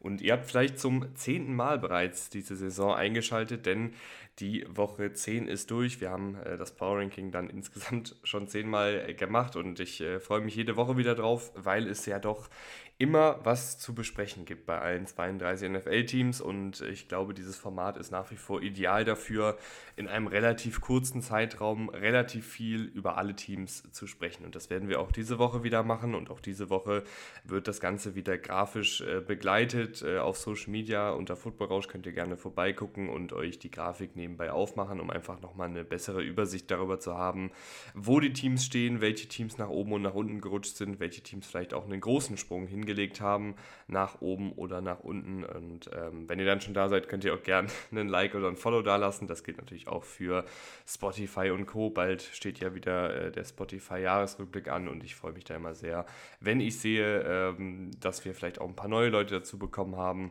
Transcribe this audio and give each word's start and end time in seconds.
Und 0.00 0.22
ihr 0.22 0.32
habt 0.32 0.46
vielleicht 0.46 0.78
zum 0.78 1.14
zehnten 1.14 1.54
Mal 1.54 1.78
bereits 1.78 2.30
diese 2.30 2.56
Saison 2.56 2.94
eingeschaltet, 2.94 3.66
denn 3.66 3.92
die 4.40 4.64
Woche 4.68 5.12
10 5.12 5.46
ist 5.46 5.70
durch. 5.70 6.00
Wir 6.00 6.10
haben 6.10 6.36
äh, 6.36 6.56
das 6.56 6.74
Power 6.74 6.98
Ranking 6.98 7.30
dann 7.30 7.50
insgesamt 7.50 8.16
schon 8.24 8.48
zehnmal 8.48 9.04
äh, 9.08 9.14
gemacht 9.14 9.56
und 9.56 9.78
ich 9.80 10.00
äh, 10.00 10.18
freue 10.18 10.40
mich 10.40 10.56
jede 10.56 10.76
Woche 10.76 10.96
wieder 10.96 11.14
drauf, 11.14 11.52
weil 11.54 11.86
es 11.86 12.06
ja 12.06 12.18
doch 12.18 12.48
immer 12.96 13.40
was 13.44 13.78
zu 13.78 13.94
besprechen 13.94 14.44
gibt 14.44 14.66
bei 14.66 14.78
allen 14.78 15.06
32 15.06 15.70
NFL-Teams 15.70 16.42
und 16.42 16.82
ich 16.82 17.08
glaube, 17.08 17.32
dieses 17.32 17.56
Format 17.56 17.96
ist 17.96 18.10
nach 18.10 18.30
wie 18.30 18.36
vor 18.36 18.60
ideal 18.60 19.06
dafür, 19.06 19.56
in 19.96 20.06
einem 20.06 20.26
relativ 20.26 20.82
kurzen 20.82 21.22
Zeitraum 21.22 21.88
relativ 21.88 22.46
viel 22.46 22.84
über 22.84 23.16
alle 23.16 23.34
Teams 23.34 23.90
zu 23.90 24.06
sprechen. 24.06 24.44
Und 24.44 24.54
das 24.54 24.68
werden 24.68 24.90
wir 24.90 25.00
auch 25.00 25.12
diese 25.12 25.38
Woche 25.38 25.64
wieder 25.64 25.82
machen 25.82 26.14
und 26.14 26.30
auch 26.30 26.40
diese 26.40 26.68
Woche 26.68 27.02
wird 27.44 27.68
das 27.68 27.80
Ganze 27.80 28.14
wieder 28.14 28.36
grafisch 28.36 29.00
äh, 29.00 29.22
begleitet 29.22 29.89
äh, 30.02 30.18
auf 30.18 30.38
Social 30.38 30.70
Media. 30.70 31.10
Unter 31.10 31.36
Football 31.36 31.68
Rausch 31.68 31.88
könnt 31.88 32.06
ihr 32.06 32.12
gerne 32.12 32.36
vorbeigucken 32.36 33.08
und 33.08 33.32
euch 33.32 33.58
die 33.58 33.70
Grafik 33.70 34.16
nebenbei 34.16 34.52
aufmachen, 34.52 35.00
um 35.00 35.10
einfach 35.10 35.40
nochmal 35.40 35.68
eine 35.68 35.84
bessere 35.84 36.22
Übersicht 36.22 36.70
darüber 36.70 36.98
zu 36.98 37.16
haben, 37.16 37.50
wo 37.94 38.20
die 38.20 38.32
Teams 38.32 38.64
stehen, 38.64 39.00
welche 39.00 39.28
Teams 39.28 39.58
nach 39.58 39.68
oben 39.68 39.92
und 39.92 40.02
nach 40.02 40.14
unten 40.14 40.40
gerutscht 40.40 40.76
sind, 40.76 41.00
welche 41.00 41.22
Teams 41.22 41.46
vielleicht 41.46 41.74
auch 41.74 41.84
einen 41.84 42.00
großen 42.00 42.36
Sprung 42.36 42.66
hingelegt 42.66 43.20
haben, 43.20 43.54
nach 43.88 44.20
oben 44.20 44.52
oder 44.52 44.80
nach 44.80 45.00
unten. 45.00 45.44
Und 45.44 45.90
ähm, 45.92 46.28
wenn 46.28 46.38
ihr 46.38 46.46
dann 46.46 46.60
schon 46.60 46.74
da 46.74 46.88
seid, 46.88 47.08
könnt 47.08 47.24
ihr 47.24 47.34
auch 47.34 47.42
gerne 47.42 47.68
einen 47.90 48.08
Like 48.08 48.34
oder 48.34 48.48
ein 48.48 48.56
Follow 48.56 48.82
da 48.82 48.96
lassen. 48.96 49.26
Das 49.26 49.44
gilt 49.44 49.58
natürlich 49.58 49.88
auch 49.88 50.04
für 50.04 50.44
Spotify 50.86 51.50
und 51.50 51.66
Co. 51.66 51.90
Bald 51.90 52.22
steht 52.22 52.60
ja 52.60 52.74
wieder 52.74 53.26
äh, 53.26 53.32
der 53.32 53.44
Spotify-Jahresrückblick 53.44 54.68
an 54.68 54.88
und 54.88 55.04
ich 55.04 55.14
freue 55.14 55.32
mich 55.32 55.44
da 55.44 55.56
immer 55.56 55.74
sehr, 55.74 56.06
wenn 56.40 56.60
ich 56.60 56.78
sehe, 56.78 57.22
ähm, 57.22 57.90
dass 58.00 58.24
wir 58.24 58.34
vielleicht 58.34 58.60
auch 58.60 58.68
ein 58.68 58.76
paar 58.76 58.88
neue 58.88 59.08
Leute 59.08 59.34
dazu 59.36 59.58
bekommen 59.58 59.79
haben. 59.96 60.30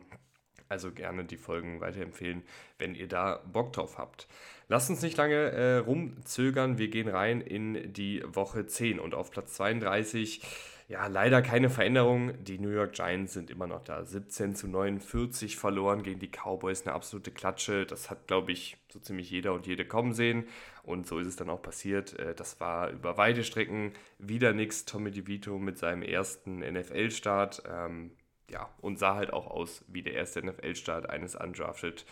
Also 0.68 0.92
gerne 0.92 1.24
die 1.24 1.36
Folgen 1.36 1.80
weiterempfehlen, 1.80 2.42
wenn 2.78 2.94
ihr 2.94 3.08
da 3.08 3.42
Bock 3.52 3.72
drauf 3.72 3.98
habt. 3.98 4.28
Lasst 4.68 4.88
uns 4.88 5.02
nicht 5.02 5.16
lange 5.16 5.34
äh, 5.34 5.76
rumzögern. 5.78 6.78
Wir 6.78 6.88
gehen 6.88 7.08
rein 7.08 7.40
in 7.40 7.92
die 7.92 8.22
Woche 8.24 8.66
10 8.66 9.00
und 9.00 9.14
auf 9.14 9.32
Platz 9.32 9.54
32 9.54 10.42
ja, 10.90 11.06
leider 11.06 11.40
keine 11.40 11.70
Veränderung. 11.70 12.32
Die 12.42 12.58
New 12.58 12.70
York 12.70 12.94
Giants 12.94 13.34
sind 13.34 13.48
immer 13.48 13.68
noch 13.68 13.84
da. 13.84 14.04
17 14.04 14.56
zu 14.56 14.66
49 14.66 15.56
verloren 15.56 16.02
gegen 16.02 16.18
die 16.18 16.28
Cowboys. 16.28 16.84
Eine 16.84 16.94
absolute 16.96 17.30
Klatsche. 17.30 17.86
Das 17.86 18.10
hat, 18.10 18.26
glaube 18.26 18.50
ich, 18.50 18.76
so 18.88 18.98
ziemlich 18.98 19.30
jeder 19.30 19.52
und 19.52 19.68
jede 19.68 19.84
kommen 19.84 20.14
sehen. 20.14 20.48
Und 20.82 21.06
so 21.06 21.20
ist 21.20 21.28
es 21.28 21.36
dann 21.36 21.48
auch 21.48 21.62
passiert. 21.62 22.18
Äh, 22.18 22.34
das 22.34 22.58
war 22.58 22.90
über 22.90 23.16
weite 23.16 23.44
Strecken 23.44 23.92
wieder 24.18 24.52
nichts. 24.52 24.84
Tommy 24.84 25.12
DeVito 25.12 25.60
mit 25.60 25.78
seinem 25.78 26.02
ersten 26.02 26.58
NFL-Start. 26.58 27.62
Ähm, 27.70 28.10
ja, 28.50 28.68
und 28.80 28.98
sah 28.98 29.14
halt 29.14 29.32
auch 29.32 29.46
aus 29.46 29.84
wie 29.88 30.02
der 30.02 30.14
erste 30.14 30.44
NFL-Start 30.44 31.08
eines 31.08 31.36
undrafted 31.36 32.04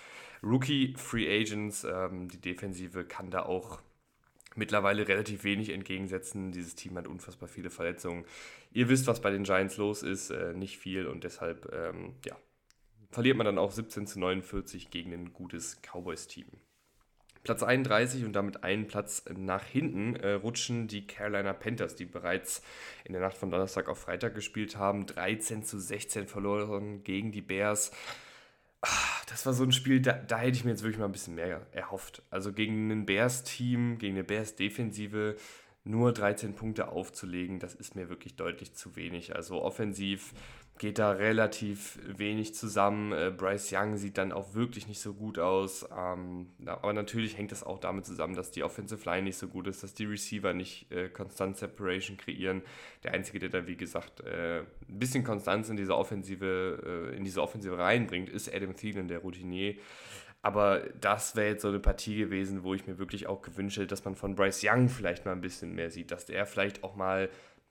Rookie 0.43 0.95
Free 0.97 1.29
Agents. 1.29 1.85
Ähm, 1.85 2.29
die 2.29 2.41
Defensive 2.41 3.05
kann 3.05 3.31
da 3.31 3.43
auch 3.43 3.81
mittlerweile 4.55 5.07
relativ 5.07 5.45
wenig 5.45 5.71
entgegensetzen. 5.71 6.53
Dieses 6.53 6.75
Team 6.75 6.97
hat 6.97 7.07
unfassbar 7.07 7.49
viele 7.49 7.71
Verletzungen. 7.71 8.25
Ihr 8.73 8.89
wisst, 8.89 9.07
was 9.07 9.21
bei 9.21 9.31
den 9.31 9.45
Giants 9.45 9.77
los 9.77 10.03
ist, 10.03 10.31
äh, 10.31 10.53
nicht 10.55 10.79
viel 10.79 11.07
und 11.07 11.25
deshalb 11.25 11.73
ähm, 11.73 12.15
ja, 12.25 12.37
verliert 13.11 13.37
man 13.37 13.47
dann 13.47 13.59
auch 13.59 13.73
17 13.73 14.07
zu 14.07 14.19
49 14.21 14.91
gegen 14.91 15.13
ein 15.13 15.33
gutes 15.33 15.81
Cowboys-Team. 15.83 16.47
Platz 17.49 17.63
31 17.63 18.27
und 18.27 18.35
damit 18.35 18.63
einen 18.63 18.89
Platz 18.89 19.25
nach 19.35 19.65
hinten 19.65 20.17
äh, 20.17 20.33
rutschen 20.33 20.87
die 20.87 21.07
Carolina 21.07 21.55
Panthers, 21.55 21.95
die 21.95 22.05
bereits 22.05 22.61
in 23.07 23.15
der 23.15 23.23
Nacht 23.23 23.39
von 23.39 23.51
Donnerstag 23.51 23.89
auf 23.89 24.01
Freitag 24.01 24.35
gespielt 24.35 24.77
haben. 24.77 25.07
13 25.07 25.63
zu 25.63 25.81
16 25.81 26.27
verloren 26.27 27.05
gegen 27.05 27.33
die 27.33 27.41
Bears. 27.41 27.91
Ah, 28.83 28.89
das 29.31 29.47
war 29.47 29.55
so 29.55 29.65
ein 29.65 29.73
Spiel, 29.73 30.03
da, 30.03 30.13
da 30.13 30.41
hätte 30.41 30.59
ich 30.59 30.65
mir 30.65 30.73
jetzt 30.73 30.83
wirklich 30.83 30.99
mal 30.99 31.07
ein 31.07 31.13
bisschen 31.13 31.37
mehr 31.37 31.67
erhofft. 31.73 32.21
Also 32.29 32.53
gegen 32.53 32.91
ein 32.91 33.07
Bears-Team, 33.07 33.97
gegen 33.97 34.17
eine 34.17 34.25
Bears-Defensive 34.25 35.37
nur 35.85 36.13
13 36.13 36.53
Punkte 36.53 36.89
aufzulegen, 36.89 37.61
das 37.61 37.75
ist 37.75 37.95
mir 37.95 38.11
wirklich 38.11 38.37
deutlich 38.37 38.75
zu 38.75 38.95
wenig. 38.95 39.35
Also 39.35 39.63
offensiv 39.63 40.35
geht 40.79 40.99
da 40.99 41.11
relativ 41.11 41.99
wenig 42.07 42.55
zusammen. 42.55 43.13
Äh, 43.13 43.33
Bryce 43.37 43.73
Young 43.73 43.97
sieht 43.97 44.19
dann 44.19 44.33
auch 44.33 44.55
wirklich 44.55 44.89
nicht 44.89 45.01
so 45.01 45.15
gut 45.15 45.39
aus. 45.39 45.87
Ähm, 45.97 46.47
aber 46.65 46.93
natürlich 46.93 47.37
hängt 47.37 47.53
das 47.53 47.65
auch 47.65 47.79
damit 47.79 48.07
zusammen, 48.07 48.35
dass 48.35 48.51
die 48.51 48.63
Offensive 48.63 49.05
Line 49.05 49.25
nicht 49.25 49.37
so 49.37 49.49
gut 49.49 49.67
ist, 49.67 49.83
dass 49.83 49.95
die 49.95 50.07
Receiver 50.07 50.55
nicht 50.55 50.91
äh, 50.91 51.09
konstant 51.09 51.57
Separation 51.57 52.17
kreieren. 52.17 52.63
Der 53.05 53.13
Einzige, 53.13 53.39
der 53.39 53.49
da, 53.49 53.67
wie 53.67 53.77
gesagt, 53.77 54.21
äh, 54.21 54.61
ein 54.61 54.99
bisschen 54.99 55.25
Konstanz 55.25 55.69
in 55.69 55.77
diese 55.77 55.97
Offensive, 55.97 57.13
in 57.17 57.25
diese 57.25 57.43
Offensive 57.43 57.77
reinbringt, 57.77 58.29
ist 58.29 58.53
Adam 58.53 58.75
Thielen, 58.75 59.09
der 59.09 59.19
Routinier. 59.19 59.75
Aber 60.41 60.85
das 61.01 61.35
wäre 61.35 61.49
jetzt 61.49 61.63
so 61.63 61.69
eine 61.69 61.81
Partie 61.81 62.17
gewesen, 62.17 62.63
wo 62.63 62.73
ich 62.73 62.87
mir 62.87 62.99
wirklich 62.99 63.27
auch 63.27 63.43
gewünscht 63.43 63.77
hätte, 63.77 63.89
dass 63.89 64.05
man 64.05 64.15
von 64.15 64.37
Bryce 64.37 64.63
Young 64.65 64.89
vielleicht 64.89 65.25
mal 65.25 65.33
ein 65.33 65.41
bisschen 65.41 65.75
mehr 65.75 65.91
sieht, 65.91 66.13
dass 66.13 66.27
der 66.27 66.47
vielleicht 66.47 66.85
auch 66.85 66.95
mal 66.95 67.29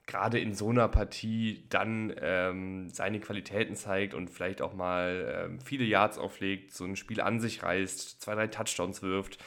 gerade 0.07 0.39
in 0.39 0.55
so 0.55 0.69
einer 0.69 0.87
Partie 0.87 1.65
dann 1.69 2.13
ähm, 2.19 2.89
seine 2.89 3.19
Qualitäten 3.19 3.75
zeigt 3.75 4.13
und 4.13 4.29
vielleicht 4.29 4.61
auch 4.61 4.73
mal 4.73 5.45
ähm, 5.45 5.59
viele 5.59 5.83
Yards 5.83 6.17
auflegt, 6.17 6.73
so 6.73 6.85
ein 6.85 6.95
Spiel 6.95 7.19
an 7.19 7.41
sich 7.41 7.61
reißt, 7.61 8.21
zwei, 8.21 8.33
drei 8.33 8.47
Touchdowns 8.47 9.03
wirft. 9.03 9.37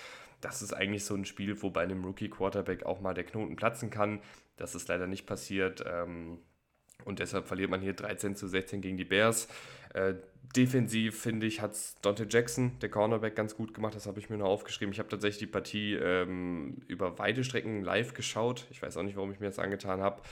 Das 0.42 0.62
ist 0.62 0.74
eigentlich 0.74 1.04
so 1.04 1.14
ein 1.14 1.24
Spiel, 1.24 1.60
wo 1.62 1.70
bei 1.70 1.82
einem 1.82 2.04
Rookie-Quarterback 2.04 2.84
auch 2.84 3.00
mal 3.00 3.14
der 3.14 3.24
Knoten 3.24 3.56
platzen 3.56 3.90
kann. 3.90 4.20
Das 4.56 4.74
ist 4.74 4.88
leider 4.88 5.06
nicht 5.06 5.26
passiert. 5.26 5.82
Ähm, 5.90 6.38
und 7.04 7.18
deshalb 7.18 7.46
verliert 7.46 7.70
man 7.70 7.80
hier 7.80 7.94
13 7.94 8.36
zu 8.36 8.46
16 8.46 8.82
gegen 8.82 8.98
die 8.98 9.04
Bears. 9.04 9.48
Äh, 9.94 10.14
defensiv, 10.54 11.20
finde 11.20 11.46
ich, 11.46 11.62
hat 11.62 11.72
es 11.72 11.94
Dante 12.02 12.26
Jackson, 12.28 12.78
der 12.80 12.90
Cornerback, 12.90 13.34
ganz 13.34 13.56
gut 13.56 13.72
gemacht. 13.72 13.94
Das 13.94 14.06
habe 14.06 14.18
ich 14.18 14.28
mir 14.28 14.36
noch 14.36 14.48
aufgeschrieben. 14.48 14.92
Ich 14.92 14.98
habe 14.98 15.08
tatsächlich 15.08 15.38
die 15.38 15.46
Partie 15.46 15.94
ähm, 15.94 16.82
über 16.86 17.18
weite 17.18 17.44
Strecken 17.44 17.82
live 17.82 18.12
geschaut. 18.12 18.66
Ich 18.70 18.82
weiß 18.82 18.96
auch 18.98 19.02
nicht, 19.02 19.16
warum 19.16 19.32
ich 19.32 19.40
mir 19.40 19.46
das 19.46 19.58
angetan 19.58 20.00
habe. 20.00 20.22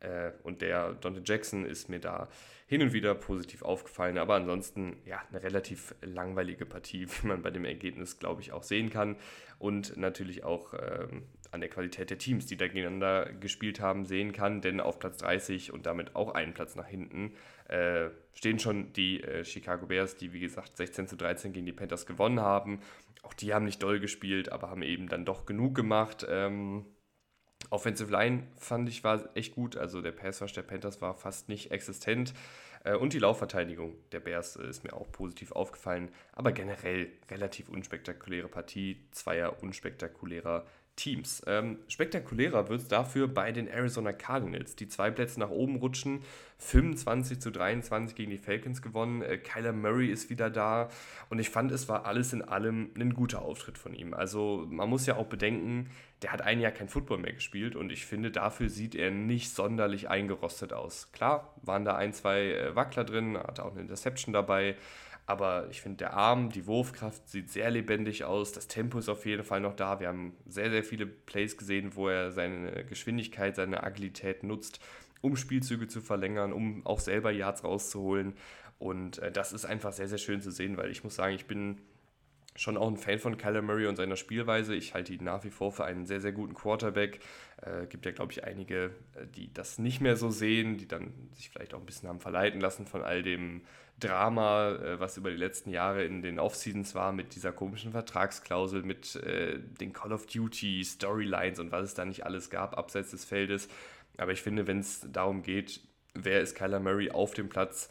Äh, 0.00 0.32
und 0.42 0.62
der 0.62 0.94
Dante 0.94 1.22
Jackson 1.24 1.64
ist 1.64 1.88
mir 1.88 2.00
da 2.00 2.28
hin 2.66 2.82
und 2.82 2.92
wieder 2.92 3.14
positiv 3.14 3.62
aufgefallen. 3.62 4.18
Aber 4.18 4.34
ansonsten, 4.34 4.98
ja, 5.04 5.22
eine 5.30 5.42
relativ 5.42 5.94
langweilige 6.02 6.66
Partie, 6.66 7.06
wie 7.22 7.26
man 7.26 7.42
bei 7.42 7.50
dem 7.50 7.64
Ergebnis, 7.64 8.18
glaube 8.18 8.42
ich, 8.42 8.52
auch 8.52 8.62
sehen 8.62 8.90
kann. 8.90 9.16
Und 9.58 9.96
natürlich 9.96 10.44
auch 10.44 10.74
ähm, 10.74 11.24
an 11.50 11.60
der 11.60 11.70
Qualität 11.70 12.10
der 12.10 12.18
Teams, 12.18 12.46
die 12.46 12.56
da 12.56 12.68
gegeneinander 12.68 13.32
gespielt 13.32 13.80
haben, 13.80 14.04
sehen 14.04 14.32
kann. 14.32 14.60
Denn 14.60 14.80
auf 14.80 14.98
Platz 14.98 15.18
30 15.18 15.72
und 15.72 15.86
damit 15.86 16.14
auch 16.14 16.34
einen 16.34 16.54
Platz 16.54 16.76
nach 16.76 16.86
hinten 16.86 17.34
äh, 17.68 18.10
stehen 18.34 18.58
schon 18.58 18.92
die 18.92 19.22
äh, 19.22 19.44
Chicago 19.44 19.86
Bears, 19.86 20.16
die 20.16 20.32
wie 20.32 20.40
gesagt 20.40 20.76
16 20.76 21.08
zu 21.08 21.16
13 21.16 21.52
gegen 21.52 21.66
die 21.66 21.72
Panthers 21.72 22.06
gewonnen 22.06 22.40
haben. 22.40 22.80
Auch 23.22 23.34
die 23.34 23.52
haben 23.52 23.64
nicht 23.64 23.82
doll 23.82 23.98
gespielt, 24.00 24.52
aber 24.52 24.70
haben 24.70 24.82
eben 24.82 25.08
dann 25.08 25.24
doch 25.24 25.44
genug 25.44 25.74
gemacht. 25.74 26.26
Ähm, 26.28 26.86
Offensive 27.70 28.10
Line 28.10 28.44
fand 28.56 28.88
ich 28.88 29.04
war 29.04 29.28
echt 29.34 29.54
gut. 29.54 29.76
Also 29.76 30.00
der 30.00 30.12
Pass 30.12 30.40
Rush 30.40 30.52
der 30.52 30.62
Panthers 30.62 31.00
war 31.00 31.14
fast 31.14 31.48
nicht 31.48 31.70
existent. 31.70 32.34
Äh, 32.84 32.94
und 32.94 33.12
die 33.12 33.18
Laufverteidigung 33.18 33.94
der 34.12 34.20
Bears 34.20 34.56
äh, 34.56 34.68
ist 34.68 34.84
mir 34.84 34.92
auch 34.92 35.10
positiv 35.12 35.52
aufgefallen. 35.52 36.10
Aber 36.32 36.52
generell 36.52 37.10
relativ 37.30 37.68
unspektakuläre 37.68 38.48
Partie, 38.48 39.04
zweier 39.10 39.62
unspektakulärer 39.62 40.66
Teams. 40.98 41.42
Ähm, 41.46 41.78
spektakulärer 41.88 42.68
wird 42.68 42.82
es 42.82 42.88
dafür 42.88 43.28
bei 43.28 43.52
den 43.52 43.68
Arizona 43.68 44.12
Cardinals, 44.12 44.74
die 44.74 44.88
zwei 44.88 45.10
Plätze 45.12 45.38
nach 45.38 45.48
oben 45.48 45.76
rutschen, 45.76 46.22
25 46.58 47.40
zu 47.40 47.52
23 47.52 48.16
gegen 48.16 48.32
die 48.32 48.38
Falcons 48.38 48.82
gewonnen. 48.82 49.22
Äh, 49.22 49.38
Kyler 49.38 49.72
Murray 49.72 50.08
ist 50.08 50.28
wieder 50.28 50.50
da 50.50 50.88
und 51.30 51.38
ich 51.38 51.50
fand, 51.50 51.70
es 51.70 51.88
war 51.88 52.04
alles 52.04 52.32
in 52.32 52.42
allem 52.42 52.90
ein 52.98 53.14
guter 53.14 53.42
Auftritt 53.42 53.78
von 53.78 53.94
ihm. 53.94 54.12
Also 54.12 54.66
man 54.68 54.90
muss 54.90 55.06
ja 55.06 55.16
auch 55.16 55.26
bedenken, 55.26 55.88
der 56.22 56.32
hat 56.32 56.42
ein 56.42 56.58
Jahr 56.58 56.72
kein 56.72 56.88
Football 56.88 57.18
mehr 57.18 57.32
gespielt 57.32 57.76
und 57.76 57.92
ich 57.92 58.04
finde, 58.04 58.32
dafür 58.32 58.68
sieht 58.68 58.96
er 58.96 59.12
nicht 59.12 59.54
sonderlich 59.54 60.10
eingerostet 60.10 60.72
aus. 60.72 61.12
Klar, 61.12 61.54
waren 61.62 61.84
da 61.84 61.94
ein, 61.94 62.12
zwei 62.12 62.52
äh, 62.52 62.74
Wackler 62.74 63.04
drin, 63.04 63.38
hatte 63.38 63.64
auch 63.64 63.70
eine 63.70 63.82
Interception 63.82 64.32
dabei. 64.32 64.74
Aber 65.28 65.68
ich 65.70 65.82
finde, 65.82 65.98
der 65.98 66.14
Arm, 66.14 66.48
die 66.48 66.66
Wurfkraft 66.66 67.28
sieht 67.28 67.50
sehr 67.50 67.70
lebendig 67.70 68.24
aus. 68.24 68.52
Das 68.52 68.66
Tempo 68.66 68.98
ist 68.98 69.10
auf 69.10 69.26
jeden 69.26 69.44
Fall 69.44 69.60
noch 69.60 69.76
da. 69.76 70.00
Wir 70.00 70.08
haben 70.08 70.32
sehr, 70.46 70.70
sehr 70.70 70.82
viele 70.82 71.04
Plays 71.04 71.58
gesehen, 71.58 71.94
wo 71.94 72.08
er 72.08 72.32
seine 72.32 72.86
Geschwindigkeit, 72.86 73.54
seine 73.54 73.82
Agilität 73.82 74.42
nutzt, 74.42 74.80
um 75.20 75.36
Spielzüge 75.36 75.86
zu 75.86 76.00
verlängern, 76.00 76.54
um 76.54 76.86
auch 76.86 76.98
selber 76.98 77.30
Yards 77.30 77.62
rauszuholen. 77.62 78.36
Und 78.78 79.18
äh, 79.18 79.30
das 79.30 79.52
ist 79.52 79.66
einfach 79.66 79.92
sehr, 79.92 80.08
sehr 80.08 80.16
schön 80.16 80.40
zu 80.40 80.50
sehen, 80.50 80.78
weil 80.78 80.90
ich 80.90 81.04
muss 81.04 81.16
sagen, 81.16 81.34
ich 81.34 81.44
bin 81.44 81.76
schon 82.56 82.78
auch 82.78 82.88
ein 82.88 82.96
Fan 82.96 83.18
von 83.18 83.36
Kyler 83.36 83.60
Murray 83.60 83.86
und 83.86 83.96
seiner 83.96 84.16
Spielweise. 84.16 84.74
Ich 84.74 84.94
halte 84.94 85.12
ihn 85.12 85.24
nach 85.24 85.44
wie 85.44 85.50
vor 85.50 85.72
für 85.72 85.84
einen 85.84 86.06
sehr, 86.06 86.22
sehr 86.22 86.32
guten 86.32 86.54
Quarterback. 86.54 87.20
Äh, 87.60 87.86
gibt 87.86 88.06
ja, 88.06 88.12
glaube 88.12 88.32
ich, 88.32 88.44
einige, 88.44 88.92
äh, 89.14 89.26
die 89.36 89.52
das 89.52 89.78
nicht 89.78 90.00
mehr 90.00 90.16
so 90.16 90.30
sehen, 90.30 90.78
die 90.78 90.88
dann 90.88 91.12
sich 91.34 91.50
vielleicht 91.50 91.74
auch 91.74 91.80
ein 91.80 91.86
bisschen 91.86 92.08
haben 92.08 92.20
verleiten 92.20 92.62
lassen 92.62 92.86
von 92.86 93.02
all 93.02 93.22
dem 93.22 93.60
Drama, 94.00 94.72
äh, 94.72 95.00
was 95.00 95.16
über 95.16 95.30
die 95.30 95.36
letzten 95.36 95.70
Jahre 95.70 96.04
in 96.04 96.22
den 96.22 96.38
Offseasons 96.38 96.94
war, 96.94 97.12
mit 97.12 97.34
dieser 97.34 97.52
komischen 97.52 97.92
Vertragsklausel, 97.92 98.82
mit 98.82 99.16
äh, 99.16 99.58
den 99.58 99.92
Call 99.92 100.12
of 100.12 100.26
Duty 100.26 100.84
Storylines 100.84 101.58
und 101.58 101.72
was 101.72 101.84
es 101.84 101.94
da 101.94 102.04
nicht 102.04 102.24
alles 102.24 102.50
gab, 102.50 102.76
abseits 102.78 103.10
des 103.10 103.24
Feldes. 103.24 103.68
Aber 104.16 104.32
ich 104.32 104.42
finde, 104.42 104.66
wenn 104.66 104.80
es 104.80 105.06
darum 105.12 105.42
geht, 105.42 105.80
wer 106.14 106.40
ist 106.40 106.54
Kyler 106.54 106.80
Murray 106.80 107.10
auf 107.10 107.34
dem 107.34 107.48
Platz, 107.48 107.90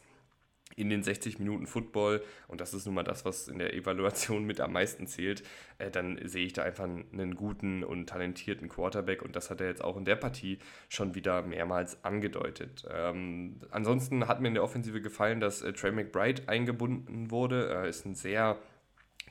in 0.75 0.89
den 0.89 1.01
60 1.01 1.39
Minuten 1.39 1.65
Football, 1.65 2.21
und 2.47 2.61
das 2.61 2.73
ist 2.73 2.85
nun 2.85 2.95
mal 2.95 3.03
das, 3.03 3.25
was 3.25 3.47
in 3.47 3.57
der 3.57 3.73
Evaluation 3.73 4.43
mit 4.45 4.59
am 4.59 4.73
meisten 4.73 5.07
zählt, 5.07 5.43
äh, 5.77 5.89
dann 5.89 6.19
sehe 6.27 6.45
ich 6.45 6.53
da 6.53 6.63
einfach 6.63 6.83
einen 6.85 7.35
guten 7.35 7.83
und 7.83 8.07
talentierten 8.07 8.69
Quarterback 8.69 9.21
und 9.21 9.35
das 9.35 9.49
hat 9.49 9.61
er 9.61 9.67
jetzt 9.67 9.83
auch 9.83 9.97
in 9.97 10.05
der 10.05 10.15
Partie 10.15 10.59
schon 10.89 11.15
wieder 11.15 11.41
mehrmals 11.41 12.03
angedeutet. 12.03 12.85
Ähm, 12.91 13.59
ansonsten 13.71 14.27
hat 14.27 14.41
mir 14.41 14.49
in 14.49 14.53
der 14.53 14.63
Offensive 14.63 15.01
gefallen, 15.01 15.39
dass 15.39 15.61
äh, 15.61 15.73
Trey 15.73 15.91
McBride 15.91 16.43
eingebunden 16.47 17.31
wurde. 17.31 17.69
Er 17.69 17.85
ist 17.85 18.05
ein 18.05 18.15
sehr 18.15 18.57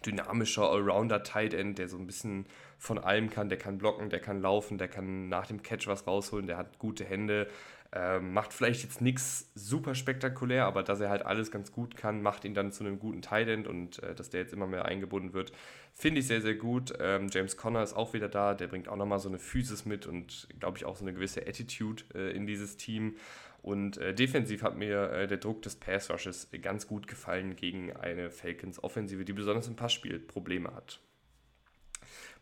dynamischer 0.05 0.71
Allrounder 0.71 1.23
Tight 1.23 1.55
End, 1.55 1.79
der 1.79 1.89
so 1.89 1.97
ein 1.97 2.07
bisschen 2.07 2.47
von 2.79 2.99
allem 2.99 3.31
kann. 3.31 3.49
Der 3.49 3.59
kann 3.59 3.79
blocken, 3.79 4.11
der 4.11 4.21
kann 4.21 4.41
laufen, 4.41 4.79
der 4.79 4.89
kann 4.89 5.29
nach 5.29 5.47
dem 5.47 5.63
Catch 5.63 5.87
was 5.87 6.07
rausholen, 6.07 6.47
der 6.47 6.57
hat 6.57 6.79
gute 6.79 7.05
Hände, 7.05 7.49
ähm, 7.93 8.33
macht 8.33 8.53
vielleicht 8.53 8.83
jetzt 8.83 9.01
nichts 9.01 9.51
super 9.55 9.95
spektakulär, 9.95 10.67
aber 10.67 10.83
dass 10.83 11.01
er 11.01 11.09
halt 11.09 11.25
alles 11.25 11.51
ganz 11.51 11.73
gut 11.73 11.97
kann, 11.97 12.23
macht 12.23 12.45
ihn 12.45 12.55
dann 12.55 12.73
zu 12.73 12.85
einem 12.85 12.99
guten 12.99 13.23
Tight 13.23 13.67
und 13.67 14.03
äh, 14.03 14.15
dass 14.15 14.31
der 14.31 14.41
jetzt 14.41 14.53
immer 14.53 14.67
mehr 14.67 14.85
eingebunden 14.85 15.33
wird, 15.33 15.53
finde 15.93 16.21
ich 16.21 16.27
sehr, 16.27 16.41
sehr 16.41 16.55
gut. 16.55 16.93
Ähm, 16.99 17.29
James 17.31 17.57
Conner 17.57 17.83
ist 17.83 17.95
auch 17.95 18.13
wieder 18.13 18.29
da, 18.29 18.55
der 18.55 18.67
bringt 18.67 18.89
auch 18.89 18.97
nochmal 18.97 19.19
so 19.19 19.29
eine 19.29 19.39
Physis 19.39 19.85
mit 19.85 20.07
und 20.07 20.49
glaube 20.59 20.79
ich 20.79 20.85
auch 20.85 20.97
so 20.97 21.05
eine 21.05 21.15
gewisse 21.15 21.47
Attitude 21.47 22.05
äh, 22.15 22.37
in 22.37 22.47
dieses 22.47 22.77
Team. 22.77 23.17
Und 23.63 23.99
äh, 23.99 24.15
defensiv 24.15 24.63
hat 24.63 24.77
mir 24.77 25.11
äh, 25.11 25.27
der 25.27 25.39
Druck 25.39 25.63
des 25.63 25.77
Pass 25.77 26.11
Rushes 26.11 26.49
ganz 26.63 26.87
gut 26.87 27.09
gefallen 27.09 27.57
gegen 27.57 27.97
eine 27.97 28.31
Falcons 28.31 28.83
Offensive, 28.83 29.25
die 29.25 29.33
besonders 29.33 29.67
im 29.67 29.75
Passspiel 29.75 30.19
Probleme 30.19 30.73
hat. 30.75 31.01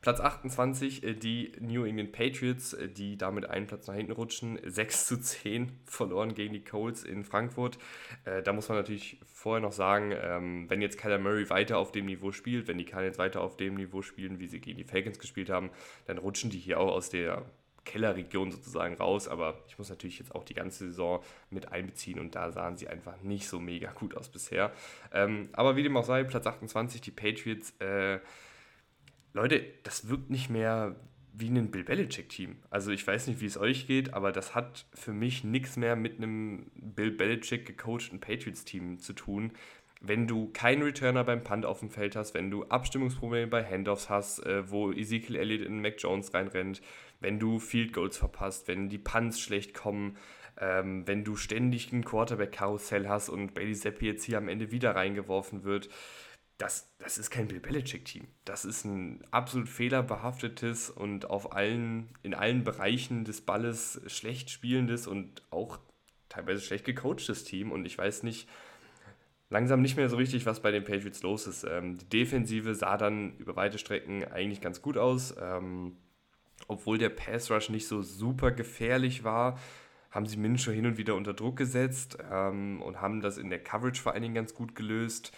Platz 0.04 0.20
28, 0.20 1.02
äh, 1.02 1.14
die 1.14 1.52
New 1.60 1.86
England 1.86 2.12
Patriots, 2.12 2.74
äh, 2.74 2.90
die 2.90 3.16
damit 3.16 3.48
einen 3.48 3.66
Platz 3.66 3.86
nach 3.86 3.94
hinten 3.94 4.12
rutschen. 4.12 4.58
6 4.62 5.06
zu 5.06 5.18
10 5.18 5.72
verloren 5.86 6.34
gegen 6.34 6.52
die 6.52 6.62
Colts 6.62 7.04
in 7.04 7.24
Frankfurt. 7.24 7.78
Äh, 8.26 8.42
da 8.42 8.52
muss 8.52 8.68
man 8.68 8.76
natürlich 8.76 9.18
vorher 9.24 9.62
noch 9.62 9.72
sagen, 9.72 10.12
ähm, 10.14 10.68
wenn 10.68 10.82
jetzt 10.82 10.98
Kyler 10.98 11.18
Murray 11.18 11.48
weiter 11.48 11.78
auf 11.78 11.90
dem 11.90 12.04
Niveau 12.04 12.32
spielt, 12.32 12.68
wenn 12.68 12.76
die 12.76 12.84
Cardinals 12.84 13.16
weiter 13.16 13.40
auf 13.40 13.56
dem 13.56 13.76
Niveau 13.76 14.02
spielen, 14.02 14.40
wie 14.40 14.46
sie 14.46 14.60
gegen 14.60 14.76
die 14.76 14.84
Falcons 14.84 15.18
gespielt 15.18 15.48
haben, 15.48 15.70
dann 16.04 16.18
rutschen 16.18 16.50
die 16.50 16.58
hier 16.58 16.80
auch 16.80 16.92
aus 16.92 17.08
der 17.08 17.42
Kellerregion 17.86 18.50
sozusagen 18.50 18.96
raus, 18.96 19.26
aber 19.26 19.62
ich 19.68 19.78
muss 19.78 19.88
natürlich 19.88 20.18
jetzt 20.18 20.34
auch 20.34 20.44
die 20.44 20.54
ganze 20.54 20.88
Saison 20.88 21.22
mit 21.48 21.72
einbeziehen 21.72 22.18
und 22.18 22.34
da 22.34 22.50
sahen 22.50 22.76
sie 22.76 22.88
einfach 22.88 23.22
nicht 23.22 23.48
so 23.48 23.58
mega 23.58 23.90
gut 23.92 24.18
aus 24.18 24.28
bisher. 24.28 24.70
Ähm, 25.12 25.48
aber 25.54 25.76
wie 25.76 25.82
dem 25.82 25.96
auch 25.96 26.04
sei, 26.04 26.24
Platz 26.24 26.46
28, 26.46 27.00
die 27.00 27.10
Patriots, 27.10 27.70
äh, 27.80 28.18
Leute, 29.34 29.64
das 29.82 30.08
wirkt 30.08 30.30
nicht 30.30 30.48
mehr 30.48 30.94
wie 31.32 31.48
ein 31.48 31.70
Bill 31.70 31.82
Belichick-Team. 31.82 32.56
Also 32.70 32.92
ich 32.92 33.04
weiß 33.04 33.26
nicht, 33.26 33.40
wie 33.40 33.46
es 33.46 33.58
euch 33.58 33.88
geht, 33.88 34.14
aber 34.14 34.30
das 34.30 34.54
hat 34.54 34.86
für 34.94 35.12
mich 35.12 35.42
nichts 35.42 35.76
mehr 35.76 35.96
mit 35.96 36.18
einem 36.18 36.70
Bill 36.76 37.10
Belichick 37.10 37.66
gecoachten 37.66 38.20
Patriots-Team 38.20 39.00
zu 39.00 39.12
tun. 39.12 39.52
Wenn 40.00 40.28
du 40.28 40.50
keinen 40.52 40.82
Returner 40.82 41.24
beim 41.24 41.42
Punt 41.42 41.66
auf 41.66 41.80
dem 41.80 41.90
Feld 41.90 42.14
hast, 42.14 42.34
wenn 42.34 42.50
du 42.50 42.64
Abstimmungsprobleme 42.66 43.48
bei 43.48 43.64
Handoffs 43.64 44.08
hast, 44.08 44.46
äh, 44.46 44.70
wo 44.70 44.92
Ezekiel 44.92 45.34
Elliott 45.34 45.66
in 45.66 45.80
Mac 45.80 45.94
Jones 45.98 46.32
reinrennt, 46.32 46.80
wenn 47.20 47.40
du 47.40 47.58
Field 47.58 47.92
Goals 47.92 48.16
verpasst, 48.16 48.68
wenn 48.68 48.88
die 48.88 48.98
Punts 48.98 49.40
schlecht 49.40 49.74
kommen, 49.74 50.16
ähm, 50.60 51.06
wenn 51.08 51.24
du 51.24 51.34
ständig 51.34 51.92
ein 51.92 52.04
Quarterback-Karussell 52.04 53.08
hast 53.08 53.28
und 53.28 53.54
Bailey 53.54 53.74
Zappi 53.74 54.06
jetzt 54.06 54.24
hier 54.24 54.38
am 54.38 54.48
Ende 54.48 54.70
wieder 54.70 54.94
reingeworfen 54.94 55.64
wird, 55.64 55.88
das, 56.58 56.88
das 56.98 57.18
ist 57.18 57.30
kein 57.30 57.48
Bill 57.48 57.60
Belichick-Team. 57.60 58.28
Das 58.44 58.64
ist 58.64 58.84
ein 58.84 59.22
absolut 59.30 59.68
fehlerbehaftetes 59.68 60.90
und 60.90 61.28
auf 61.28 61.52
allen, 61.52 62.08
in 62.22 62.34
allen 62.34 62.62
Bereichen 62.62 63.24
des 63.24 63.40
Balles 63.40 64.00
schlecht 64.06 64.50
spielendes 64.50 65.06
und 65.06 65.42
auch 65.50 65.78
teilweise 66.28 66.60
schlecht 66.60 66.84
gecoachtes 66.84 67.44
Team. 67.44 67.72
Und 67.72 67.86
ich 67.86 67.98
weiß 67.98 68.22
nicht, 68.22 68.48
langsam 69.50 69.82
nicht 69.82 69.96
mehr 69.96 70.08
so 70.08 70.16
richtig, 70.16 70.46
was 70.46 70.62
bei 70.62 70.70
den 70.70 70.84
Patriots 70.84 71.22
los 71.22 71.46
ist. 71.48 71.64
Ähm, 71.64 71.98
die 71.98 72.08
Defensive 72.08 72.74
sah 72.74 72.96
dann 72.96 73.36
über 73.38 73.56
weite 73.56 73.78
Strecken 73.78 74.24
eigentlich 74.24 74.60
ganz 74.60 74.80
gut 74.80 74.96
aus. 74.96 75.34
Ähm, 75.40 75.96
obwohl 76.68 76.98
der 76.98 77.10
Pass 77.10 77.50
Rush 77.50 77.68
nicht 77.68 77.88
so 77.88 78.02
super 78.02 78.52
gefährlich 78.52 79.24
war, 79.24 79.58
haben 80.10 80.26
sie 80.26 80.36
Minshew 80.36 80.70
hin 80.70 80.86
und 80.86 80.98
wieder 80.98 81.16
unter 81.16 81.34
Druck 81.34 81.56
gesetzt 81.56 82.18
ähm, 82.30 82.80
und 82.80 83.00
haben 83.00 83.20
das 83.20 83.38
in 83.38 83.50
der 83.50 83.58
Coverage 83.58 84.00
vor 84.00 84.12
allen 84.12 84.22
Dingen 84.22 84.34
ganz 84.34 84.54
gut 84.54 84.76
gelöst 84.76 85.32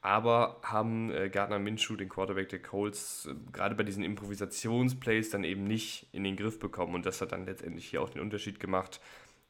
aber 0.00 0.60
haben 0.62 1.10
äh, 1.10 1.28
Gardner 1.28 1.58
Minshew, 1.58 1.96
den 1.96 2.08
Quarterback 2.08 2.48
der 2.48 2.62
Colts, 2.62 3.26
äh, 3.26 3.34
gerade 3.52 3.74
bei 3.74 3.82
diesen 3.82 4.04
Improvisationsplays 4.04 5.30
dann 5.30 5.44
eben 5.44 5.64
nicht 5.64 6.06
in 6.12 6.24
den 6.24 6.36
Griff 6.36 6.58
bekommen 6.58 6.94
und 6.94 7.06
das 7.06 7.20
hat 7.20 7.32
dann 7.32 7.46
letztendlich 7.46 7.86
hier 7.86 8.02
auch 8.02 8.10
den 8.10 8.22
Unterschied 8.22 8.60
gemacht. 8.60 9.00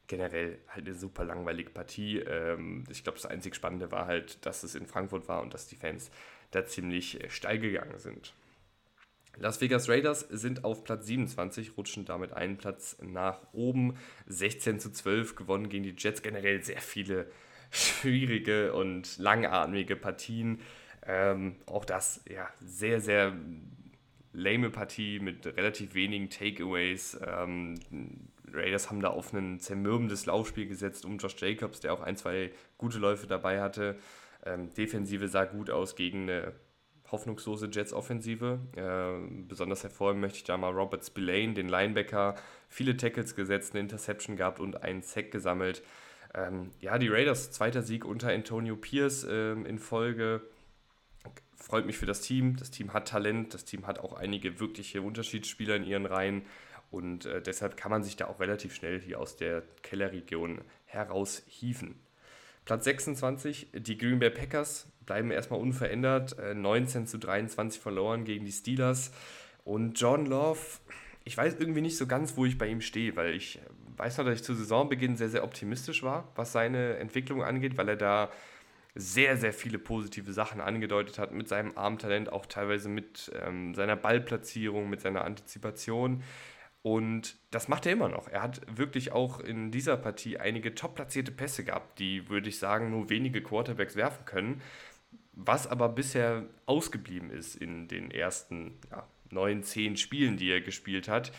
Generell 0.07 0.57
halt 0.67 0.87
eine 0.87 0.95
super 0.95 1.23
langweilige 1.23 1.69
Partie. 1.69 2.17
Ähm, 2.17 2.83
ich 2.89 3.03
glaube, 3.03 3.19
das 3.19 3.27
einzig 3.27 3.53
Spannende 3.53 3.91
war 3.91 4.07
halt, 4.07 4.43
dass 4.45 4.63
es 4.63 4.73
in 4.73 4.87
Frankfurt 4.87 5.27
war 5.27 5.41
und 5.41 5.53
dass 5.53 5.67
die 5.67 5.75
Fans 5.75 6.09
da 6.51 6.65
ziemlich 6.65 7.23
äh, 7.23 7.29
steil 7.29 7.59
gegangen 7.59 7.97
sind. 7.99 8.33
Las 9.37 9.61
Vegas 9.61 9.87
Raiders 9.87 10.21
sind 10.21 10.65
auf 10.65 10.83
Platz 10.83 11.05
27, 11.05 11.77
rutschen 11.77 12.05
damit 12.05 12.33
einen 12.33 12.57
Platz 12.57 12.97
nach 13.01 13.39
oben. 13.53 13.95
16 14.25 14.79
zu 14.79 14.91
12 14.91 15.35
gewonnen 15.35 15.69
gegen 15.69 15.83
die 15.83 15.95
Jets. 15.97 16.21
Generell 16.21 16.61
sehr 16.63 16.81
viele 16.81 17.31
schwierige 17.71 18.73
und 18.73 19.17
langatmige 19.17 19.95
Partien. 19.95 20.61
Ähm, 21.05 21.55
auch 21.65 21.85
das, 21.85 22.23
ja, 22.29 22.47
sehr, 22.59 23.01
sehr 23.01 23.33
lame 24.33 24.69
Partie 24.69 25.19
mit 25.19 25.45
relativ 25.45 25.93
wenigen 25.95 26.29
Takeaways. 26.29 27.19
Ähm, 27.25 27.75
Raiders 28.51 28.89
haben 28.89 29.01
da 29.01 29.09
auf 29.09 29.33
ein 29.33 29.59
zermürbendes 29.59 30.25
Laufspiel 30.25 30.67
gesetzt 30.67 31.05
um 31.05 31.17
Josh 31.17 31.35
Jacobs, 31.39 31.79
der 31.79 31.93
auch 31.93 32.01
ein, 32.01 32.15
zwei 32.15 32.51
gute 32.77 32.97
Läufe 32.97 33.27
dabei 33.27 33.61
hatte. 33.61 33.97
Ähm, 34.45 34.73
Defensive 34.73 35.27
sah 35.27 35.45
gut 35.45 35.69
aus 35.69 35.95
gegen 35.95 36.23
eine 36.23 36.53
hoffnungslose 37.11 37.69
Jets-Offensive. 37.71 38.59
Äh, 38.75 39.43
besonders 39.47 39.83
hervorheben 39.83 40.21
möchte 40.21 40.37
ich 40.37 40.43
da 40.43 40.57
mal 40.57 40.71
Robert 40.71 41.05
Spillane, 41.05 41.53
den 41.53 41.67
Linebacker, 41.67 42.35
viele 42.67 42.97
Tackles 42.97 43.35
gesetzt, 43.35 43.73
eine 43.73 43.81
Interception 43.81 44.35
gehabt 44.35 44.59
und 44.59 44.83
einen 44.83 45.01
Sack 45.01 45.31
gesammelt. 45.31 45.81
Ähm, 46.33 46.71
ja, 46.79 46.97
die 46.97 47.07
Raiders, 47.07 47.51
zweiter 47.51 47.81
Sieg 47.81 48.05
unter 48.05 48.29
Antonio 48.29 48.75
Pierce 48.75 49.25
ähm, 49.29 49.65
in 49.65 49.79
Folge. 49.79 50.41
Freut 51.55 51.85
mich 51.85 51.97
für 51.97 52.05
das 52.05 52.21
Team. 52.21 52.55
Das 52.57 52.71
Team 52.71 52.93
hat 52.93 53.07
Talent, 53.07 53.53
das 53.53 53.65
Team 53.65 53.85
hat 53.87 53.99
auch 53.99 54.13
einige 54.13 54.59
wirkliche 54.59 55.01
Unterschiedsspieler 55.01 55.75
in 55.75 55.83
ihren 55.83 56.05
Reihen 56.05 56.43
und 56.91 57.25
äh, 57.25 57.41
deshalb 57.41 57.77
kann 57.77 57.91
man 57.91 58.03
sich 58.03 58.15
da 58.15 58.27
auch 58.27 58.39
relativ 58.39 58.73
schnell 58.73 58.99
hier 58.99 59.19
aus 59.19 59.35
der 59.35 59.63
Kellerregion 59.83 60.61
heraushieven. 60.85 61.95
Platz 62.65 62.83
26, 62.85 63.67
die 63.73 63.97
Green 63.97 64.19
Bay 64.19 64.29
Packers 64.29 64.87
bleiben 65.05 65.31
erstmal 65.31 65.59
unverändert. 65.59 66.37
Äh, 66.39 66.55
19 66.55 67.07
zu 67.07 67.17
23 67.17 67.79
verloren 67.79 68.25
gegen 68.25 68.45
die 68.45 68.51
Steelers. 68.51 69.11
Und 69.63 69.99
John 69.99 70.25
Love, 70.25 70.59
ich 71.25 71.37
weiß 71.37 71.57
irgendwie 71.59 71.81
nicht 71.81 71.97
so 71.97 72.07
ganz, 72.07 72.37
wo 72.37 72.45
ich 72.45 72.57
bei 72.57 72.67
ihm 72.67 72.81
stehe, 72.81 73.15
weil 73.15 73.35
ich 73.35 73.59
weiß 73.99 74.17
noch, 74.17 74.25
dass 74.25 74.35
ich 74.35 74.43
zu 74.43 74.55
Saisonbeginn 74.55 75.17
sehr, 75.17 75.29
sehr 75.29 75.43
optimistisch 75.43 76.03
war, 76.03 76.31
was 76.35 76.51
seine 76.51 76.97
Entwicklung 76.97 77.43
angeht, 77.43 77.77
weil 77.77 77.89
er 77.89 77.97
da 77.97 78.31
sehr, 78.95 79.37
sehr 79.37 79.53
viele 79.53 79.77
positive 79.77 80.33
Sachen 80.33 80.61
angedeutet 80.61 81.19
hat 81.19 81.31
mit 81.31 81.47
seinem 81.47 81.77
Armtalent, 81.77 82.31
auch 82.31 82.45
teilweise 82.45 82.89
mit 82.89 83.31
ähm, 83.45 83.75
seiner 83.75 83.95
Ballplatzierung, 83.95 84.89
mit 84.89 85.01
seiner 85.01 85.25
Antizipation. 85.25 86.23
Und 86.81 87.37
das 87.51 87.67
macht 87.67 87.85
er 87.85 87.91
immer 87.91 88.09
noch. 88.09 88.29
Er 88.29 88.41
hat 88.41 88.61
wirklich 88.77 89.11
auch 89.11 89.41
in 89.41 89.69
dieser 89.69 89.97
Partie 89.97 90.37
einige 90.37 90.75
top 90.75 90.95
platzierte 90.95 91.31
Pässe 91.31 91.65
gehabt, 91.65 91.99
die, 91.99 92.29
würde 92.29 92.49
ich 92.49 92.57
sagen, 92.57 92.89
nur 92.89 93.09
wenige 93.09 93.43
Quarterbacks 93.43 93.95
werfen 93.95 94.25
können. 94.25 94.61
Was 95.33 95.67
aber 95.67 95.89
bisher 95.89 96.45
ausgeblieben 96.65 97.29
ist 97.31 97.55
in 97.55 97.87
den 97.87 98.11
ersten 98.11 98.79
ja, 98.91 99.05
neun, 99.29 99.63
zehn 99.63 99.97
Spielen, 99.97 100.37
die 100.37 100.49
er 100.49 100.61
gespielt 100.61 101.09
hat 101.09 101.31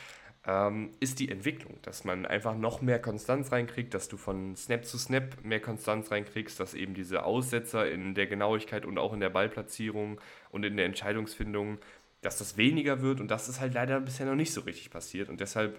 ähm, 0.46 0.90
ist 1.00 1.18
die 1.18 1.30
Entwicklung, 1.30 1.78
dass 1.82 2.04
man 2.04 2.24
einfach 2.24 2.56
noch 2.56 2.80
mehr 2.80 2.98
Konstanz 2.98 3.52
reinkriegt, 3.52 3.92
dass 3.92 4.08
du 4.08 4.16
von 4.16 4.56
Snap 4.56 4.84
zu 4.84 4.98
Snap 4.98 5.44
mehr 5.44 5.60
Konstanz 5.60 6.10
reinkriegst, 6.10 6.58
dass 6.58 6.74
eben 6.74 6.94
diese 6.94 7.24
Aussetzer 7.24 7.90
in 7.90 8.14
der 8.14 8.26
Genauigkeit 8.26 8.86
und 8.86 8.98
auch 8.98 9.12
in 9.12 9.20
der 9.20 9.30
Ballplatzierung 9.30 10.20
und 10.50 10.64
in 10.64 10.76
der 10.76 10.86
Entscheidungsfindung, 10.86 11.78
dass 12.22 12.38
das 12.38 12.56
weniger 12.56 13.02
wird. 13.02 13.20
Und 13.20 13.30
das 13.30 13.48
ist 13.48 13.60
halt 13.60 13.74
leider 13.74 14.00
bisher 14.00 14.26
noch 14.26 14.34
nicht 14.34 14.52
so 14.52 14.62
richtig 14.62 14.90
passiert. 14.90 15.28
Und 15.28 15.40
deshalb 15.40 15.78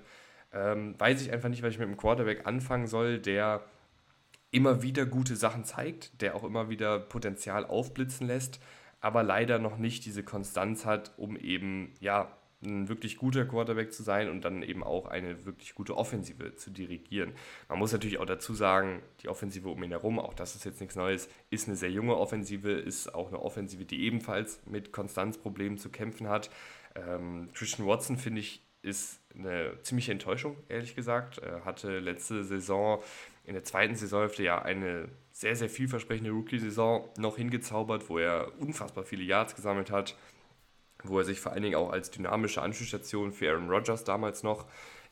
ähm, 0.53 0.95
weiß 0.99 1.21
ich 1.21 1.31
einfach 1.31 1.49
nicht, 1.49 1.63
was 1.63 1.73
ich 1.73 1.79
mit 1.79 1.87
einem 1.87 1.97
Quarterback 1.97 2.45
anfangen 2.45 2.87
soll, 2.87 3.19
der 3.19 3.63
immer 4.51 4.83
wieder 4.83 5.05
gute 5.05 5.35
Sachen 5.35 5.63
zeigt, 5.63 6.21
der 6.21 6.35
auch 6.35 6.43
immer 6.43 6.69
wieder 6.69 6.99
Potenzial 6.99 7.65
aufblitzen 7.65 8.27
lässt, 8.27 8.59
aber 8.99 9.23
leider 9.23 9.59
noch 9.59 9.77
nicht 9.77 10.05
diese 10.05 10.23
Konstanz 10.23 10.85
hat, 10.85 11.13
um 11.17 11.37
eben 11.37 11.93
ja 11.99 12.37
ein 12.63 12.89
wirklich 12.89 13.17
guter 13.17 13.45
Quarterback 13.45 13.91
zu 13.93 14.03
sein 14.03 14.29
und 14.29 14.45
dann 14.45 14.61
eben 14.61 14.83
auch 14.83 15.07
eine 15.07 15.45
wirklich 15.45 15.73
gute 15.73 15.97
Offensive 15.97 16.55
zu 16.55 16.69
dirigieren. 16.69 17.33
Man 17.69 17.79
muss 17.79 17.91
natürlich 17.91 18.19
auch 18.19 18.25
dazu 18.25 18.53
sagen, 18.53 19.01
die 19.21 19.29
Offensive 19.29 19.69
um 19.69 19.83
ihn 19.83 19.91
herum, 19.91 20.19
auch 20.19 20.33
das 20.33 20.55
ist 20.55 20.65
jetzt 20.65 20.79
nichts 20.79 20.95
Neues, 20.95 21.29
ist 21.49 21.67
eine 21.67 21.75
sehr 21.75 21.91
junge 21.91 22.15
Offensive, 22.17 22.71
ist 22.71 23.13
auch 23.13 23.29
eine 23.29 23.41
Offensive, 23.41 23.85
die 23.85 24.03
ebenfalls 24.03 24.61
mit 24.65 24.91
Konstanzproblemen 24.91 25.77
zu 25.77 25.89
kämpfen 25.89 26.27
hat. 26.27 26.49
Ähm, 26.95 27.49
Christian 27.53 27.87
Watson, 27.87 28.17
finde 28.17 28.41
ich, 28.41 28.61
ist 28.83 29.21
eine 29.35 29.77
ziemliche 29.83 30.11
Enttäuschung, 30.11 30.57
ehrlich 30.67 30.95
gesagt. 30.95 31.37
Er 31.37 31.65
hatte 31.65 31.99
letzte 31.99 32.43
Saison, 32.43 33.01
in 33.43 33.53
der 33.53 33.63
zweiten 33.63 33.95
Saisonhälfte 33.95 34.43
ja 34.43 34.61
eine 34.61 35.07
sehr, 35.31 35.55
sehr 35.55 35.69
vielversprechende 35.69 36.31
Rookie-Saison 36.31 37.09
noch 37.17 37.37
hingezaubert, 37.37 38.09
wo 38.09 38.17
er 38.17 38.51
unfassbar 38.59 39.03
viele 39.03 39.23
Yards 39.23 39.55
gesammelt 39.55 39.91
hat, 39.91 40.15
wo 41.03 41.19
er 41.19 41.25
sich 41.25 41.39
vor 41.39 41.51
allen 41.51 41.63
Dingen 41.63 41.75
auch 41.75 41.91
als 41.91 42.11
dynamische 42.11 42.61
Anschlussstation 42.61 43.31
für 43.31 43.49
Aaron 43.49 43.69
Rodgers 43.69 44.03
damals 44.03 44.43
noch 44.43 44.65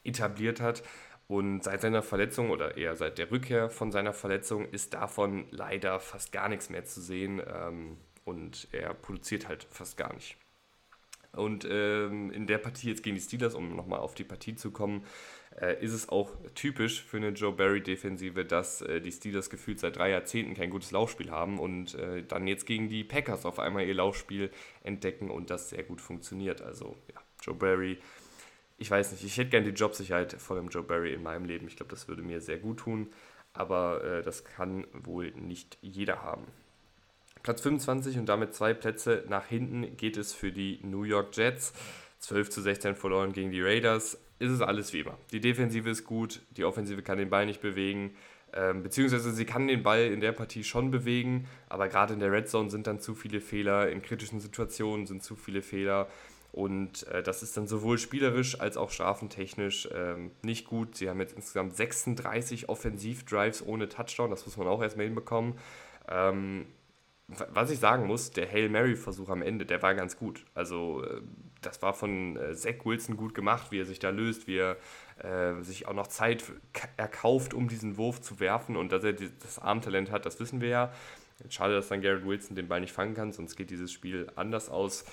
etabliert 0.03 0.61
hat. 0.61 0.83
Und 1.27 1.63
seit 1.63 1.81
seiner 1.81 2.01
Verletzung 2.01 2.49
oder 2.49 2.75
eher 2.77 2.95
seit 2.95 3.19
der 3.19 3.29
Rückkehr 3.29 3.69
von 3.69 3.91
seiner 3.91 4.13
Verletzung 4.13 4.67
ist 4.69 4.95
davon 4.95 5.45
leider 5.51 5.99
fast 5.99 6.31
gar 6.31 6.49
nichts 6.49 6.69
mehr 6.69 6.85
zu 6.85 7.01
sehen. 7.01 7.41
Ähm, 7.47 7.97
und 8.25 8.67
er 8.71 8.93
produziert 8.93 9.47
halt 9.47 9.63
fast 9.69 9.97
gar 9.97 10.13
nicht. 10.13 10.37
Und 11.31 11.67
ähm, 11.69 12.31
in 12.31 12.47
der 12.47 12.57
Partie 12.57 12.89
jetzt 12.89 13.03
gegen 13.03 13.15
die 13.15 13.21
Steelers, 13.21 13.53
um 13.53 13.75
nochmal 13.75 13.99
auf 13.99 14.15
die 14.15 14.23
Partie 14.23 14.55
zu 14.55 14.71
kommen, 14.71 15.05
äh, 15.59 15.83
ist 15.83 15.93
es 15.93 16.09
auch 16.09 16.31
typisch 16.55 17.03
für 17.03 17.17
eine 17.17 17.29
Joe 17.29 17.51
Barry-Defensive, 17.51 18.45
dass 18.45 18.81
äh, 18.81 19.01
die 19.01 19.11
Steelers 19.11 19.49
gefühlt 19.49 19.79
seit 19.79 19.97
drei 19.97 20.11
Jahrzehnten 20.11 20.53
kein 20.53 20.69
gutes 20.69 20.91
Laufspiel 20.91 21.31
haben 21.31 21.59
und 21.59 21.95
äh, 21.95 22.23
dann 22.23 22.47
jetzt 22.47 22.65
gegen 22.65 22.89
die 22.89 23.03
Packers 23.03 23.45
auf 23.45 23.59
einmal 23.59 23.85
ihr 23.85 23.95
Laufspiel 23.95 24.51
entdecken 24.83 25.29
und 25.29 25.49
das 25.49 25.69
sehr 25.69 25.83
gut 25.83 26.01
funktioniert. 26.01 26.61
Also 26.61 26.95
ja, 27.13 27.21
Joe 27.41 27.55
Barry, 27.55 27.97
ich 28.77 28.89
weiß 28.89 29.11
nicht, 29.11 29.23
ich 29.23 29.37
hätte 29.37 29.49
gerne 29.49 29.71
die 29.71 29.77
Jobsicherheit 29.77 30.33
vor 30.33 30.55
dem 30.55 30.69
Joe 30.69 30.83
Barry 30.83 31.13
in 31.13 31.23
meinem 31.23 31.45
Leben. 31.45 31.67
Ich 31.67 31.75
glaube, 31.75 31.91
das 31.91 32.07
würde 32.07 32.21
mir 32.21 32.41
sehr 32.41 32.57
gut 32.57 32.79
tun, 32.79 33.07
aber 33.53 34.03
äh, 34.03 34.21
das 34.21 34.45
kann 34.45 34.87
wohl 34.93 35.31
nicht 35.31 35.77
jeder 35.81 36.21
haben. 36.21 36.45
Platz 37.43 37.61
25 37.61 38.17
und 38.17 38.27
damit 38.27 38.53
zwei 38.53 38.73
Plätze 38.73 39.23
nach 39.27 39.45
hinten 39.45 39.95
geht 39.97 40.17
es 40.17 40.33
für 40.33 40.51
die 40.51 40.79
New 40.83 41.03
York 41.03 41.35
Jets. 41.35 41.73
12 42.19 42.49
zu 42.49 42.61
16 42.61 42.95
verloren 42.95 43.31
gegen 43.31 43.51
die 43.51 43.61
Raiders. 43.61 44.17
Ist 44.39 44.51
es 44.51 44.61
alles 44.61 44.93
wie 44.93 45.01
immer. 45.01 45.17
Die 45.31 45.41
Defensive 45.41 45.89
ist 45.89 46.05
gut, 46.05 46.41
die 46.51 46.63
Offensive 46.63 47.01
kann 47.01 47.17
den 47.17 47.29
Ball 47.29 47.45
nicht 47.45 47.61
bewegen. 47.61 48.15
Ähm, 48.53 48.81
beziehungsweise 48.81 49.31
sie 49.31 49.45
kann 49.45 49.67
den 49.67 49.83
Ball 49.83 50.05
in 50.07 50.21
der 50.21 50.31
Partie 50.31 50.63
schon 50.63 50.89
bewegen, 50.89 51.47
aber 51.67 51.87
gerade 51.87 52.13
in 52.13 52.19
der 52.19 52.31
Red 52.31 52.47
Zone 52.49 52.71
sind 52.71 52.87
dann 52.87 52.99
zu 52.99 53.13
viele 53.13 53.41
Fehler, 53.41 53.89
in 53.91 54.01
kritischen 54.01 54.39
Situationen 54.39 55.05
sind 55.05 55.21
zu 55.21 55.35
viele 55.35 55.61
Fehler. 55.61 56.07
Und 56.51 57.05
äh, 57.07 57.21
das 57.21 57.43
ist 57.43 57.55
dann 57.57 57.67
sowohl 57.67 57.99
spielerisch 57.99 58.59
als 58.59 58.75
auch 58.75 58.89
strafentechnisch 58.89 59.87
ähm, 59.93 60.31
nicht 60.41 60.65
gut. 60.65 60.95
Sie 60.95 61.09
haben 61.09 61.19
jetzt 61.19 61.35
insgesamt 61.35 61.75
36 61.75 62.69
Offensivdrives 62.69 63.63
ohne 63.63 63.87
Touchdown, 63.87 64.31
das 64.31 64.45
muss 64.45 64.57
man 64.57 64.67
auch 64.67 64.81
erstmal 64.81 65.05
hinbekommen. 65.05 65.53
Ähm, 66.07 66.65
was 67.27 67.69
ich 67.69 67.77
sagen 67.77 68.07
muss, 68.07 68.31
der 68.31 68.51
Hail 68.51 68.69
Mary-Versuch 68.69 69.29
am 69.29 69.43
Ende, 69.43 69.65
der 69.65 69.83
war 69.83 69.93
ganz 69.93 70.17
gut. 70.17 70.45
Also 70.55 71.03
äh, 71.03 71.21
das 71.61 71.81
war 71.81 71.93
von 71.93 72.37
äh, 72.37 72.55
Zach 72.55 72.85
Wilson 72.85 73.17
gut 73.17 73.33
gemacht, 73.33 73.71
wie 73.71 73.79
er 73.79 73.85
sich 73.85 73.99
da 73.99 74.09
löst, 74.09 74.47
wie 74.47 74.57
er 74.57 74.77
äh, 75.23 75.61
sich 75.61 75.87
auch 75.87 75.93
noch 75.93 76.07
Zeit 76.07 76.43
erkauft, 76.97 77.53
um 77.53 77.67
diesen 77.67 77.97
Wurf 77.97 78.21
zu 78.21 78.39
werfen 78.39 78.75
und 78.75 78.91
dass 78.91 79.03
er 79.03 79.13
das 79.13 79.59
Armtalent 79.59 80.11
hat, 80.11 80.25
das 80.25 80.39
wissen 80.39 80.61
wir 80.61 80.69
ja. 80.69 80.93
Schade, 81.49 81.73
dass 81.73 81.87
dann 81.87 82.01
Garrett 82.01 82.25
Wilson 82.25 82.55
den 82.55 82.67
Ball 82.67 82.81
nicht 82.81 82.91
fangen 82.91 83.13
kann, 83.13 83.31
sonst 83.31 83.55
geht 83.55 83.69
dieses 83.69 83.93
Spiel 83.93 84.29
anders 84.35 84.69
aus. 84.69 85.05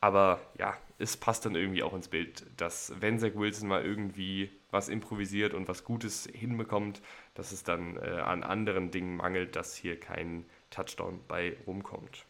Aber 0.00 0.40
ja, 0.58 0.76
es 0.98 1.16
passt 1.16 1.46
dann 1.46 1.54
irgendwie 1.54 1.82
auch 1.82 1.94
ins 1.94 2.08
Bild, 2.08 2.44
dass 2.56 2.92
wenn 3.00 3.18
Zach 3.18 3.34
Wilson 3.34 3.68
mal 3.68 3.84
irgendwie 3.84 4.50
was 4.70 4.88
improvisiert 4.88 5.54
und 5.54 5.68
was 5.68 5.84
Gutes 5.84 6.28
hinbekommt, 6.32 7.02
dass 7.34 7.52
es 7.52 7.62
dann 7.62 7.96
äh, 7.96 8.20
an 8.20 8.42
anderen 8.42 8.90
Dingen 8.90 9.16
mangelt, 9.16 9.54
dass 9.54 9.76
hier 9.76 9.98
kein 9.98 10.44
Touchdown 10.70 11.20
bei 11.28 11.56
rumkommt. 11.66 12.26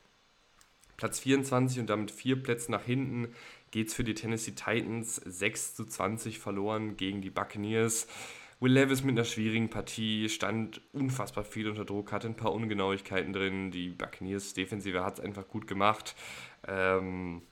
Platz 0.99 1.21
24 1.21 1.81
und 1.81 1.91
damit 1.91 2.11
vier 2.11 2.41
Plätze 2.43 2.71
nach 2.71 2.85
hinten 2.85 3.35
geht 3.73 3.89
es 3.89 3.95
für 3.95 4.05
die 4.05 4.15
Tennessee 4.15 4.53
Titans 4.53 5.17
6 5.17 5.75
zu 5.75 5.85
20 5.85 6.39
verloren 6.39 6.97
gegen 6.97 7.21
die 7.21 7.31
Buccaneers. 7.31 8.07
Will 8.61 8.73
Levis 8.73 9.03
mit 9.03 9.17
einer 9.17 9.25
schwierigen 9.25 9.71
Partie 9.71 10.29
stand 10.29 10.81
unfassbar 10.93 11.43
viel 11.43 11.69
unter 11.69 11.85
Druck, 11.85 12.13
hatte 12.13 12.29
ein 12.29 12.37
paar 12.37 12.53
Ungenauigkeiten 12.53 13.33
drin. 13.33 13.73
Die 13.73 13.89
Buccaneers 13.89 14.55
Defensive 14.55 15.05
hat 15.05 15.15
es 15.15 15.25
einfach 15.25 15.49
gut 15.49 15.67
gemacht. 15.67 16.15
Ähm, 16.69 17.43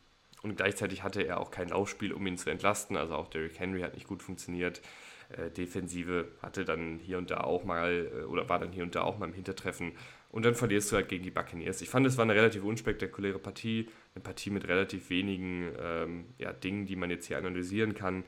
und 0.42 0.56
gleichzeitig 0.56 1.02
hatte 1.02 1.22
er 1.22 1.40
auch 1.40 1.50
kein 1.50 1.68
Laufspiel, 1.68 2.12
um 2.12 2.24
ihn 2.28 2.38
zu 2.38 2.48
entlasten. 2.48 2.96
Also 2.96 3.16
auch 3.16 3.28
Derrick 3.28 3.58
Henry 3.58 3.80
hat 3.80 3.94
nicht 3.94 4.06
gut 4.06 4.22
funktioniert. 4.22 4.82
Äh, 5.30 5.50
Defensive 5.50 6.28
hatte 6.42 6.64
dann 6.64 6.98
hier 6.98 7.18
und 7.18 7.30
da 7.30 7.40
auch 7.40 7.64
mal, 7.64 8.08
äh, 8.12 8.24
oder 8.24 8.48
war 8.48 8.58
dann 8.58 8.70
hier 8.70 8.84
und 8.84 8.94
da 8.94 9.02
auch 9.02 9.18
mal 9.18 9.26
im 9.26 9.34
Hintertreffen. 9.34 9.92
Und 10.30 10.44
dann 10.44 10.54
verlierst 10.54 10.92
du 10.92 10.96
halt 10.96 11.08
gegen 11.08 11.24
die 11.24 11.30
Buccaneers. 11.30 11.82
Ich 11.82 11.88
fand, 11.88 12.06
es 12.06 12.16
war 12.16 12.22
eine 12.22 12.34
relativ 12.34 12.62
unspektakuläre 12.62 13.40
Partie. 13.40 13.88
Eine 14.14 14.22
Partie 14.22 14.50
mit 14.50 14.68
relativ 14.68 15.10
wenigen 15.10 15.72
ähm, 15.80 16.26
ja, 16.38 16.52
Dingen, 16.52 16.86
die 16.86 16.96
man 16.96 17.10
jetzt 17.10 17.26
hier 17.26 17.38
analysieren 17.38 17.94
kann. 17.94 18.24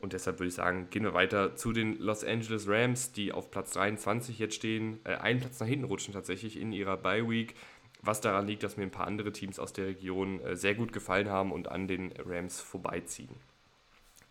Und 0.00 0.12
deshalb 0.12 0.38
würde 0.38 0.48
ich 0.48 0.54
sagen, 0.54 0.88
gehen 0.90 1.04
wir 1.04 1.14
weiter 1.14 1.54
zu 1.54 1.72
den 1.72 1.96
Los 1.98 2.24
Angeles 2.24 2.68
Rams, 2.68 3.12
die 3.12 3.32
auf 3.32 3.50
Platz 3.50 3.70
23 3.72 4.38
jetzt 4.38 4.56
stehen. 4.56 4.98
Äh, 5.04 5.14
einen 5.14 5.40
Platz 5.40 5.60
nach 5.60 5.68
hinten 5.68 5.86
rutschen 5.86 6.12
tatsächlich 6.12 6.60
in 6.60 6.72
ihrer 6.72 6.96
Bye 6.96 7.28
Week. 7.28 7.54
Was 8.02 8.20
daran 8.20 8.46
liegt, 8.46 8.64
dass 8.64 8.76
mir 8.76 8.82
ein 8.82 8.90
paar 8.90 9.06
andere 9.06 9.32
Teams 9.32 9.58
aus 9.58 9.72
der 9.72 9.86
Region 9.86 10.40
äh, 10.40 10.56
sehr 10.56 10.74
gut 10.74 10.92
gefallen 10.92 11.30
haben 11.30 11.52
und 11.52 11.68
an 11.70 11.86
den 11.86 12.12
Rams 12.18 12.60
vorbeiziehen. 12.60 13.34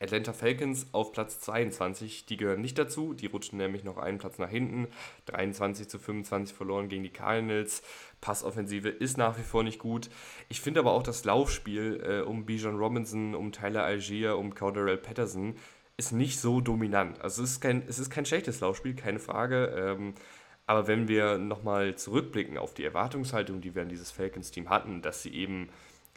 Atlanta 0.04 0.34
Falcons 0.34 0.88
auf 0.92 1.12
Platz 1.14 1.40
22, 1.40 2.26
die 2.26 2.38
gehören 2.38 2.62
nicht 2.62 2.78
dazu, 2.78 3.14
die 3.14 3.28
rutschen 3.28 3.58
nämlich 3.58 3.84
noch 3.84 3.98
einen 3.98 4.18
Platz 4.18 4.38
nach 4.38 4.50
hinten. 4.50 4.88
23 5.28 5.88
zu 5.88 5.98
25 5.98 6.56
verloren 6.56 6.90
gegen 6.90 7.04
die 7.04 7.10
Cardinals. 7.10 7.82
Passoffensive 8.22 8.90
ist 8.90 9.18
nach 9.18 9.38
wie 9.38 9.44
vor 9.44 9.64
nicht 9.64 9.80
gut. 9.80 10.10
Ich 10.50 10.62
finde 10.62 10.82
aber 10.82 10.92
auch 10.92 11.04
das 11.04 11.24
Laufspiel 11.24 12.04
äh, 12.06 12.22
um 12.22 12.46
Bijan 12.46 12.78
Robinson, 12.78 13.34
um 13.34 13.52
Tyler 13.52 13.84
Algier, 13.84 14.38
um 14.38 14.54
Cauderell 14.54 14.98
Patterson 14.98 15.56
ist 15.96 16.12
nicht 16.12 16.40
so 16.40 16.60
dominant. 16.60 17.22
Also 17.22 17.44
es 17.44 17.52
ist 17.52 17.62
kein, 17.62 17.84
es 17.88 18.00
ist 18.00 18.10
kein 18.10 18.26
schlechtes 18.26 18.60
Laufspiel, 18.60 18.96
keine 18.96 19.20
Frage. 19.20 19.74
Ähm, 19.76 20.16
aber 20.66 20.88
wenn 20.88 21.08
wir 21.08 21.38
nochmal 21.38 21.96
zurückblicken 21.96 22.58
auf 22.58 22.74
die 22.74 22.84
Erwartungshaltung, 22.84 23.62
die 23.62 23.76
wir 23.76 23.82
an 23.82 23.90
dieses 23.90 24.12
Falcons-Team 24.12 24.70
hatten, 24.70 25.02
dass 25.02 25.22
sie 25.22 25.34
eben 25.34 25.70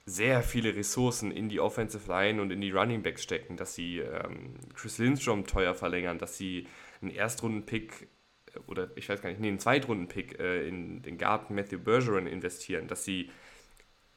sehr 0.06 0.42
viele 0.42 0.74
Ressourcen 0.76 1.32
in 1.32 1.48
die 1.48 1.58
Offensive 1.58 2.08
Line 2.08 2.40
und 2.40 2.52
in 2.52 2.60
die 2.60 2.70
Running 2.70 3.02
Backs 3.02 3.24
stecken, 3.24 3.56
dass 3.56 3.74
sie 3.74 3.98
ähm, 3.98 4.54
Chris 4.74 4.98
Lindstrom 4.98 5.46
teuer 5.46 5.74
verlängern, 5.74 6.18
dass 6.18 6.38
sie 6.38 6.68
einen 7.02 7.10
Erstrunden-Pick 7.10 8.08
äh, 8.54 8.58
oder 8.68 8.88
ich 8.96 9.08
weiß 9.08 9.20
gar 9.20 9.30
nicht, 9.30 9.40
nee, 9.40 9.48
einen 9.48 9.58
Zweitrunden-Pick 9.58 10.38
äh, 10.38 10.68
in 10.68 11.02
den 11.02 11.18
Garten 11.18 11.56
Matthew 11.56 11.80
Bergeron 11.80 12.28
investieren, 12.28 12.86
dass 12.86 13.04
sie 13.04 13.30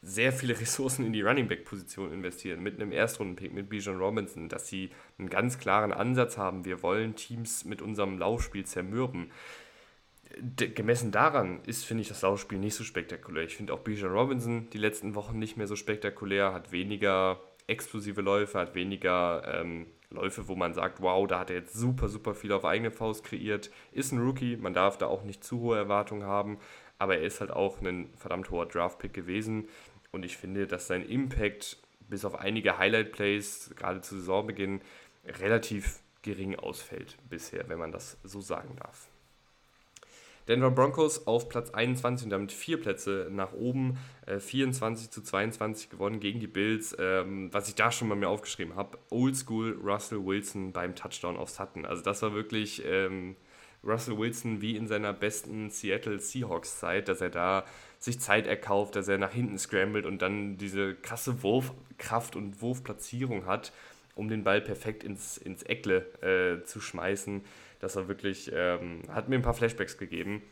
sehr 0.04 0.32
viele 0.32 0.54
Ressourcen 0.62 1.08
in 1.08 1.12
die 1.12 1.24
Running 1.24 1.48
Back 1.48 1.66
Position 1.66 2.14
investieren, 2.14 2.62
mit 2.62 2.76
einem 2.76 2.92
Erstrunden-Pick, 2.92 3.52
mit 3.52 3.68
Bijan 3.68 3.98
Robinson, 3.98 4.48
dass 4.48 4.68
sie 4.68 4.92
einen 5.18 5.30
ganz 5.30 5.58
klaren 5.58 5.92
Ansatz 5.92 6.38
haben, 6.38 6.66
wir 6.66 6.84
wollen 6.84 7.16
Teams 7.16 7.66
mit 7.66 7.82
unserem 7.82 8.20
Laufspiel 8.20 8.64
zermürben 8.64 9.32
gemessen 10.58 11.12
daran 11.12 11.62
ist, 11.66 11.86
finde 11.86 12.02
ich, 12.02 12.08
das 12.08 12.22
Laufspiel 12.22 12.60
nicht 12.60 12.76
so 12.76 12.84
spektakulär. 12.84 13.44
Ich 13.44 13.56
finde 13.56 13.74
auch 13.74 13.80
Bijan 13.80 14.12
Robinson 14.12 14.70
die 14.72 14.78
letzten 14.78 15.16
Wochen 15.16 15.40
nicht 15.40 15.58
mehr 15.58 15.68
so 15.68 15.76
spektakulär, 15.76 16.54
hat 16.54 16.72
weniger 16.72 17.42
explosive 17.68 18.22
Läufe, 18.22 18.60
hat 18.60 18.76
weniger 18.76 19.44
ähm, 19.62 19.88
Läufe, 20.10 20.48
wo 20.48 20.56
man 20.56 20.74
sagt, 20.74 21.02
wow, 21.02 21.28
da 21.28 21.40
hat 21.40 21.50
er 21.50 21.58
jetzt 21.58 21.74
super, 21.74 22.10
super 22.10 22.34
viel 22.34 22.52
auf 22.52 22.66
eigene 22.66 22.92
Faust 22.92 23.24
kreiert. 23.24 23.70
Ist 23.92 24.12
ein 24.12 24.20
Rookie, 24.20 24.58
man 24.58 24.74
darf 24.74 24.98
da 24.98 25.08
auch 25.08 25.24
nicht 25.24 25.44
zu 25.44 25.60
hohe 25.60 25.78
Erwartungen 25.78 26.24
haben, 26.24 26.58
aber 26.98 27.18
er 27.18 27.24
ist 27.24 27.42
halt 27.42 27.52
auch 27.52 27.82
ein 27.82 28.10
verdammt 28.18 28.50
hoher 28.50 28.68
Draftpick 28.68 29.14
gewesen 29.14 29.68
und 30.12 30.26
ich 30.26 30.38
finde, 30.38 30.68
dass 30.68 30.88
sein 30.88 31.04
Impact 31.04 31.78
bis 32.10 32.26
auf 32.26 32.36
einige 32.36 32.78
Highlight-Plays, 32.78 33.74
gerade 33.76 34.02
zu 34.02 34.18
Saisonbeginn, 34.18 34.82
relativ 35.26 36.00
gering 36.24 36.56
ausfällt 36.56 37.18
bisher, 37.30 37.70
wenn 37.70 37.78
man 37.80 37.92
das 37.92 38.18
so 38.24 38.42
sagen 38.42 38.76
darf. 38.78 39.09
Denver 40.50 40.72
Broncos 40.72 41.28
auf 41.28 41.48
Platz 41.48 41.70
21 41.70 42.26
und 42.26 42.32
damit 42.32 42.52
vier 42.52 42.82
Plätze 42.82 43.28
nach 43.32 43.54
oben, 43.54 44.00
äh, 44.26 44.40
24 44.40 45.12
zu 45.12 45.22
22 45.22 45.92
gewonnen 45.92 46.20
gegen 46.20 46.40
die 46.40 46.48
Bills. 46.48 46.98
Ähm, 47.00 47.54
was 47.54 47.70
ich 47.70 47.76
da 47.76 47.92
schon 47.92 48.08
mal 48.08 48.16
mir 48.16 48.30
aufgeschrieben 48.30 48.76
habe, 48.76 48.98
Oldschool 49.12 49.80
Russell 49.84 50.26
Wilson 50.26 50.72
beim 50.72 50.96
Touchdown 50.96 51.38
auf 51.38 51.52
Sutton. 51.52 51.86
Also 51.86 52.02
das 52.02 52.24
war 52.24 52.34
wirklich 52.34 52.84
ähm, 52.84 53.36
Russell 53.84 54.18
Wilson 54.18 54.60
wie 54.60 54.76
in 54.76 54.88
seiner 54.88 55.14
besten 55.14 55.70
Seattle 55.70 56.20
Seahawks 56.20 56.80
Zeit, 56.80 57.10
dass 57.10 57.22
er 57.22 57.30
da 57.30 57.64
sich 58.00 58.20
Zeit 58.20 58.48
erkauft, 58.48 58.96
dass 58.96 59.08
er 59.08 59.20
nach 59.20 59.32
hinten 59.32 59.60
scrambled 59.60 60.08
und 60.08 60.24
dann 60.24 60.58
diese 60.58 60.96
krasse 60.96 61.44
Wurfkraft 61.44 62.36
und 62.36 62.60
Wurfplatzierung 62.60 63.46
hat, 63.46 63.72
um 64.16 64.30
den 64.30 64.44
Ball 64.44 64.62
perfekt 64.62 65.04
ins, 65.04 65.38
ins 65.38 65.62
Eckle 65.62 66.00
äh, 66.24 66.64
zu 66.66 66.82
schmeißen. 66.82 67.44
Das 67.80 67.96
war 67.96 68.08
wirklich, 68.08 68.52
ähm, 68.54 69.02
hat 69.10 69.30
mir 69.30 69.36
ein 69.36 69.42
paar 69.42 69.54
Flashbacks 69.54 69.98
gegeben. 69.98 70.44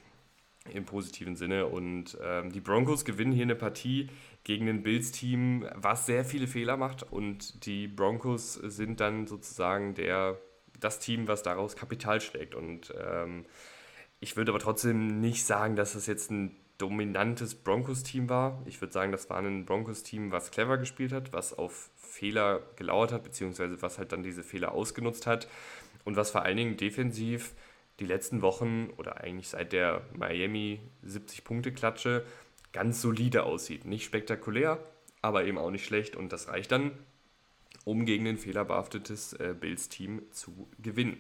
im 0.74 0.84
positiven 0.86 1.36
Sinne. 1.38 1.68
Und 1.68 2.18
ähm, 2.22 2.52
die 2.52 2.60
Broncos 2.60 3.06
gewinnen 3.06 3.32
hier 3.32 3.44
eine 3.44 3.56
Partie 3.56 4.10
gegen 4.44 4.68
ein 4.68 4.84
Bills-Team, 4.84 5.66
was 5.76 6.06
sehr 6.06 6.26
viele 6.26 6.48
Fehler 6.48 6.76
macht. 6.76 7.04
Und 7.04 7.66
die 7.66 7.88
Broncos 7.88 8.56
sind 8.56 9.00
dann 9.00 9.28
sozusagen 9.28 9.94
der, 9.94 10.38
das 10.80 11.00
Team, 11.00 11.28
was 11.30 11.42
daraus 11.42 11.78
Kapital 11.78 12.20
schlägt. 12.20 12.54
Und 12.54 12.94
ähm, 13.00 13.46
ich 14.20 14.36
würde 14.36 14.52
aber 14.52 14.60
trotzdem 14.60 15.22
nicht 15.22 15.46
sagen, 15.46 15.78
dass 15.78 15.96
es 15.96 16.06
jetzt 16.06 16.32
ein 16.32 16.56
dominantes 16.78 17.56
Broncos-Team 17.56 18.30
war. 18.30 18.62
Ich 18.66 18.82
würde 18.82 18.92
sagen, 18.94 19.14
das 19.14 19.30
war 19.30 19.38
ein 19.38 19.66
Broncos-Team, 19.66 20.32
was 20.32 20.52
clever 20.52 20.78
gespielt 20.78 21.14
hat, 21.14 21.34
was 21.34 21.58
auf 21.58 21.90
Fehler 21.96 22.62
gelauert 22.76 23.12
hat, 23.12 23.24
beziehungsweise 23.24 23.82
was 23.82 23.98
halt 23.98 24.12
dann 24.12 24.22
diese 24.22 24.44
Fehler 24.44 24.74
ausgenutzt 24.74 25.28
hat 25.28 25.48
und 26.08 26.16
was 26.16 26.32
vor 26.32 26.44
allen 26.44 26.56
Dingen 26.56 26.78
defensiv 26.78 27.54
die 28.00 28.06
letzten 28.06 28.42
Wochen 28.42 28.92
oder 28.96 29.18
eigentlich 29.18 29.50
seit 29.50 29.74
der 29.74 30.04
Miami 30.14 30.80
70-Punkte-Klatsche 31.06 32.26
ganz 32.72 33.02
solide 33.02 33.44
aussieht. 33.44 33.84
Nicht 33.84 34.06
spektakulär, 34.06 34.80
aber 35.22 35.44
eben 35.44 35.58
auch 35.58 35.70
nicht 35.70 35.84
schlecht 35.84 36.16
und 36.16 36.32
das 36.32 36.48
reicht 36.48 36.72
dann, 36.72 36.92
um 37.84 38.06
gegen 38.06 38.26
ein 38.26 38.38
fehlerbehaftetes 38.38 39.34
äh, 39.34 39.54
Bills-Team 39.60 40.22
zu 40.32 40.70
gewinnen. 40.80 41.18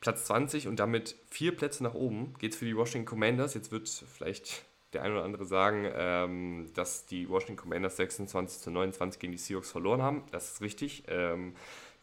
Platz 0.00 0.24
20 0.24 0.68
und 0.68 0.80
damit 0.80 1.16
vier 1.28 1.54
Plätze 1.54 1.82
nach 1.82 1.94
oben 1.94 2.32
geht 2.38 2.52
es 2.52 2.58
für 2.58 2.64
die 2.64 2.76
Washington 2.76 3.04
Commanders. 3.04 3.52
Jetzt 3.52 3.72
wird 3.72 3.90
vielleicht 3.90 4.64
der 4.94 5.02
eine 5.02 5.16
oder 5.16 5.24
andere 5.24 5.44
sagen, 5.44 5.86
ähm, 5.94 6.70
dass 6.72 7.04
die 7.04 7.28
Washington 7.28 7.56
Commanders 7.56 7.98
26 7.98 8.62
zu 8.62 8.70
29 8.70 9.20
gegen 9.20 9.32
die 9.32 9.38
Seahawks 9.38 9.70
verloren 9.70 10.00
haben. 10.00 10.22
Das 10.30 10.52
ist 10.52 10.62
richtig. 10.62 11.04
Ähm, 11.08 11.54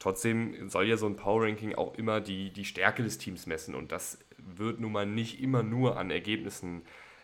trotzdem 0.01 0.67
soll 0.67 0.87
ja 0.87 0.97
so 0.97 1.05
ein 1.05 1.15
Power 1.15 1.43
Ranking 1.43 1.75
auch 1.75 1.95
immer 1.95 2.21
die, 2.21 2.51
die 2.51 2.65
Stärke 2.65 3.03
des 3.03 3.17
Teams 3.19 3.45
messen 3.45 3.75
und 3.75 3.91
das 3.91 4.17
wird 4.37 4.79
nun 4.79 4.91
mal 4.91 5.05
nicht 5.05 5.41
immer 5.41 5.63
nur 5.63 5.97
an 5.97 6.09
Ergebnissen 6.09 6.81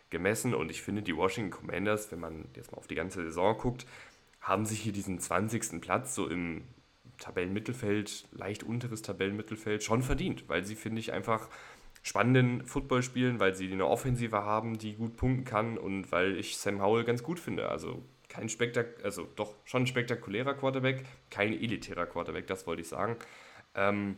gemessen 0.09 0.53
und 0.53 0.69
ich 0.69 0.81
finde, 0.81 1.01
die 1.01 1.17
Washington 1.17 1.51
Commanders, 1.51 2.11
wenn 2.11 2.19
man 2.19 2.45
jetzt 2.55 2.71
mal 2.71 2.77
auf 2.77 2.87
die 2.87 2.95
ganze 2.95 3.23
Saison 3.23 3.57
guckt, 3.57 3.85
haben 4.41 4.65
sich 4.65 4.79
hier 4.79 4.93
diesen 4.93 5.19
20. 5.19 5.81
Platz 5.81 6.15
so 6.15 6.27
im 6.27 6.63
Tabellenmittelfeld, 7.17 8.27
leicht 8.31 8.63
unteres 8.63 9.01
Tabellenmittelfeld 9.01 9.83
schon 9.83 10.03
verdient, 10.03 10.47
weil 10.47 10.63
sie, 10.63 10.75
finde 10.75 10.99
ich, 10.99 11.11
einfach 11.11 11.49
spannenden 12.03 12.65
Football 12.65 13.01
spielen, 13.01 13.39
weil 13.39 13.55
sie 13.55 13.71
eine 13.71 13.87
Offensive 13.87 14.43
haben, 14.43 14.77
die 14.77 14.93
gut 14.93 15.17
punkten 15.17 15.45
kann 15.45 15.77
und 15.79 16.11
weil 16.11 16.37
ich 16.37 16.57
Sam 16.57 16.81
Howell 16.81 17.03
ganz 17.03 17.23
gut 17.23 17.39
finde. 17.39 17.69
Also 17.69 18.03
kein 18.29 18.49
Spektak 18.49 19.03
also 19.03 19.27
doch 19.35 19.55
schon 19.65 19.83
ein 19.83 19.87
spektakulärer 19.87 20.53
Quarterback, 20.53 21.05
kein 21.29 21.53
elitärer 21.53 22.05
Quarterback, 22.05 22.47
das 22.47 22.67
wollte 22.67 22.81
ich 22.81 22.87
sagen. 22.87 23.17
Ähm, 23.75 24.17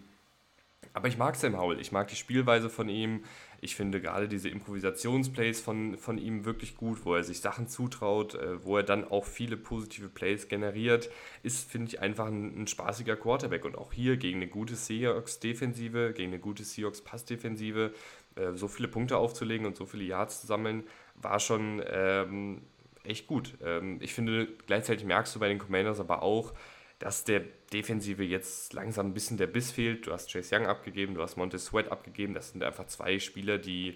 aber 0.93 1.07
ich 1.07 1.17
mag 1.17 1.35
Sam 1.35 1.57
Howell, 1.57 1.79
ich 1.79 1.91
mag 1.91 2.07
die 2.07 2.15
Spielweise 2.15 2.69
von 2.69 2.89
ihm. 2.89 3.23
Ich 3.61 3.75
finde 3.75 4.01
gerade 4.01 4.27
diese 4.27 4.49
Improvisationsplays 4.49 5.59
von, 5.59 5.97
von 5.97 6.17
ihm 6.17 6.45
wirklich 6.45 6.77
gut, 6.77 7.05
wo 7.05 7.13
er 7.13 7.23
sich 7.23 7.41
Sachen 7.41 7.67
zutraut, 7.67 8.35
äh, 8.35 8.63
wo 8.63 8.77
er 8.77 8.83
dann 8.83 9.03
auch 9.03 9.25
viele 9.25 9.57
positive 9.57 10.09
Plays 10.09 10.47
generiert, 10.47 11.09
ist, 11.43 11.69
finde 11.69 11.89
ich, 11.89 11.99
einfach 11.99 12.27
ein, 12.27 12.61
ein, 12.61 12.67
spaßiger 12.67 13.17
Quarterback. 13.17 13.65
Und 13.65 13.77
auch 13.77 13.91
hier 13.91 14.17
gegen 14.17 14.37
eine 14.37 14.47
gute 14.47 14.75
Seahawks-Defensive, 14.75 16.13
gegen 16.13 16.31
eine 16.31 16.39
gute 16.39 16.63
Seahawks-Pass-Defensive, 16.63 17.93
äh, 18.35 18.53
so 18.53 18.67
viele 18.67 18.87
Punkte 18.87 19.17
aufzulegen 19.17 19.67
und 19.67 19.75
so 19.75 19.85
viele 19.85 20.05
Yards 20.05 20.41
zu 20.41 20.47
sammeln, 20.47 20.83
war 21.15 21.39
schon 21.39 21.83
ähm, 21.85 22.61
echt 23.03 23.27
gut. 23.27 23.55
Ähm, 23.63 23.97
ich 24.01 24.13
finde, 24.13 24.47
gleichzeitig 24.67 25.05
merkst 25.05 25.35
du 25.35 25.39
bei 25.39 25.47
den 25.47 25.59
Commanders 25.59 25.99
aber 25.99 26.21
auch, 26.21 26.53
dass 26.99 27.23
der 27.23 27.41
Defensive 27.71 28.23
jetzt 28.23 28.73
langsam 28.73 29.07
ein 29.07 29.13
bisschen 29.13 29.37
der 29.37 29.47
Biss 29.47 29.71
fehlt. 29.71 30.05
Du 30.05 30.11
hast 30.11 30.31
Chase 30.31 30.55
Young 30.55 30.67
abgegeben, 30.67 31.15
du 31.15 31.21
hast 31.21 31.37
Montez 31.37 31.65
Sweat 31.65 31.91
abgegeben. 31.91 32.33
Das 32.33 32.51
sind 32.51 32.61
einfach 32.61 32.87
zwei 32.87 33.19
Spieler, 33.19 33.57
die 33.57 33.95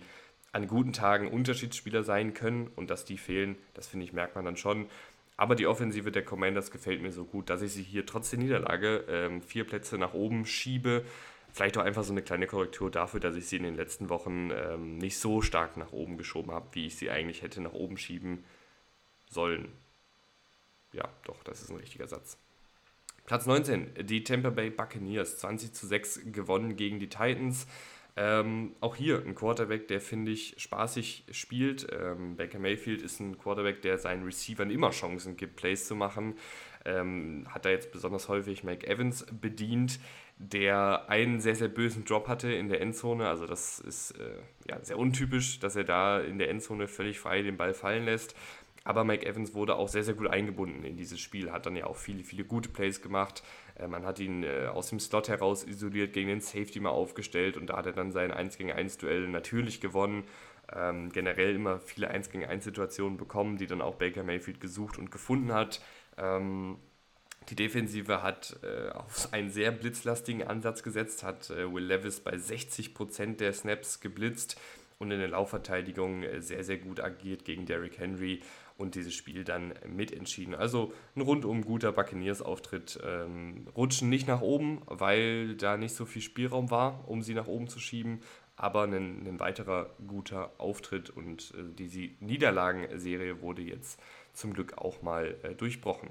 an 0.53 0.67
guten 0.67 0.93
Tagen 0.93 1.27
Unterschiedsspieler 1.27 2.03
sein 2.03 2.33
können 2.33 2.69
und 2.75 2.89
dass 2.89 3.05
die 3.05 3.17
fehlen, 3.17 3.57
das 3.74 3.88
finde 3.88 4.05
ich, 4.05 4.13
merkt 4.13 4.36
man 4.36 4.45
dann 4.45 4.55
schon. 4.55 4.88
Aber 5.36 5.55
die 5.55 5.67
Offensive 5.67 6.12
der 6.12 6.24
Commanders 6.24 6.72
gefällt 6.72 7.01
mir 7.01 7.12
so 7.12 7.25
gut, 7.25 7.50
dass 7.50 7.62
ich 7.62 7.74
sie 7.74 7.83
hier 7.83 8.05
trotz 8.05 8.29
der 8.29 8.39
Niederlage 8.39 9.03
ähm, 9.10 9.41
vier 9.41 9.65
Plätze 9.65 9.98
nach 9.98 10.13
oben 10.13 10.45
schiebe. 10.45 11.03
Vielleicht 11.51 11.77
auch 11.77 11.83
einfach 11.83 12.03
so 12.03 12.13
eine 12.13 12.22
kleine 12.22 12.48
Korrektur 12.48 12.89
dafür, 12.89 13.19
dass 13.19 13.36
ich 13.36 13.48
sie 13.48 13.57
in 13.57 13.63
den 13.63 13.75
letzten 13.75 14.10
Wochen 14.10 14.51
ähm, 14.51 14.98
nicht 15.00 15.17
so 15.17 15.41
stark 15.41 15.75
nach 15.75 15.91
oben 15.91 16.17
geschoben 16.17 16.51
habe, 16.51 16.67
wie 16.74 16.86
ich 16.86 16.95
sie 16.95 17.10
eigentlich 17.10 17.41
hätte 17.41 17.62
nach 17.62 17.73
oben 17.73 17.97
schieben 17.97 18.43
sollen. 19.34 19.72
Ja, 20.93 21.10
doch, 21.26 21.43
das 21.43 21.62
ist 21.62 21.69
ein 21.69 21.78
richtiger 21.78 22.08
Satz. 22.08 22.38
Platz 23.26 23.46
19, 23.46 24.06
die 24.06 24.24
Tampa 24.24 24.50
Bay 24.50 24.69
Buccaneers, 24.69 25.38
20 25.39 25.74
zu 25.74 25.88
6 25.88 26.32
gewonnen 26.32 26.76
gegen 26.76 27.00
die 27.00 27.10
Titans. 27.10 27.67
Ähm, 28.15 28.76
auch 28.80 28.96
hier 28.96 29.24
ein 29.26 29.34
Quarterback, 29.34 29.88
der 29.88 30.00
finde 30.00 30.32
ich 30.32 30.56
spaßig 30.58 31.26
spielt. 31.32 31.88
Ähm, 31.91 32.36
Baker 32.36 32.60
Mayfield 32.60 33.02
ist 33.02 33.19
ein 33.19 33.39
Quarterback, 33.39 33.82
der 33.82 33.98
seinen 33.98 34.24
Receivern 34.24 34.69
immer 34.69 34.91
Chancen 34.91 35.36
gibt, 35.36 35.56
Plays 35.56 35.88
zu 35.88 35.96
machen. 35.96 36.36
Ähm, 36.86 37.48
hat 37.50 37.65
da 37.65 37.69
jetzt 37.69 37.91
besonders 37.91 38.28
häufig 38.30 38.63
Mike 38.63 38.86
Evans 38.86 39.26
bedient, 39.32 40.00
der 40.38 41.10
einen 41.10 41.39
sehr, 41.39 41.56
sehr 41.56 41.69
bösen 41.69 42.06
Drop 42.06 42.28
hatte 42.28 42.52
in 42.52 42.69
der 42.69 42.82
Endzone. 42.82 43.28
Also 43.28 43.48
das 43.48 43.80
ist 43.80 44.12
äh, 44.12 44.41
ja, 44.69 44.84
sehr 44.84 45.00
untypisch, 45.00 45.60
dass 45.60 45.76
er 45.76 45.84
da 45.84 46.19
in 46.19 46.38
der 46.38 46.50
Endzone 46.50 46.88
völlig 46.88 47.19
frei 47.19 47.41
den 47.41 47.58
Ball 47.58 47.74
fallen 47.74 48.06
lässt. 48.06 48.36
Aber 48.84 49.04
Mike 49.04 49.26
Evans 49.26 49.54
wurde 49.54 49.76
auch 49.76 49.88
sehr, 49.88 50.04
sehr 50.04 50.13
gut 50.13 50.28
eingebunden 50.28 50.84
in 50.84 50.98
dieses 50.98 51.19
Spiel, 51.19 51.52
hat 51.52 51.65
dann 51.65 51.76
ja 51.76 51.86
auch 51.86 51.96
viele, 51.96 52.24
viele 52.24 52.43
gute 52.43 52.69
Plays 52.69 53.02
gemacht. 53.02 53.43
Äh, 53.76 53.88
man 53.88 54.06
hat 54.06 54.19
ihn 54.19 54.43
äh, 54.43 54.67
aus 54.67 54.89
dem 54.89 55.00
Slot 55.00 55.30
heraus 55.30 55.63
isoliert, 55.65 56.13
gegen 56.13 56.30
den 56.30 56.41
Safety 56.41 56.80
mal 56.80 56.89
aufgestellt 56.89 57.58
und 57.58 57.67
da 57.67 57.78
hat 57.78 57.86
er 57.86 57.93
dann 57.93 58.12
sein 58.12 58.32
1 58.32 58.58
gegen 58.58 58.72
1 58.72 58.98
Duell 58.98 59.28
natürlich 59.28 59.80
gewonnen. 59.80 60.24
Ähm, 60.74 61.12
generell 61.12 61.56
immer 61.56 61.80
viele 61.80 62.10
1 62.10 62.30
gegen 62.30 62.46
1 62.46 62.63
Situationen 62.63 63.17
bekommen, 63.17 63.58
die 63.58 63.67
dann 63.67 63.82
auch 63.82 63.96
Baker 63.96 64.24
Mayfield 64.24 64.60
gesucht 64.60 64.98
und 64.98 65.12
gefunden 65.12 65.54
hat. 65.54 65.82
Ähm, 66.17 66.78
die 67.50 67.56
Defensive 67.56 68.24
hat 68.24 68.58
äh, 68.63 68.89
auf 68.91 69.34
einen 69.34 69.50
sehr 69.50 69.72
blitzlastigen 69.72 70.43
Ansatz 70.43 70.84
gesetzt, 70.84 71.24
hat 71.24 71.50
äh, 71.50 71.72
Will 71.72 71.84
Levis 71.84 72.22
bei 72.22 72.36
60% 72.36 73.38
der 73.38 73.52
Snaps 73.54 74.00
geblitzt 74.00 74.60
und 75.00 75.12
in 75.12 75.19
der 75.19 75.28
Laufverteidigung 75.28 76.24
äh, 76.24 76.41
sehr, 76.41 76.63
sehr 76.63 76.78
gut 76.78 77.02
agiert 77.02 77.43
gegen 77.43 77.65
Derrick 77.65 78.00
Henry 78.00 78.41
und 78.77 78.95
dieses 78.95 79.13
Spiel 79.13 79.43
dann 79.43 79.73
mitentschieden. 79.88 80.55
Also 80.55 80.93
ein 81.15 81.21
rundum 81.21 81.63
guter 81.63 81.91
Buccaneers-Auftritt. 81.91 82.99
Ähm, 83.03 83.67
rutschen 83.75 84.09
nicht 84.09 84.27
nach 84.27 84.41
oben, 84.41 84.81
weil 84.86 85.55
da 85.55 85.77
nicht 85.77 85.95
so 85.95 86.05
viel 86.05 86.21
Spielraum 86.21 86.71
war, 86.71 87.07
um 87.07 87.21
sie 87.21 87.33
nach 87.33 87.47
oben 87.47 87.67
zu 87.67 87.79
schieben, 87.79 88.21
aber 88.55 88.83
ein, 88.83 89.27
ein 89.27 89.39
weiterer 89.39 89.89
guter 90.07 90.51
Auftritt 90.57 91.09
und 91.09 91.53
äh, 91.55 91.63
diese 91.77 92.09
Niederlagenserie 92.19 93.41
wurde 93.41 93.62
jetzt 93.62 93.99
zum 94.33 94.53
Glück 94.53 94.77
auch 94.77 95.01
mal 95.01 95.36
äh, 95.43 95.55
durchbrochen. 95.55 96.09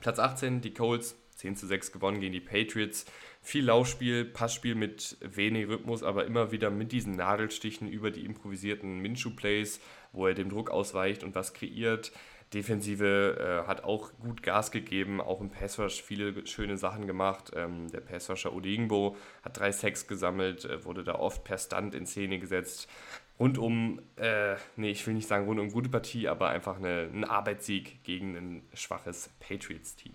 Platz 0.00 0.18
18, 0.18 0.60
die 0.60 0.74
Colts, 0.74 1.16
10 1.38 1.56
zu 1.56 1.66
6 1.66 1.92
gewonnen 1.92 2.20
gegen 2.20 2.32
die 2.32 2.40
Patriots. 2.40 3.06
Viel 3.40 3.64
Laufspiel, 3.64 4.24
Passspiel 4.24 4.74
mit 4.74 5.16
wenig 5.20 5.68
Rhythmus, 5.68 6.02
aber 6.02 6.26
immer 6.26 6.52
wieder 6.52 6.70
mit 6.70 6.92
diesen 6.92 7.16
Nadelstichen 7.16 7.88
über 7.88 8.10
die 8.10 8.24
improvisierten 8.24 8.98
Minshu-Plays 9.00 9.80
wo 10.12 10.26
er 10.26 10.34
dem 10.34 10.50
Druck 10.50 10.70
ausweicht 10.70 11.24
und 11.24 11.34
was 11.34 11.54
kreiert. 11.54 12.12
Defensive 12.54 13.64
äh, 13.64 13.68
hat 13.68 13.84
auch 13.84 14.10
gut 14.20 14.42
Gas 14.42 14.70
gegeben, 14.70 15.20
auch 15.20 15.42
im 15.42 15.50
Passrush 15.50 16.02
viele 16.02 16.46
schöne 16.46 16.78
Sachen 16.78 17.06
gemacht. 17.06 17.52
Ähm, 17.54 17.90
der 17.90 18.00
Passrusher 18.00 18.54
Odingbo 18.54 19.16
hat 19.42 19.58
drei 19.58 19.70
Sacks 19.70 20.06
gesammelt, 20.06 20.64
äh, 20.64 20.82
wurde 20.84 21.04
da 21.04 21.16
oft 21.16 21.44
per 21.44 21.58
Stunt 21.58 21.94
in 21.94 22.06
Szene 22.06 22.38
gesetzt. 22.38 22.88
Rundum, 23.38 24.00
äh, 24.16 24.56
nee, 24.76 24.90
ich 24.90 25.06
will 25.06 25.14
nicht 25.14 25.28
sagen 25.28 25.44
rundum 25.44 25.70
gute 25.70 25.90
Partie, 25.90 26.26
aber 26.26 26.48
einfach 26.48 26.78
eine, 26.78 27.10
ein 27.12 27.24
Arbeitssieg 27.24 28.02
gegen 28.02 28.34
ein 28.34 28.62
schwaches 28.72 29.30
Patriots-Team. 29.40 30.14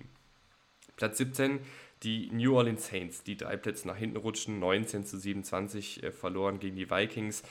Platz 0.95 1.17
17, 1.17 1.59
die 2.03 2.29
New 2.31 2.55
Orleans 2.55 2.87
Saints, 2.87 3.23
die 3.23 3.37
drei 3.37 3.57
Plätze 3.57 3.87
nach 3.87 3.97
hinten 3.97 4.17
rutschen, 4.17 4.59
19 4.59 5.05
zu 5.05 5.17
27 5.17 6.03
äh, 6.03 6.11
verloren 6.11 6.59
gegen 6.59 6.75
die 6.75 6.89
Vikings. 6.89 7.43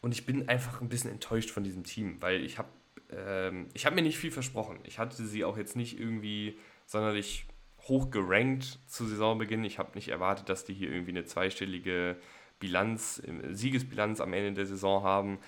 Und 0.00 0.12
ich 0.12 0.26
bin 0.26 0.48
einfach 0.48 0.80
ein 0.80 0.88
bisschen 0.88 1.10
enttäuscht 1.10 1.50
von 1.50 1.62
diesem 1.62 1.84
Team, 1.84 2.20
weil 2.20 2.44
ich 2.44 2.58
habe 2.58 2.68
ähm, 3.12 3.68
ich 3.74 3.88
mir 3.90 4.02
nicht 4.02 4.18
viel 4.18 4.30
versprochen. 4.30 4.78
Ich 4.84 4.98
hatte 4.98 5.22
sie 5.24 5.44
auch 5.44 5.56
jetzt 5.56 5.76
nicht 5.76 5.98
irgendwie 5.98 6.58
sonderlich 6.86 7.46
hoch 7.88 8.10
gerankt 8.10 8.78
zu 8.86 9.06
Saisonbeginn. 9.06 9.64
Ich 9.64 9.78
habe 9.78 9.92
nicht 9.94 10.08
erwartet, 10.08 10.48
dass 10.48 10.64
die 10.64 10.74
hier 10.74 10.90
irgendwie 10.90 11.12
eine 11.12 11.24
zweistellige 11.24 12.16
Bilanz, 12.58 13.22
Siegesbilanz 13.50 14.20
am 14.20 14.32
Ende 14.32 14.52
der 14.52 14.66
Saison 14.66 15.02
haben. 15.02 15.38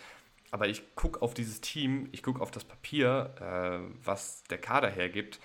Aber 0.51 0.69
ich 0.69 0.95
gucke 0.95 1.23
auf 1.23 1.35
dieses 1.35 1.61
Team, 1.61 2.09
ich 2.13 2.23
gucke 2.23 2.41
auf 2.41 2.51
das 2.51 2.65
Papier, 2.65 3.35
äh, 3.41 3.95
was 4.05 4.45
der 4.45 4.59
Kader 4.59 4.91
hergibt. 4.91 5.41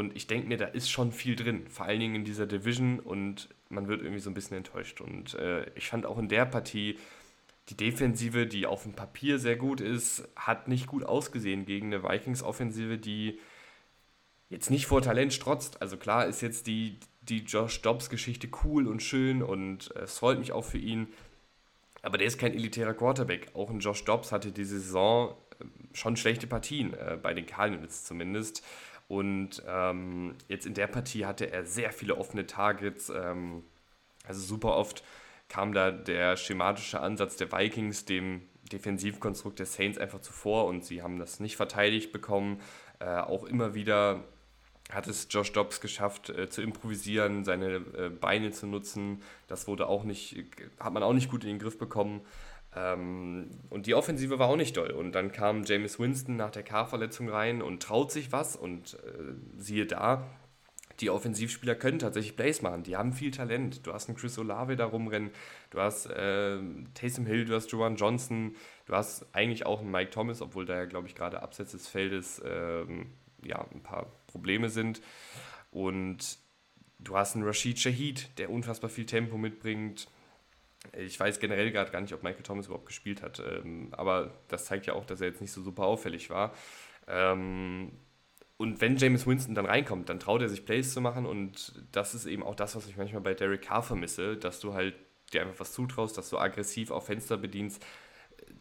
Und 0.00 0.16
ich 0.16 0.26
denke 0.26 0.48
mir, 0.48 0.56
da 0.56 0.64
ist 0.64 0.90
schon 0.90 1.12
viel 1.12 1.36
drin, 1.36 1.66
vor 1.68 1.84
allen 1.84 2.00
Dingen 2.00 2.14
in 2.14 2.24
dieser 2.24 2.46
Division. 2.46 3.00
Und 3.00 3.50
man 3.68 3.86
wird 3.86 4.00
irgendwie 4.00 4.20
so 4.20 4.30
ein 4.30 4.34
bisschen 4.34 4.56
enttäuscht. 4.56 5.02
Und 5.02 5.34
äh, 5.34 5.70
ich 5.74 5.88
fand 5.88 6.06
auch 6.06 6.16
in 6.16 6.28
der 6.28 6.46
Partie, 6.46 6.98
die 7.68 7.76
Defensive, 7.76 8.46
die 8.46 8.64
auf 8.64 8.84
dem 8.84 8.94
Papier 8.94 9.38
sehr 9.38 9.56
gut 9.56 9.82
ist, 9.82 10.26
hat 10.36 10.68
nicht 10.68 10.86
gut 10.86 11.04
ausgesehen 11.04 11.66
gegen 11.66 11.92
eine 11.92 12.02
Vikings-Offensive, 12.02 12.96
die 12.96 13.38
jetzt 14.48 14.70
nicht 14.70 14.86
vor 14.86 15.02
Talent 15.02 15.34
strotzt. 15.34 15.82
Also 15.82 15.98
klar 15.98 16.24
ist 16.24 16.40
jetzt 16.40 16.66
die, 16.66 16.98
die 17.20 17.40
Josh 17.40 17.82
Dobbs-Geschichte 17.82 18.48
cool 18.64 18.88
und 18.88 19.02
schön 19.02 19.42
und 19.42 19.94
es 19.96 20.16
freut 20.16 20.38
mich 20.38 20.52
auch 20.52 20.64
für 20.64 20.78
ihn. 20.78 21.08
Aber 22.00 22.16
der 22.16 22.26
ist 22.26 22.38
kein 22.38 22.54
elitärer 22.54 22.94
Quarterback. 22.94 23.48
Auch 23.52 23.68
ein 23.68 23.80
Josh 23.80 24.02
Dobbs 24.06 24.32
hatte 24.32 24.50
diese 24.50 24.80
Saison 24.80 25.36
äh, 25.60 25.64
schon 25.92 26.16
schlechte 26.16 26.46
Partien, 26.46 26.94
äh, 26.94 27.18
bei 27.22 27.34
den 27.34 27.44
Cardinals 27.44 28.06
zumindest. 28.06 28.64
Und 29.10 29.60
ähm, 29.66 30.36
jetzt 30.46 30.66
in 30.66 30.74
der 30.74 30.86
Partie 30.86 31.26
hatte 31.26 31.50
er 31.50 31.66
sehr 31.66 31.90
viele 31.90 32.16
offene 32.16 32.46
Targets. 32.46 33.10
Ähm, 33.10 33.64
also 34.24 34.40
super 34.40 34.76
oft 34.76 35.02
kam 35.48 35.72
da 35.72 35.90
der 35.90 36.36
schematische 36.36 37.00
Ansatz 37.00 37.34
der 37.34 37.50
Vikings 37.50 38.04
dem 38.04 38.42
Defensivkonstrukt 38.70 39.58
der 39.58 39.66
Saints 39.66 39.98
einfach 39.98 40.20
zuvor 40.20 40.66
und 40.66 40.84
sie 40.84 41.02
haben 41.02 41.18
das 41.18 41.40
nicht 41.40 41.56
verteidigt 41.56 42.12
bekommen. 42.12 42.60
Äh, 43.00 43.06
auch 43.16 43.42
immer 43.42 43.74
wieder 43.74 44.22
hat 44.92 45.08
es 45.08 45.26
Josh 45.28 45.50
Dobbs 45.50 45.80
geschafft 45.80 46.30
äh, 46.30 46.48
zu 46.48 46.62
improvisieren, 46.62 47.44
seine 47.44 47.78
äh, 47.98 48.10
Beine 48.10 48.52
zu 48.52 48.68
nutzen. 48.68 49.24
Das 49.48 49.66
wurde 49.66 49.88
auch 49.88 50.04
nicht, 50.04 50.36
hat 50.78 50.92
man 50.92 51.02
auch 51.02 51.14
nicht 51.14 51.32
gut 51.32 51.42
in 51.42 51.50
den 51.50 51.58
Griff 51.58 51.78
bekommen. 51.78 52.20
Ähm, 52.74 53.50
und 53.68 53.86
die 53.86 53.94
Offensive 53.94 54.38
war 54.38 54.48
auch 54.48 54.56
nicht 54.56 54.76
doll. 54.76 54.90
Und 54.90 55.12
dann 55.12 55.32
kam 55.32 55.64
James 55.64 55.98
Winston 55.98 56.36
nach 56.36 56.50
der 56.50 56.62
K-Verletzung 56.62 57.28
rein 57.28 57.62
und 57.62 57.82
traut 57.82 58.12
sich 58.12 58.32
was. 58.32 58.56
Und 58.56 58.94
äh, 58.94 59.34
siehe 59.58 59.86
da, 59.86 60.26
die 61.00 61.10
Offensivspieler 61.10 61.74
können 61.74 61.98
tatsächlich 61.98 62.36
Plays 62.36 62.62
machen. 62.62 62.82
Die 62.82 62.96
haben 62.96 63.12
viel 63.12 63.30
Talent. 63.30 63.86
Du 63.86 63.92
hast 63.92 64.08
einen 64.08 64.16
Chris 64.16 64.38
Olave 64.38 64.76
da 64.76 64.84
rumrennen, 64.84 65.30
du 65.70 65.80
hast 65.80 66.06
äh, 66.06 66.58
Taysom 66.94 67.26
Hill, 67.26 67.46
du 67.46 67.54
hast 67.54 67.72
Joan 67.72 67.96
Johnson, 67.96 68.54
du 68.86 68.94
hast 68.94 69.26
eigentlich 69.34 69.64
auch 69.66 69.80
einen 69.80 69.90
Mike 69.90 70.10
Thomas, 70.10 70.42
obwohl 70.42 70.66
da 70.66 70.76
ja, 70.76 70.84
glaube 70.84 71.08
ich, 71.08 71.14
gerade 71.14 71.42
abseits 71.42 71.72
des 71.72 71.88
Feldes 71.88 72.42
ähm, 72.44 73.06
ja, 73.42 73.64
ein 73.72 73.82
paar 73.82 74.06
Probleme 74.26 74.68
sind. 74.68 75.00
Und 75.70 76.38
du 76.98 77.16
hast 77.16 77.34
einen 77.34 77.44
Rashid 77.44 77.78
Shahid, 77.78 78.38
der 78.38 78.50
unfassbar 78.50 78.90
viel 78.90 79.06
Tempo 79.06 79.38
mitbringt. 79.38 80.06
Ich 80.96 81.20
weiß 81.20 81.40
generell 81.40 81.70
gerade 81.70 81.90
gar 81.90 82.00
nicht, 82.00 82.14
ob 82.14 82.22
Michael 82.22 82.42
Thomas 82.42 82.66
überhaupt 82.66 82.86
gespielt 82.86 83.22
hat, 83.22 83.40
ähm, 83.40 83.88
aber 83.92 84.32
das 84.48 84.64
zeigt 84.64 84.86
ja 84.86 84.94
auch, 84.94 85.04
dass 85.04 85.20
er 85.20 85.28
jetzt 85.28 85.40
nicht 85.40 85.52
so 85.52 85.62
super 85.62 85.84
auffällig 85.84 86.30
war. 86.30 86.54
Ähm, 87.06 87.92
und 88.56 88.80
wenn 88.80 88.96
James 88.96 89.26
Winston 89.26 89.54
dann 89.54 89.66
reinkommt, 89.66 90.08
dann 90.08 90.20
traut 90.20 90.42
er 90.42 90.48
sich 90.48 90.64
Plays 90.64 90.92
zu 90.92 91.00
machen 91.00 91.26
und 91.26 91.72
das 91.92 92.14
ist 92.14 92.26
eben 92.26 92.42
auch 92.42 92.54
das, 92.54 92.76
was 92.76 92.86
ich 92.86 92.96
manchmal 92.96 93.22
bei 93.22 93.34
Derek 93.34 93.62
Carr 93.62 93.82
vermisse, 93.82 94.36
dass 94.36 94.60
du 94.60 94.74
halt 94.74 94.94
dir 95.32 95.42
einfach 95.42 95.60
was 95.60 95.72
zutraust, 95.72 96.18
dass 96.18 96.30
du 96.30 96.38
aggressiv 96.38 96.90
auf 96.90 97.06
Fenster 97.06 97.36
bedienst. 97.36 97.84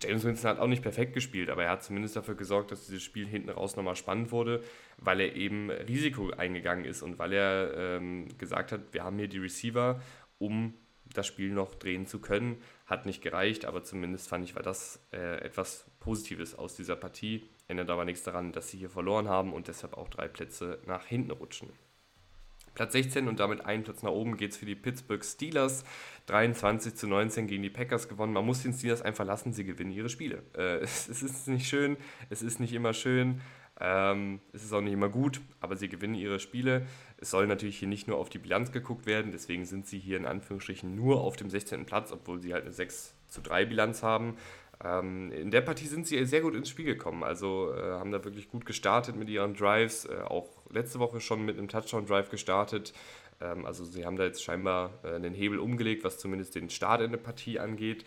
James 0.01 0.23
Winston 0.23 0.51
hat 0.51 0.60
auch 0.60 0.67
nicht 0.67 0.84
perfekt 0.84 1.13
gespielt, 1.13 1.49
aber 1.49 1.63
er 1.63 1.71
hat 1.71 1.84
zumindest 1.84 2.15
dafür 2.15 2.36
gesorgt, 2.36 2.71
dass 2.71 2.86
dieses 2.86 3.03
Spiel 3.03 3.27
hinten 3.27 3.49
raus 3.49 3.75
nochmal 3.75 3.95
spannend 3.95 4.32
wurde, 4.32 4.63
weil 4.97 5.19
er 5.19 5.36
eben 5.36 5.69
Risiko 5.69 6.29
eingegangen 6.32 6.86
ist 6.86 7.01
und 7.01 7.17
weil 7.17 7.34
er 7.34 7.73
ähm, 7.75 8.27
gesagt 8.38 8.71
hat, 8.71 8.93
wir 8.93 9.03
haben 9.03 9.17
hier 9.17 9.27
die 9.27 9.39
Receiver, 9.39 10.01
um 10.38 10.73
das 11.13 11.28
Spiel 11.28 11.52
noch 11.52 11.76
drehen 11.76 12.06
zu 12.06 12.19
können. 12.19 12.62
Hat 12.86 13.06
nicht 13.06 13.22
gereicht, 13.22 13.65
aber 13.65 13.84
zumindest 13.84 14.30
fand 14.30 14.43
ich, 14.45 14.56
war 14.56 14.63
das 14.63 15.00
äh, 15.12 15.41
etwas 15.41 15.86
Positives 16.00 16.56
aus 16.56 16.76
dieser 16.76 16.95
Partie. 16.95 17.50
Ändert 17.67 17.89
aber 17.89 18.06
nichts 18.06 18.24
daran, 18.24 18.52
dass 18.52 18.69
sie 18.69 18.78
hier 18.78 18.89
verloren 18.89 19.28
haben 19.28 19.54
und 19.54 19.67
deshalb 19.67 19.93
auch 19.93 20.10
drei 20.10 20.28
Plätze 20.28 20.80
nach 20.86 21.06
hinten 21.06 21.32
rutschen. 21.32 21.69
Platz 22.76 22.93
16 22.93 23.28
und 23.28 23.39
damit 23.39 23.65
einen 23.65 23.84
Platz 23.84 24.04
nach 24.04 24.12
oben 24.12 24.38
geht 24.38 24.52
es 24.52 24.58
für 24.58 24.65
die 24.65 24.76
Pittsburgh 24.76 25.24
Steelers. 25.24 25.84
23 26.28 26.95
zu 26.95 27.08
19 27.08 27.48
gegen 27.48 27.63
die 27.63 27.69
Packers 27.69 28.08
gewonnen. 28.08 28.32
Man 28.34 28.45
muss 28.45 28.63
den 28.63 28.74
Steelers 28.74 29.02
einfach 29.02 29.26
lassen, 29.26 29.52
sie 29.52 29.65
gewinnen 29.65 29.91
ihre 29.91 30.10
Spiele. 30.10 30.43
Äh, 30.56 30.78
es, 30.78 31.10
es, 31.10 31.22
ist 31.22 31.48
nicht 31.48 31.67
schön, 31.67 31.98
es 32.30 32.41
ist 32.41 32.60
nicht 32.60 32.74
immer 32.74 32.93
schön, 32.93 33.41
ähm, 33.80 34.42
es 34.52 34.63
ist 34.63 34.74
auch 34.74 34.82
nicht 34.82 34.94
immer 34.94 35.10
gut, 35.10 35.39
aber 35.62 35.76
sie 35.76 35.88
gewinnen 35.88 36.15
ihre 36.15 36.39
Spiele. 36.39 36.86
Es 37.18 37.32
soll 37.32 37.48
natürlich 37.48 37.80
hier 37.80 37.88
nicht 37.88 38.08
nur 38.08 38.18
auf 38.18 38.30
die 38.30 38.39
Bilanz 38.39 38.72
geguckt 38.72 39.06
werden, 39.06 39.32
deswegen 39.32 39.65
sind 39.65 39.88
sie 39.88 40.00
hier 40.00 40.18
in 40.18 40.26
Anführungsstrichen 40.26 40.94
nur 40.96 41.22
auf 41.22 41.38
dem 41.38 41.50
16. 41.50 41.86
Platz, 41.86 42.12
obwohl 42.12 42.39
sie 42.39 42.54
halt 42.54 42.63
eine 42.63 42.74
6 42.74 43.15
zu 43.28 43.42
3 43.42 43.65
Bilanz 43.65 44.04
haben. 44.04 44.36
Ähm, 44.84 45.32
in 45.32 45.52
der 45.52 45.62
Partie 45.62 45.88
sind 45.88 46.08
sie 46.08 46.24
sehr 46.26 46.42
gut 46.42 46.56
ins 46.56 46.70
Spiel 46.70 46.86
gekommen, 46.86 47.24
also 47.24 47.74
äh, 47.74 47.82
haben 47.82 48.12
da 48.12 48.24
wirklich 48.24 48.50
gut 48.50 48.65
gestartet 48.65 49.15
mit 49.15 49.30
ihren 49.30 49.54
Drives, 49.54 50.06
äh, 50.06 50.22
auch 50.26 50.50
letzte 50.70 51.00
Woche 51.00 51.20
schon 51.20 51.46
mit 51.46 51.58
einem 51.58 51.68
Touchdown-Drive 51.68 52.30
gestartet. 52.30 52.94
Ähm, 53.42 53.65
also 53.65 53.84
sie 53.84 54.06
haben 54.06 54.15
da 54.15 54.24
jetzt 54.24 54.44
scheinbar 54.44 55.00
äh, 55.04 55.15
einen 55.15 55.34
Hebel 55.34 55.60
umgelegt, 55.60 56.04
was 56.04 56.18
zumindest 56.18 56.56
den 56.56 56.70
Start 56.70 57.02
in 57.02 57.12
der 57.12 57.18
Partie 57.18 57.60
angeht. 57.60 58.06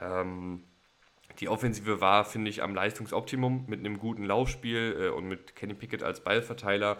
Ähm, 0.00 0.64
die 1.38 1.48
Offensive 1.48 2.00
war, 2.00 2.24
finde 2.24 2.50
ich, 2.50 2.62
am 2.62 2.74
Leistungsoptimum 2.74 3.64
mit 3.68 3.80
einem 3.80 3.98
guten 3.98 4.24
Laufspiel 4.24 4.96
äh, 4.98 5.08
und 5.08 5.26
mit 5.28 5.54
Kenny 5.56 5.74
Pickett 5.74 6.02
als 6.02 6.20
Ballverteiler. 6.24 6.96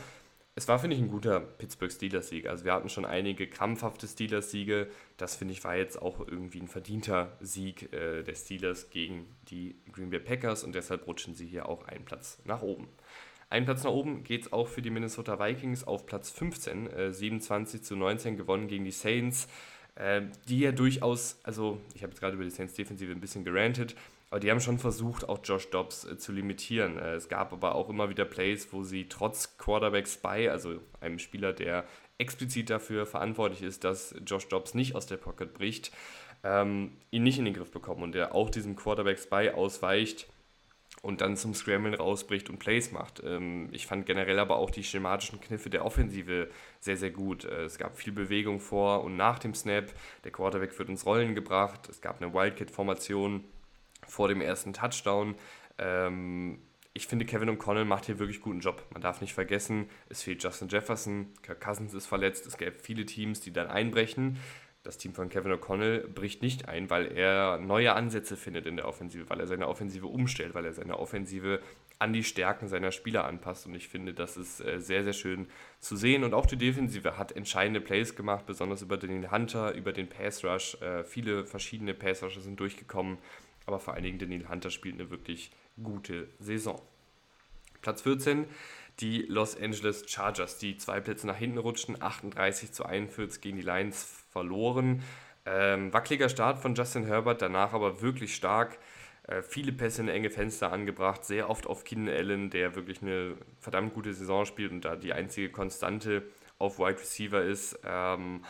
Es 0.57 0.69
war, 0.69 0.79
finde 0.79 0.97
ich, 0.97 1.03
ein 1.03 1.09
guter 1.09 1.40
Pittsburgh 1.40 1.93
Steelers-Sieg. 1.93 2.47
Also 2.47 2.64
wir 2.64 2.73
hatten 2.73 2.88
schon 2.88 3.05
einige 3.05 3.47
krampfhafte 3.47 4.07
Steelers-Siege. 4.07 4.88
Das, 5.16 5.37
finde 5.37 5.53
ich, 5.55 5.64
war 5.64 5.77
jetzt 5.77 6.01
auch 6.01 6.21
irgendwie 6.21 6.61
ein 6.61 6.69
verdienter 6.69 7.37
Sieg 7.40 7.93
äh, 7.93 8.23
der 8.23 8.35
Steelers 8.35 8.90
gegen 8.90 9.27
die 9.49 9.77
Green 9.93 10.11
Bay 10.11 10.21
Packers 10.21 10.64
und 10.64 10.75
deshalb 10.75 11.07
rutschen 11.07 11.35
sie 11.35 11.47
hier 11.47 11.69
auch 11.69 11.85
einen 11.85 12.05
Platz 12.05 12.40
nach 12.45 12.62
oben. 12.62 12.88
Einen 13.49 13.64
Platz 13.64 13.83
nach 13.83 13.90
oben 13.90 14.23
geht 14.23 14.43
es 14.43 14.53
auch 14.53 14.69
für 14.69 14.81
die 14.81 14.90
Minnesota 14.90 15.38
Vikings 15.40 15.85
auf 15.85 16.07
Platz 16.07 16.31
15, 16.31 16.87
äh, 16.88 17.12
27 17.12 17.83
zu 17.83 17.97
19 17.97 18.37
gewonnen 18.37 18.69
gegen 18.69 18.85
die 18.85 18.93
Saints, 18.93 19.49
äh, 19.97 20.23
die 20.49 20.61
ja 20.61 20.73
durchaus, 20.73 21.40
also 21.43 21.81
ich 21.95 22.03
habe 22.03 22.12
jetzt 22.12 22.21
gerade 22.21 22.35
über 22.35 22.45
die 22.45 22.51
Saints 22.51 22.75
Defensive 22.75 23.11
ein 23.11 23.21
bisschen 23.21 23.45
gerantet, 23.45 23.97
aber 24.31 24.38
die 24.38 24.51
haben 24.51 24.61
schon 24.61 24.79
versucht, 24.79 25.29
auch 25.29 25.40
Josh 25.43 25.69
Dobbs 25.71 26.05
äh, 26.05 26.16
zu 26.16 26.33
limitieren. 26.33 26.99
Äh, 26.99 27.14
es 27.14 27.29
gab 27.29 27.53
aber 27.53 27.75
auch 27.75 27.88
immer 27.88 28.09
wieder 28.09 28.25
Plays, 28.25 28.73
wo 28.73 28.85
sie 28.85 29.09
trotz 29.09 29.59
Quarterback 29.59 30.07
Spy, 30.07 30.49
also 30.49 30.81
einem 31.01 31.19
Spieler, 31.19 31.53
der 31.53 31.85
explizit 32.19 32.71
dafür 32.71 33.07
verantwortlich 33.07 33.62
ist, 33.62 33.83
dass 33.83 34.14
Josh 34.25 34.47
Dobbs 34.49 34.75
nicht 34.75 34.95
aus 34.95 35.07
der 35.07 35.16
Pocket 35.16 35.53
bricht, 35.53 35.90
ähm, 36.45 36.93
ihn 37.11 37.23
nicht 37.23 37.38
in 37.38 37.45
den 37.45 37.55
Griff 37.55 37.71
bekommen 37.71 38.03
und 38.03 38.12
der 38.12 38.35
auch 38.35 38.51
diesem 38.51 38.77
Quarterback 38.77 39.19
Spy 39.19 39.51
ausweicht 39.51 40.29
und 41.03 41.23
dann 41.23 41.37
zum 41.37 41.55
Scramble 41.55 41.97
rausbricht 41.97 42.51
und 42.51 42.59
Plays 42.59 42.93
macht. 42.93 43.23
Ähm, 43.25 43.69
ich 43.73 43.87
fand 43.87 44.07
generell 44.07 44.38
aber 44.38 44.57
auch 44.57 44.71
die 44.71 44.85
schematischen 44.85 45.40
Kniffe 45.40 45.71
der 45.71 45.85
Offensive 45.85 46.51
sehr, 46.79 46.97
sehr 46.97 47.11
gut. 47.11 47.45
Äh, 47.45 47.64
es 47.64 47.79
gab 47.79 47.97
viel 47.97 48.12
Bewegung 48.12 48.61
vor 48.61 49.03
und 49.03 49.16
nach 49.16 49.38
dem 49.38 49.55
Snap. 49.55 49.93
Der 50.25 50.31
Quarterback 50.31 50.79
wird 50.79 50.88
ins 50.88 51.07
Rollen 51.07 51.35
gebracht. 51.35 51.88
Es 51.88 52.01
gab 52.01 52.23
eine 52.23 52.33
Wildcat-Formation 52.33 53.45
vor 54.11 54.29
dem 54.29 54.40
ersten 54.40 54.73
Touchdown. 54.73 55.35
Ähm, 55.79 56.59
ich 56.92 57.07
finde, 57.07 57.25
Kevin 57.25 57.51
O'Connell 57.51 57.85
macht 57.85 58.07
hier 58.07 58.18
wirklich 58.18 58.40
guten 58.40 58.61
Job. 58.61 58.85
Man 58.92 59.01
darf 59.01 59.20
nicht 59.20 59.33
vergessen, 59.33 59.88
es 60.09 60.23
fehlt 60.23 60.42
Justin 60.42 60.68
Jefferson, 60.68 61.29
Kirk 61.42 61.61
Cousins 61.61 61.94
ist 61.94 62.07
verletzt, 62.07 62.46
es 62.46 62.59
gäbe 62.59 62.77
viele 62.79 63.07
Teams, 63.07 63.40
die 63.40 63.53
dann 63.53 63.68
einbrechen. 63.68 64.38
Das 64.83 64.96
Team 64.96 65.12
von 65.12 65.29
Kevin 65.29 65.53
O'Connell 65.53 66.09
bricht 66.09 66.42
nicht 66.42 66.68
ein, 66.68 66.88
weil 66.88 67.12
er 67.12 67.59
neue 67.59 67.92
Ansätze 67.92 68.37
findet 68.37 68.66
in 68.66 68.77
der 68.77 68.88
Offensive, 68.88 69.29
weil 69.29 69.38
er 69.38 69.46
seine 69.46 69.68
Offensive 69.68 70.07
umstellt, 70.07 70.55
weil 70.55 70.64
er 70.64 70.73
seine 70.73 70.99
Offensive 70.99 71.61
an 71.99 72.14
die 72.14 72.25
Stärken 72.25 72.66
seiner 72.66 72.90
Spieler 72.90 73.27
anpasst. 73.27 73.66
Und 73.66 73.75
ich 73.75 73.88
finde, 73.88 74.14
das 74.14 74.38
ist 74.38 74.64
äh, 74.64 74.81
sehr, 74.81 75.05
sehr 75.05 75.12
schön 75.12 75.49
zu 75.81 75.96
sehen. 75.96 76.25
Und 76.25 76.33
auch 76.33 76.46
die 76.46 76.57
Defensive 76.57 77.18
hat 77.18 77.33
entscheidende 77.33 77.83
Plays 77.83 78.16
gemacht, 78.16 78.46
besonders 78.46 78.81
über 78.81 78.96
den 78.96 79.31
Hunter, 79.31 79.75
über 79.75 79.92
den 79.92 80.09
Pass 80.09 80.42
Rush. 80.44 80.81
Äh, 80.81 81.05
viele 81.05 81.44
verschiedene 81.44 81.92
Pass 81.92 82.23
Rushes 82.23 82.44
sind 82.44 82.59
durchgekommen 82.59 83.18
aber 83.71 83.81
vor 83.81 83.95
allen 83.95 84.03
Dingen 84.03 84.19
Daniel 84.19 84.49
Hunter 84.49 84.71
spielt 84.71 84.97
eine 84.97 85.11
wirklich 85.11 85.51
gute 85.83 86.29
Saison. 86.39 86.81
Platz 87.83 88.03
14, 88.03 88.47
die 88.99 89.23
Los 89.23 89.57
Angeles 89.57 90.05
Chargers, 90.07 90.59
die 90.59 90.77
zwei 90.77 91.01
Plätze 91.01 91.27
nach 91.27 91.37
hinten 91.37 91.59
rutschten, 91.59 92.01
38 92.03 92.73
zu 92.73 92.85
41 92.85 93.41
gegen 93.41 93.57
die 93.57 93.63
Lions 93.63 94.25
verloren. 94.31 95.03
Ähm, 95.47 95.93
wackeliger 95.93 96.29
Start 96.29 96.59
von 96.59 96.75
Justin 96.75 97.07
Herbert, 97.07 97.41
danach 97.41 97.73
aber 97.73 98.03
wirklich 98.03 98.35
stark. 98.35 98.79
Äh, 99.27 99.43
viele 99.43 99.73
Pässe 99.73 100.03
in 100.03 100.09
enge 100.09 100.31
Fenster 100.31 100.73
angebracht, 100.73 101.25
sehr 101.25 101.49
oft 101.49 101.67
auf 101.67 101.85
Keenan 101.85 102.15
Allen, 102.15 102.51
der 102.51 102.75
wirklich 102.75 103.01
eine 103.01 103.37
verdammt 103.59 103.95
gute 103.95 104.13
Saison 104.13 104.45
spielt 104.45 104.73
und 104.73 104.85
da 104.85 104.97
die 104.97 105.13
einzige 105.13 105.51
Konstante 105.51 106.23
auf 106.59 106.79
Wide 106.79 107.01
Receiver 107.01 107.43
ist. 107.43 107.79
Ähm, 107.85 108.45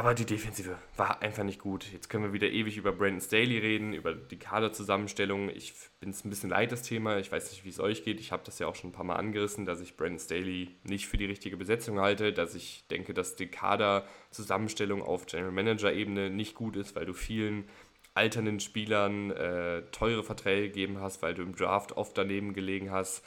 aber 0.00 0.14
die 0.14 0.24
Defensive 0.24 0.78
war 0.96 1.20
einfach 1.20 1.44
nicht 1.44 1.60
gut. 1.60 1.92
Jetzt 1.92 2.08
können 2.08 2.24
wir 2.24 2.32
wieder 2.32 2.48
ewig 2.48 2.78
über 2.78 2.90
Brandon 2.90 3.20
Staley 3.20 3.58
reden, 3.58 3.92
über 3.92 4.14
die 4.14 4.38
Kaderzusammenstellung. 4.38 5.50
Ich 5.50 5.74
bin 6.00 6.08
es 6.08 6.24
ein 6.24 6.30
bisschen 6.30 6.48
leid, 6.48 6.72
das 6.72 6.80
Thema. 6.80 7.18
Ich 7.18 7.30
weiß 7.30 7.50
nicht, 7.50 7.66
wie 7.66 7.68
es 7.68 7.78
euch 7.80 8.02
geht. 8.02 8.18
Ich 8.18 8.32
habe 8.32 8.42
das 8.46 8.58
ja 8.58 8.66
auch 8.66 8.74
schon 8.74 8.88
ein 8.88 8.92
paar 8.94 9.04
Mal 9.04 9.16
angerissen, 9.16 9.66
dass 9.66 9.82
ich 9.82 9.98
Brandon 9.98 10.18
Staley 10.18 10.74
nicht 10.84 11.06
für 11.06 11.18
die 11.18 11.26
richtige 11.26 11.58
Besetzung 11.58 12.00
halte, 12.00 12.32
dass 12.32 12.54
ich 12.54 12.86
denke, 12.90 13.12
dass 13.12 13.36
die 13.36 13.48
Kaderzusammenstellung 13.48 15.02
auf 15.02 15.26
General 15.26 15.52
Manager-Ebene 15.52 16.30
nicht 16.30 16.54
gut 16.54 16.76
ist, 16.76 16.96
weil 16.96 17.04
du 17.04 17.12
vielen 17.12 17.68
alternden 18.14 18.58
Spielern 18.58 19.30
äh, 19.32 19.82
teure 19.92 20.24
Verträge 20.24 20.68
gegeben 20.68 20.98
hast, 21.02 21.20
weil 21.20 21.34
du 21.34 21.42
im 21.42 21.54
Draft 21.54 21.98
oft 21.98 22.16
daneben 22.16 22.54
gelegen 22.54 22.90
hast. 22.90 23.22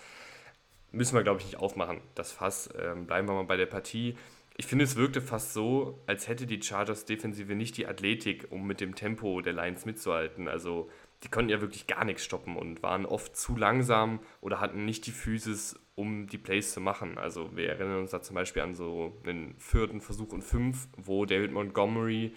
Müssen 0.91 1.13
wir, 1.15 1.21
glaube 1.21 1.39
ich, 1.39 1.45
nicht 1.45 1.57
aufmachen, 1.57 2.01
das 2.15 2.31
Fass. 2.31 2.67
Ähm, 2.79 3.05
bleiben 3.05 3.27
wir 3.27 3.35
mal 3.35 3.45
bei 3.45 3.57
der 3.57 3.67
Partie. 3.67 4.17
Ich 4.55 4.67
finde, 4.67 4.85
es 4.85 4.95
wirkte 4.95 5.19
fast 5.19 5.53
so, 5.53 5.99
als 6.05 6.27
hätte 6.27 6.45
die 6.45 6.61
Chargers 6.61 7.05
Defensive 7.05 7.55
nicht 7.55 7.75
die 7.77 7.87
Athletik, 7.87 8.47
um 8.51 8.67
mit 8.67 8.81
dem 8.81 8.93
Tempo 8.93 9.41
der 9.41 9.53
Lions 9.53 9.85
mitzuhalten. 9.85 10.47
Also 10.47 10.89
die 11.23 11.29
konnten 11.29 11.49
ja 11.49 11.61
wirklich 11.61 11.87
gar 11.87 12.05
nichts 12.05 12.23
stoppen 12.23 12.55
und 12.55 12.83
waren 12.83 13.05
oft 13.05 13.35
zu 13.35 13.55
langsam 13.55 14.19
oder 14.41 14.59
hatten 14.59 14.85
nicht 14.85 15.07
die 15.07 15.11
Physis, 15.11 15.79
um 15.95 16.27
die 16.27 16.37
Plays 16.37 16.71
zu 16.73 16.81
machen. 16.81 17.17
Also 17.17 17.55
wir 17.55 17.69
erinnern 17.69 17.99
uns 17.99 18.11
da 18.11 18.21
zum 18.21 18.35
Beispiel 18.35 18.61
an 18.61 18.75
so 18.75 19.17
einen 19.25 19.55
vierten 19.57 20.01
Versuch 20.01 20.31
und 20.33 20.43
fünf, 20.43 20.87
wo 20.97 21.25
David 21.25 21.51
Montgomery 21.51 22.35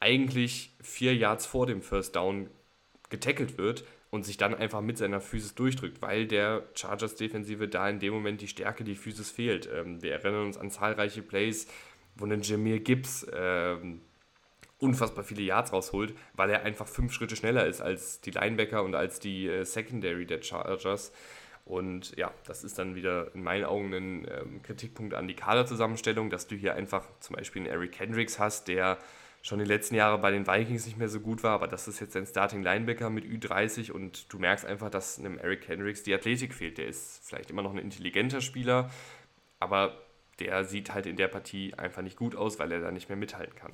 eigentlich 0.00 0.72
vier 0.80 1.14
Yards 1.14 1.46
vor 1.46 1.66
dem 1.66 1.80
First 1.80 2.16
Down 2.16 2.48
getackelt 3.08 3.56
wird 3.56 3.84
und 4.16 4.24
sich 4.24 4.36
dann 4.36 4.54
einfach 4.54 4.80
mit 4.80 4.98
seiner 4.98 5.20
Physis 5.20 5.54
durchdrückt, 5.54 6.02
weil 6.02 6.26
der 6.26 6.64
Chargers-Defensive 6.74 7.68
da 7.68 7.88
in 7.88 8.00
dem 8.00 8.12
Moment 8.12 8.40
die 8.40 8.48
Stärke, 8.48 8.82
die 8.82 8.96
Physis 8.96 9.30
fehlt. 9.30 9.68
Ähm, 9.72 10.02
wir 10.02 10.12
erinnern 10.12 10.46
uns 10.46 10.56
an 10.56 10.70
zahlreiche 10.70 11.22
Plays, 11.22 11.68
wo 12.16 12.24
ein 12.24 12.40
Jameer 12.40 12.80
Gibbs 12.80 13.26
ähm, 13.32 14.00
unfassbar 14.78 15.22
viele 15.22 15.42
Yards 15.42 15.72
rausholt, 15.72 16.14
weil 16.34 16.50
er 16.50 16.62
einfach 16.62 16.88
fünf 16.88 17.12
Schritte 17.12 17.36
schneller 17.36 17.66
ist 17.66 17.80
als 17.80 18.20
die 18.20 18.30
Linebacker 18.30 18.82
und 18.82 18.94
als 18.94 19.20
die 19.20 19.46
äh, 19.46 19.64
Secondary 19.64 20.26
der 20.26 20.42
Chargers. 20.42 21.12
Und 21.64 22.16
ja, 22.16 22.32
das 22.46 22.64
ist 22.64 22.78
dann 22.78 22.94
wieder 22.94 23.34
in 23.34 23.42
meinen 23.42 23.64
Augen 23.64 23.92
ein 23.92 24.28
ähm, 24.30 24.62
Kritikpunkt 24.62 25.14
an 25.14 25.28
die 25.28 25.34
Kaderzusammenstellung, 25.34 26.30
dass 26.30 26.46
du 26.46 26.54
hier 26.56 26.74
einfach 26.74 27.04
zum 27.20 27.36
Beispiel 27.36 27.62
einen 27.62 27.70
Eric 27.70 27.98
Hendricks 27.98 28.38
hast, 28.38 28.68
der 28.68 28.98
schon 29.46 29.60
die 29.60 29.64
letzten 29.64 29.94
Jahre 29.94 30.18
bei 30.18 30.32
den 30.32 30.44
Vikings 30.44 30.86
nicht 30.86 30.98
mehr 30.98 31.08
so 31.08 31.20
gut 31.20 31.44
war, 31.44 31.52
aber 31.52 31.68
das 31.68 31.86
ist 31.86 32.00
jetzt 32.00 32.16
ein 32.16 32.26
Starting 32.26 32.64
Linebacker 32.64 33.10
mit 33.10 33.24
Ü30 33.24 33.92
und 33.92 34.32
du 34.32 34.40
merkst 34.40 34.66
einfach, 34.66 34.90
dass 34.90 35.20
einem 35.20 35.38
Eric 35.38 35.68
Hendricks 35.68 36.02
die 36.02 36.12
Athletik 36.12 36.52
fehlt. 36.52 36.78
Der 36.78 36.88
ist 36.88 37.20
vielleicht 37.22 37.50
immer 37.50 37.62
noch 37.62 37.72
ein 37.72 37.78
intelligenter 37.78 38.40
Spieler, 38.40 38.90
aber 39.60 39.96
der 40.40 40.64
sieht 40.64 40.92
halt 40.92 41.06
in 41.06 41.16
der 41.16 41.28
Partie 41.28 41.74
einfach 41.74 42.02
nicht 42.02 42.16
gut 42.16 42.34
aus, 42.34 42.58
weil 42.58 42.72
er 42.72 42.80
da 42.80 42.90
nicht 42.90 43.08
mehr 43.08 43.16
mithalten 43.16 43.54
kann. 43.54 43.72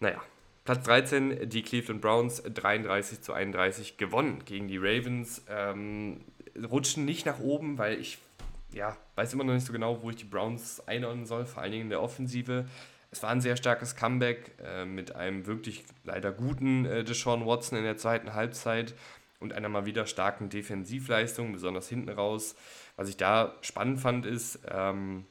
Naja, 0.00 0.20
Platz 0.64 0.84
13, 0.84 1.48
die 1.48 1.62
Cleveland 1.62 2.00
Browns 2.00 2.42
33 2.42 3.20
zu 3.20 3.32
31 3.32 3.98
gewonnen 3.98 4.42
gegen 4.46 4.66
die 4.66 4.78
Ravens. 4.78 5.44
Ähm, 5.48 6.24
rutschen 6.68 7.04
nicht 7.04 7.24
nach 7.24 7.38
oben, 7.38 7.78
weil 7.78 8.00
ich 8.00 8.18
ja, 8.72 8.96
weiß 9.14 9.32
immer 9.32 9.44
noch 9.44 9.54
nicht 9.54 9.64
so 9.64 9.72
genau, 9.72 10.02
wo 10.02 10.10
ich 10.10 10.16
die 10.16 10.24
Browns 10.24 10.86
einordnen 10.88 11.24
soll, 11.24 11.46
vor 11.46 11.62
allen 11.62 11.70
Dingen 11.70 11.84
in 11.84 11.90
der 11.90 12.02
Offensive. 12.02 12.66
Es 13.10 13.22
war 13.22 13.30
ein 13.30 13.40
sehr 13.40 13.56
starkes 13.56 13.96
Comeback 13.96 14.52
äh, 14.62 14.84
mit 14.84 15.14
einem 15.14 15.46
wirklich 15.46 15.84
leider 16.04 16.32
guten 16.32 16.84
äh, 16.84 17.04
Deshaun 17.04 17.46
Watson 17.46 17.78
in 17.78 17.84
der 17.84 17.96
zweiten 17.96 18.34
Halbzeit 18.34 18.94
und 19.40 19.52
einer 19.52 19.68
mal 19.68 19.86
wieder 19.86 20.06
starken 20.06 20.48
Defensivleistung, 20.48 21.52
besonders 21.52 21.88
hinten 21.88 22.10
raus. 22.10 22.56
Was 22.96 23.08
ich 23.08 23.16
da 23.16 23.54
spannend 23.60 24.00
fand, 24.00 24.26
ist, 24.26 24.60
ähm, 24.68 25.26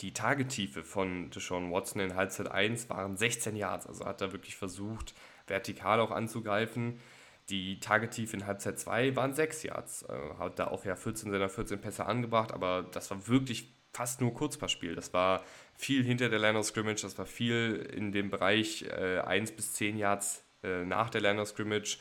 die 0.00 0.12
Tagetiefe 0.12 0.84
von 0.84 1.30
Deshaun 1.30 1.70
Watson 1.72 2.02
in 2.02 2.16
Halbzeit 2.16 2.50
1 2.50 2.90
waren 2.90 3.16
16 3.16 3.56
Yards. 3.56 3.86
Also 3.86 4.04
hat 4.04 4.20
er 4.20 4.32
wirklich 4.32 4.56
versucht, 4.56 5.14
vertikal 5.46 6.00
auch 6.00 6.10
anzugreifen. 6.10 7.00
Die 7.48 7.80
Tagetiefe 7.80 8.36
in 8.36 8.46
Halbzeit 8.46 8.78
2 8.78 9.16
waren 9.16 9.32
6 9.32 9.62
Yards. 9.62 10.02
Äh, 10.02 10.38
hat 10.38 10.58
da 10.58 10.66
auch 10.68 10.84
ja 10.84 10.96
14 10.96 11.30
seiner 11.30 11.48
14 11.48 11.80
Pässe 11.80 12.04
angebracht, 12.06 12.52
aber 12.52 12.82
das 12.92 13.10
war 13.10 13.26
wirklich 13.28 13.75
fast 13.96 14.20
nur 14.20 14.34
Kurzpassspiel. 14.34 14.94
Das 14.94 15.14
war 15.14 15.42
viel 15.74 16.04
hinter 16.04 16.28
der 16.28 16.38
Line 16.38 16.58
of 16.58 16.66
Scrimmage, 16.66 17.02
das 17.02 17.16
war 17.16 17.24
viel 17.24 17.88
in 17.94 18.12
dem 18.12 18.30
Bereich 18.30 18.82
äh, 18.82 19.20
1 19.20 19.52
bis 19.52 19.72
10 19.72 19.96
Yards 19.96 20.44
äh, 20.62 20.84
nach 20.84 21.08
der 21.08 21.22
Line 21.22 21.40
of 21.40 21.48
Scrimmage. 21.48 21.98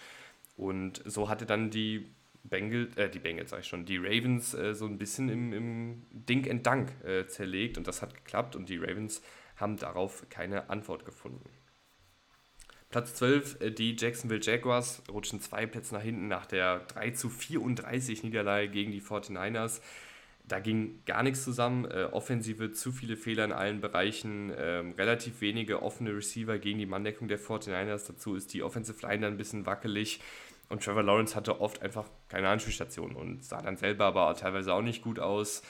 Und 0.58 1.02
so 1.06 1.30
hatte 1.30 1.46
dann 1.46 1.70
die 1.70 2.14
Bengals, 2.44 2.96
äh, 2.98 3.10
die 3.10 3.20
Bengals 3.20 3.52
sag 3.52 3.62
ich 3.62 3.68
schon, 3.68 3.86
die 3.86 3.98
Ravens 3.98 4.54
äh, 4.54 4.74
so 4.76 4.86
ein 4.86 4.98
bisschen 4.98 5.30
im, 5.30 5.54
im 5.54 6.06
Dink 6.12 6.50
and 6.50 6.68
Dunk 6.68 6.92
äh, 7.06 7.28
zerlegt 7.28 7.78
und 7.78 7.88
das 7.88 8.02
hat 8.02 8.14
geklappt 8.14 8.58
und 8.58 8.68
die 8.68 8.78
Ravens 8.78 9.22
haben 9.56 9.78
darauf 9.78 10.26
keine 10.30 10.70
Antwort 10.70 11.06
gefunden. 11.06 11.50
Platz 12.90 13.16
12, 13.16 13.62
äh, 13.62 13.72
die 13.72 13.96
Jacksonville 13.98 14.42
Jaguars 14.42 15.02
rutschen 15.10 15.40
zwei 15.40 15.66
Plätze 15.66 15.96
nach 15.96 16.04
hinten 16.04 16.28
nach 16.28 16.46
der 16.46 16.80
3 16.80 17.12
zu 17.12 17.30
34 17.30 18.24
Niederlage 18.24 18.70
gegen 18.70 18.92
die 18.92 19.02
49ers 19.02 19.82
da 20.48 20.60
ging 20.60 21.02
gar 21.06 21.24
nichts 21.24 21.44
zusammen. 21.44 21.86
Äh, 21.86 22.10
Offensive, 22.12 22.72
zu 22.72 22.92
viele 22.92 23.18
Fehler 23.18 23.46
in 23.46 23.52
allen 23.52 23.82
Bereichen, 23.82 24.54
ähm, 24.58 24.94
relativ 24.94 25.42
wenige 25.42 25.82
offene 25.82 26.16
Receiver 26.16 26.58
gegen 26.60 26.80
die 26.80 26.86
Manndeckung 26.86 27.28
der 27.28 27.40
49ers. 27.40 28.08
Dazu 28.08 28.36
ist 28.36 28.54
die 28.54 28.64
Offensive 28.64 29.06
Line 29.06 29.22
dann 29.22 29.34
ein 29.34 29.38
bisschen 29.38 29.66
wackelig. 29.66 30.20
Und 30.70 30.84
Trevor 30.84 31.04
Lawrence 31.04 31.36
hatte 31.36 31.62
oft 31.62 31.82
einfach 31.82 32.10
keine 32.28 32.50
Anspielstation 32.50 33.16
und 33.16 33.44
sah 33.44 33.62
dann 33.62 33.78
selber 33.78 34.06
aber 34.06 34.34
teilweise 34.36 34.74
auch 34.74 34.82
nicht 34.82 35.02
gut 35.04 35.20
aus. 35.20 35.62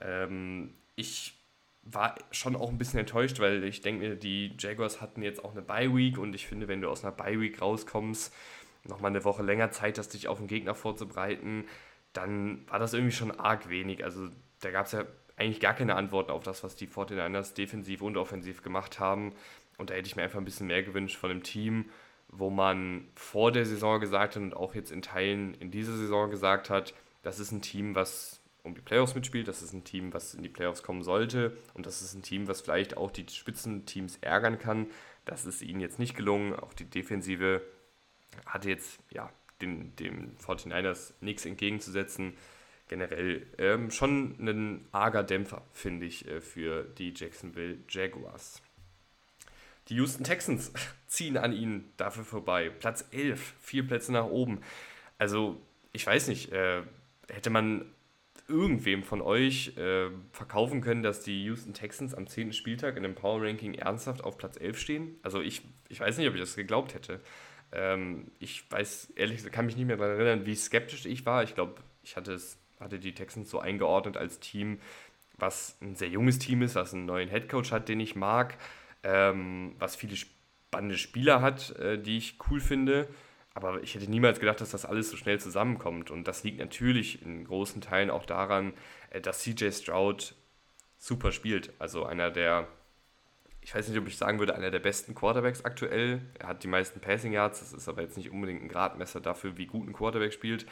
Ähm, 0.00 0.74
ich 0.96 1.34
war 1.82 2.14
schon 2.30 2.56
auch 2.56 2.68
ein 2.68 2.78
bisschen 2.78 3.00
enttäuscht, 3.00 3.40
weil 3.40 3.64
ich 3.64 3.80
denke 3.80 4.08
mir, 4.08 4.16
die 4.16 4.54
Jaguars 4.58 5.00
hatten 5.00 5.22
jetzt 5.22 5.44
auch 5.44 5.52
eine 5.52 5.62
Bye-Week 5.62 6.18
und 6.18 6.34
ich 6.34 6.46
finde, 6.46 6.68
wenn 6.68 6.80
du 6.80 6.88
aus 6.88 7.04
einer 7.04 7.14
Bye-Week 7.14 7.60
rauskommst, 7.60 8.34
nochmal 8.84 9.10
eine 9.10 9.24
Woche 9.24 9.42
länger 9.42 9.70
Zeit 9.70 9.98
hast, 9.98 10.14
dich 10.14 10.28
auf 10.28 10.38
den 10.38 10.48
Gegner 10.48 10.74
vorzubereiten, 10.74 11.64
dann 12.12 12.68
war 12.68 12.78
das 12.78 12.94
irgendwie 12.94 13.14
schon 13.14 13.30
arg 13.38 13.68
wenig. 13.68 14.04
Also 14.04 14.28
da 14.60 14.70
gab 14.70 14.86
es 14.86 14.92
ja 14.92 15.04
eigentlich 15.36 15.60
gar 15.60 15.74
keine 15.74 15.94
Antworten 15.94 16.30
auf 16.30 16.42
das, 16.42 16.64
was 16.64 16.74
die 16.76 16.88
49ers 16.88 17.54
defensiv 17.54 18.02
und 18.02 18.16
offensiv 18.16 18.62
gemacht 18.62 18.98
haben. 18.98 19.34
Und 19.76 19.90
da 19.90 19.94
hätte 19.94 20.08
ich 20.08 20.16
mir 20.16 20.22
einfach 20.22 20.38
ein 20.38 20.44
bisschen 20.44 20.66
mehr 20.66 20.82
gewünscht 20.82 21.16
von 21.16 21.30
dem 21.30 21.42
Team, 21.42 21.86
wo 22.28 22.50
man 22.50 23.08
vor 23.14 23.52
der 23.52 23.64
Saison 23.64 24.00
gesagt 24.00 24.36
hat 24.36 24.42
und 24.42 24.56
auch 24.56 24.74
jetzt 24.74 24.90
in 24.90 25.02
Teilen 25.02 25.54
in 25.54 25.70
dieser 25.70 25.96
Saison 25.96 26.30
gesagt 26.30 26.70
hat, 26.70 26.94
das 27.22 27.38
ist 27.38 27.52
ein 27.52 27.62
Team, 27.62 27.94
was 27.94 28.40
um 28.64 28.74
die 28.74 28.80
Playoffs 28.80 29.14
mitspielt, 29.14 29.48
das 29.48 29.62
ist 29.62 29.72
ein 29.72 29.84
Team, 29.84 30.12
was 30.12 30.34
in 30.34 30.42
die 30.42 30.48
Playoffs 30.48 30.82
kommen 30.82 31.02
sollte 31.02 31.56
und 31.74 31.86
das 31.86 32.02
ist 32.02 32.14
ein 32.14 32.22
Team, 32.22 32.48
was 32.48 32.60
vielleicht 32.60 32.96
auch 32.96 33.10
die 33.10 33.26
Spitzenteams 33.28 34.18
ärgern 34.20 34.58
kann. 34.58 34.88
Das 35.24 35.46
ist 35.46 35.62
ihnen 35.62 35.80
jetzt 35.80 35.98
nicht 35.98 36.16
gelungen. 36.16 36.54
Auch 36.54 36.74
die 36.74 36.84
Defensive 36.84 37.62
hatte 38.46 38.68
jetzt 38.68 38.98
ja 39.10 39.30
den, 39.60 39.94
dem 39.96 40.36
49ers 40.38 41.14
nichts 41.20 41.44
entgegenzusetzen. 41.44 42.34
Generell 42.88 43.46
ähm, 43.58 43.90
schon 43.90 44.36
ein 44.40 44.86
arger 44.92 45.22
Dämpfer, 45.22 45.62
finde 45.72 46.06
ich, 46.06 46.26
äh, 46.26 46.40
für 46.40 46.84
die 46.84 47.12
Jacksonville 47.14 47.78
Jaguars. 47.88 48.62
Die 49.88 49.94
Houston 49.96 50.24
Texans 50.24 50.72
ziehen 51.06 51.36
an 51.36 51.52
ihnen 51.52 51.92
dafür 51.96 52.24
vorbei. 52.24 52.70
Platz 52.70 53.06
11, 53.10 53.54
vier 53.60 53.86
Plätze 53.86 54.12
nach 54.12 54.26
oben. 54.26 54.60
Also, 55.18 55.60
ich 55.92 56.06
weiß 56.06 56.28
nicht, 56.28 56.52
äh, 56.52 56.82
hätte 57.28 57.50
man 57.50 57.84
irgendwem 58.46 59.02
von 59.02 59.20
euch 59.20 59.76
äh, 59.76 60.08
verkaufen 60.32 60.80
können, 60.80 61.02
dass 61.02 61.20
die 61.20 61.44
Houston 61.44 61.74
Texans 61.74 62.14
am 62.14 62.26
10. 62.26 62.54
Spieltag 62.54 62.96
in 62.96 63.02
dem 63.02 63.14
Power 63.14 63.42
Ranking 63.42 63.74
ernsthaft 63.74 64.24
auf 64.24 64.38
Platz 64.38 64.58
11 64.58 64.78
stehen? 64.78 65.16
Also, 65.22 65.42
ich, 65.42 65.62
ich 65.90 66.00
weiß 66.00 66.16
nicht, 66.16 66.28
ob 66.28 66.34
ich 66.34 66.40
das 66.40 66.56
geglaubt 66.56 66.94
hätte. 66.94 67.20
Ähm, 67.72 68.30
ich 68.38 68.70
weiß, 68.70 69.12
ehrlich 69.16 69.36
gesagt, 69.36 69.54
kann 69.54 69.66
mich 69.66 69.76
nicht 69.76 69.86
mehr 69.86 69.96
daran 69.96 70.18
erinnern, 70.18 70.46
wie 70.46 70.54
skeptisch 70.54 71.06
ich 71.06 71.26
war. 71.26 71.42
Ich 71.42 71.54
glaube, 71.54 71.82
ich 72.02 72.16
hatte, 72.16 72.32
es, 72.32 72.58
hatte 72.80 72.98
die 72.98 73.14
Texans 73.14 73.50
so 73.50 73.58
eingeordnet 73.60 74.16
als 74.16 74.40
Team, 74.40 74.80
was 75.36 75.76
ein 75.80 75.94
sehr 75.94 76.08
junges 76.08 76.38
Team 76.38 76.62
ist, 76.62 76.74
was 76.74 76.94
einen 76.94 77.06
neuen 77.06 77.28
Headcoach 77.28 77.70
hat, 77.70 77.88
den 77.88 78.00
ich 78.00 78.16
mag, 78.16 78.58
ähm, 79.02 79.74
was 79.78 79.96
viele 79.96 80.16
spannende 80.16 80.98
Spieler 80.98 81.40
hat, 81.40 81.76
äh, 81.78 81.98
die 81.98 82.18
ich 82.18 82.38
cool 82.50 82.60
finde. 82.60 83.08
Aber 83.54 83.82
ich 83.82 83.94
hätte 83.94 84.08
niemals 84.08 84.40
gedacht, 84.40 84.60
dass 84.60 84.70
das 84.70 84.84
alles 84.84 85.10
so 85.10 85.16
schnell 85.16 85.40
zusammenkommt. 85.40 86.10
Und 86.10 86.28
das 86.28 86.44
liegt 86.44 86.60
natürlich 86.60 87.22
in 87.22 87.44
großen 87.44 87.80
Teilen 87.80 88.10
auch 88.10 88.24
daran, 88.24 88.72
äh, 89.10 89.20
dass 89.20 89.40
CJ 89.40 89.70
Stroud 89.72 90.34
super 90.96 91.32
spielt. 91.32 91.72
Also 91.78 92.04
einer 92.04 92.30
der 92.30 92.68
ich 93.68 93.74
weiß 93.74 93.86
nicht, 93.86 93.98
ob 93.98 94.08
ich 94.08 94.16
sagen 94.16 94.38
würde, 94.38 94.54
einer 94.54 94.70
der 94.70 94.78
besten 94.78 95.14
Quarterbacks 95.14 95.66
aktuell. 95.66 96.22
Er 96.38 96.48
hat 96.48 96.62
die 96.62 96.68
meisten 96.68 97.00
Passing 97.00 97.34
Yards, 97.34 97.60
das 97.60 97.74
ist 97.74 97.86
aber 97.86 98.00
jetzt 98.00 98.16
nicht 98.16 98.30
unbedingt 98.30 98.62
ein 98.62 98.68
Gradmesser 98.70 99.20
dafür, 99.20 99.58
wie 99.58 99.66
gut 99.66 99.86
ein 99.86 99.92
Quarterback 99.92 100.32
spielt. 100.32 100.64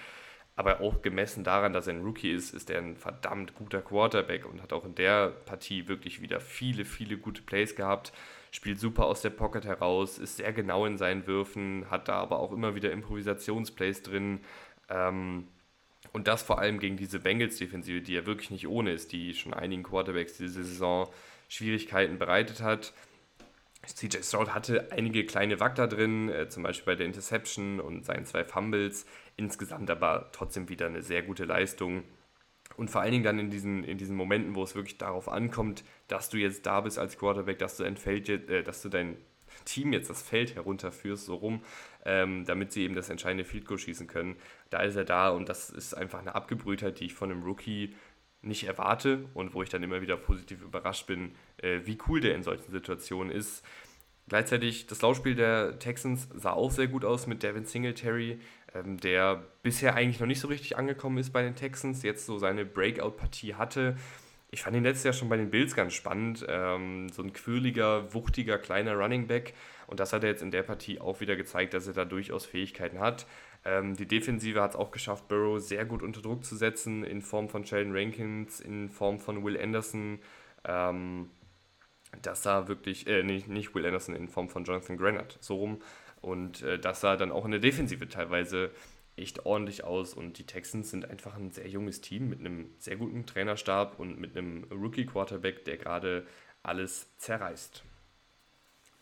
Aber 0.55 0.81
auch 0.81 1.03
gemessen 1.03 1.45
daran, 1.45 1.75
dass 1.75 1.89
er 1.89 1.93
ein 1.93 2.01
Rookie 2.01 2.31
ist, 2.31 2.55
ist 2.55 2.71
er 2.71 2.79
ein 2.79 2.97
verdammt 2.97 3.55
guter 3.55 3.83
Quarterback 3.83 4.47
und 4.47 4.63
hat 4.63 4.73
auch 4.73 4.87
in 4.87 4.95
der 4.95 5.29
Partie 5.29 5.89
wirklich 5.89 6.23
wieder 6.23 6.41
viele, 6.41 6.87
viele 6.87 7.19
gute 7.19 7.43
Plays 7.43 7.77
gehabt. 7.77 8.15
Spielt 8.51 8.81
super 8.81 9.05
aus 9.05 9.21
der 9.21 9.29
Pocket 9.29 9.67
heraus, 9.67 10.17
ist 10.17 10.39
sehr 10.39 10.55
genau 10.55 10.87
in 10.87 10.97
seinen 10.97 11.27
Würfen, 11.27 11.91
hat 11.91 12.09
da 12.09 12.15
aber 12.15 12.39
auch 12.39 12.51
immer 12.51 12.77
wieder 12.77 12.93
Improvisationsplays 12.93 14.05
drin. 14.05 14.41
Ähm, 14.89 15.49
und 16.15 16.29
das 16.29 16.43
vor 16.43 16.61
allem 16.61 16.79
gegen 16.79 16.97
diese 16.97 17.19
Bengals-Defensive, 17.19 18.01
die 18.01 18.15
ja 18.15 18.25
wirklich 18.25 18.51
nicht 18.51 18.67
ohne 18.67 18.93
ist, 18.93 19.13
die 19.13 19.35
schon 19.35 19.53
einigen 19.53 19.83
Quarterbacks 19.83 20.39
diese 20.39 20.65
Saison 20.65 21.11
Schwierigkeiten 21.49 22.19
bereitet 22.19 22.61
hat. 22.61 22.93
CJ 23.87 24.23
Stroud 24.23 24.53
hatte 24.55 24.91
einige 24.91 25.25
kleine 25.25 25.61
Wackler 25.61 25.87
drin, 25.87 26.29
äh, 26.29 26.49
zum 26.49 26.63
Beispiel 26.63 26.93
bei 26.93 26.97
der 26.97 27.07
Interception 27.07 27.81
und 27.81 28.05
seinen 28.05 28.27
zwei 28.27 28.45
Fumbles. 28.45 29.07
Insgesamt 29.37 29.91
aber 29.91 30.31
trotzdem 30.33 30.69
wieder 30.69 30.87
eine 30.87 31.03
sehr 31.03 31.23
gute 31.23 31.45
Leistung. 31.45 32.03
Und 32.77 32.91
vor 32.91 33.01
allen 33.01 33.13
Dingen 33.13 33.25
dann 33.25 33.39
in 33.39 33.51
diesen, 33.51 33.85
in 33.85 33.97
diesen 33.97 34.17
Momenten, 34.17 34.55
wo 34.55 34.63
es 34.63 34.75
wirklich 34.75 34.99
darauf 34.99 35.29
ankommt, 35.29 35.85
dass 36.09 36.29
du 36.29 36.37
jetzt 36.37 36.67
da 36.67 36.81
bist 36.81 36.99
als 36.99 37.17
Quarterback, 37.17 37.59
dass 37.59 37.77
du 37.77 37.85
dein, 37.85 37.97
Feld, 37.97 38.29
äh, 38.29 38.63
dass 38.63 38.83
du 38.83 38.89
dein 38.89 39.17
Team 39.65 39.93
jetzt 39.93 40.11
das 40.11 40.23
Feld 40.23 40.55
herunterführst, 40.55 41.25
so 41.25 41.37
rum, 41.37 41.63
ähm, 42.05 42.45
damit 42.45 42.73
sie 42.73 42.83
eben 42.83 42.95
das 42.95 43.09
entscheidende 43.09 43.45
Field 43.45 43.67
Goal 43.67 43.79
schießen 43.79 44.07
können. 44.07 44.37
Da 44.71 44.81
ist 44.83 44.97
er 44.97 45.05
da 45.05 45.31
und 45.31 45.49
das 45.49 45.71
ist 45.71 45.95
einfach 45.95 46.21
eine 46.21 46.35
Abgebrühtheit, 46.35 47.01
die 47.01 47.07
ich 47.07 47.15
von 47.15 47.31
einem 47.31 47.43
Rookie 47.43 47.95
nicht 48.47 48.65
erwarte 48.65 49.25
und 49.35 49.55
wo 49.55 49.63
ich 49.63 49.69
dann 49.69 49.83
immer 49.83 50.01
wieder 50.01 50.17
positiv 50.17 50.63
überrascht 50.63 51.07
bin, 51.07 51.35
äh, 51.59 51.81
wie 51.85 51.99
cool 52.09 52.21
der 52.21 52.35
in 52.35 52.43
solchen 52.43 52.71
Situationen 52.71 53.33
ist. 53.33 53.65
Gleichzeitig 54.29 54.87
das 54.87 55.03
Laufspiel 55.03 55.37
der 55.37 55.79
Texans 55.79 56.29
sah 56.35 56.53
auch 56.53 56.73
sehr 56.73 56.89
gut 56.89 57.05
aus 57.05 57.27
mit 57.29 57.43
Devin 57.43 57.65
Singletary, 57.65 58.41
ähm, 58.75 58.99
der 58.99 59.45
bisher 59.63 59.95
eigentlich 59.95 60.19
noch 60.19 60.27
nicht 60.27 60.41
so 60.41 60.49
richtig 60.49 60.77
angekommen 60.77 61.19
ist 61.19 61.33
bei 61.33 61.43
den 61.43 61.55
Texans, 61.55 62.03
jetzt 62.03 62.27
so 62.27 62.39
seine 62.39 62.65
Breakout-Partie 62.65 63.55
hatte. 63.55 63.97
ich 64.51 64.63
fand 64.63 64.77
ihn 64.77 64.85
letztes 64.85 65.05
Jahr 65.05 65.13
schon 65.13 65.29
bei 65.29 65.37
den 65.37 65.51
Bills 65.51 65.75
ganz 65.75 65.93
spannend. 65.93 66.45
Ähm, 66.49 67.09
so 67.11 67.23
ein 67.23 67.33
quirliger, 67.33 68.15
wuchtiger, 68.15 68.59
kleiner 68.59 68.95
Running 68.95 69.27
Back. 69.27 69.55
Und 69.87 70.01
das 70.01 70.13
hat 70.13 70.25
er 70.25 70.31
jetzt 70.31 70.43
in 70.43 70.51
der 70.51 70.63
Partie 70.63 71.01
auch 71.01 71.21
wieder 71.21 71.37
gezeigt, 71.37 71.75
dass 71.75 71.87
er 71.87 71.93
da 71.93 72.05
durchaus 72.05 72.47
Fähigkeiten 72.47 72.99
hat. 72.99 73.27
Ähm, 73.64 73.97
die 73.97 74.07
Defensive 74.07 74.61
hat 74.61 74.71
es 74.71 74.77
auch 74.77 74.90
geschafft, 74.90 75.29
Burrow 75.29 75.61
sehr 75.61 75.85
gut 75.85 76.03
unter 76.03 76.23
Druck 76.23 76.45
zu 76.45 76.57
setzen, 76.57 77.05
in 77.05 77.23
Form 77.23 77.49
von 77.49 77.64
Sheldon 77.64 77.97
Rankins, 77.97 78.61
in 78.61 78.88
Form 78.88 79.19
von 79.19 79.45
Will 79.45 79.61
Anderson. 79.61 80.21
Ähm, 80.64 81.31
das 82.23 82.42
sah 82.42 82.69
wirklich, 82.69 83.07
äh, 83.07 83.23
nicht, 83.23 83.49
nicht 83.49 83.75
Will 83.75 83.87
Anderson, 83.87 84.14
in 84.14 84.29
Form 84.29 84.49
von 84.49 84.64
Jonathan 84.64 84.97
Granite, 84.97 85.37
so 85.40 85.57
rum. 85.57 85.83
Und 86.21 86.62
äh, 86.62 86.79
das 86.79 87.01
sah 87.01 87.16
dann 87.16 87.33
auch 87.33 87.45
in 87.45 87.51
der 87.51 87.61
Defensive 87.61 88.09
teilweise 88.09 88.71
echt 89.16 89.47
ordentlich 89.47 89.85
aus 89.85 90.12
und 90.14 90.38
die 90.38 90.45
Texans 90.45 90.90
sind 90.90 91.09
einfach 91.09 91.37
ein 91.37 91.51
sehr 91.51 91.69
junges 91.69 92.03
Team 92.03 92.29
mit 92.29 92.40
einem 92.40 92.71
sehr 92.79 92.97
guten 92.97 93.25
Trainerstab 93.25 93.99
und 93.99 94.21
mit 94.21 94.37
einem 94.37 94.64
Rookie-Quarterback, 94.71 95.64
der 95.64 95.79
gerade 95.79 96.27
alles 96.62 97.16
zerreißt. 97.16 97.83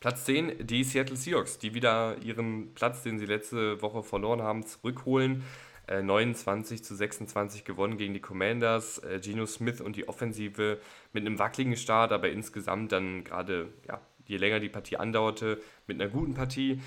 Platz 0.04 0.26
10, 0.26 0.66
die 0.66 0.84
Seattle 0.84 1.16
Seahawks, 1.16 1.58
die 1.58 1.72
wieder 1.72 2.18
ihren 2.22 2.74
Platz, 2.74 3.02
den 3.02 3.18
sie 3.18 3.24
letzte 3.24 3.80
Woche 3.80 4.02
verloren 4.02 4.42
haben, 4.42 4.66
zurückholen. 4.66 5.42
Äh, 5.86 6.02
29 6.02 6.84
zu 6.84 6.94
26 6.94 7.64
gewonnen 7.64 7.96
gegen 7.96 8.12
die 8.12 8.20
Commanders. 8.20 8.98
Äh, 8.98 9.18
Geno 9.20 9.46
Smith 9.46 9.80
und 9.80 9.96
die 9.96 10.06
Offensive 10.06 10.78
mit 11.14 11.24
einem 11.24 11.38
wackeligen 11.38 11.74
Start, 11.78 12.12
aber 12.12 12.28
insgesamt 12.28 12.92
dann 12.92 13.24
gerade, 13.24 13.72
ja, 13.88 14.02
je 14.26 14.36
länger 14.36 14.60
die 14.60 14.68
Partie 14.68 14.98
andauerte, 14.98 15.58
mit 15.86 15.98
einer 15.98 16.10
guten 16.10 16.34
Partie. 16.34 16.82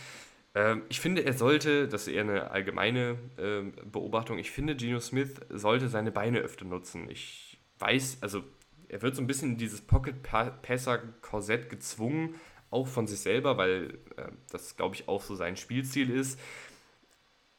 Ähm, 0.53 0.83
ich 0.87 0.99
finde, 0.99 1.25
er 1.25 1.33
sollte, 1.33 1.87
das 1.87 2.05
ist 2.05 2.13
eher 2.13 2.21
eine 2.21 2.51
allgemeine 2.51 3.17
äh, 3.37 3.63
Beobachtung, 3.83 4.37
ich 4.37 4.51
finde, 4.51 4.75
Geno 4.75 4.99
Smith 4.99 5.41
sollte 5.49 5.89
seine 5.89 6.11
Beine 6.11 6.37
öfter 6.41 6.65
nutzen. 6.65 7.09
Ich 7.09 7.57
weiß, 7.79 8.19
also 8.21 8.43
er 8.89 9.01
wird 9.01 9.15
so 9.15 9.23
ein 9.23 9.27
bisschen 9.27 9.53
in 9.53 9.57
dieses 9.57 9.81
Pocket-Passer-Korsett 9.81 11.71
gezwungen, 11.71 12.35
auch 12.69 12.87
von 12.87 13.07
sich 13.07 13.19
selber, 13.19 13.57
weil 13.57 13.99
äh, 14.17 14.29
das, 14.51 14.75
glaube 14.75 14.95
ich, 14.95 15.07
auch 15.07 15.21
so 15.21 15.35
sein 15.35 15.57
Spielziel 15.57 16.09
ist. 16.09 16.39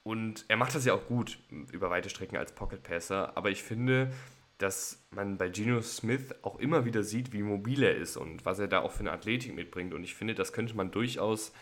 Und 0.02 0.44
er 0.48 0.56
macht 0.56 0.74
das 0.74 0.84
ja 0.84 0.94
auch 0.94 1.06
gut 1.06 1.38
über 1.72 1.90
weite 1.90 2.08
Strecken 2.08 2.36
als 2.36 2.52
Pocket-Passer, 2.52 3.36
aber 3.36 3.50
ich 3.50 3.62
finde, 3.62 4.10
dass 4.56 5.06
man 5.10 5.38
bei 5.38 5.48
Geno 5.48 5.80
Smith 5.82 6.34
auch 6.42 6.58
immer 6.58 6.84
wieder 6.84 7.02
sieht, 7.02 7.32
wie 7.32 7.42
mobil 7.42 7.82
er 7.82 7.94
ist 7.94 8.16
und 8.16 8.44
was 8.44 8.58
er 8.58 8.68
da 8.68 8.80
auch 8.80 8.90
für 8.90 9.00
eine 9.00 9.12
Athletik 9.12 9.54
mitbringt. 9.54 9.94
Und 9.94 10.02
ich 10.02 10.14
finde, 10.14 10.34
das 10.34 10.52
könnte 10.52 10.76
man 10.76 10.90
durchaus 10.90 11.52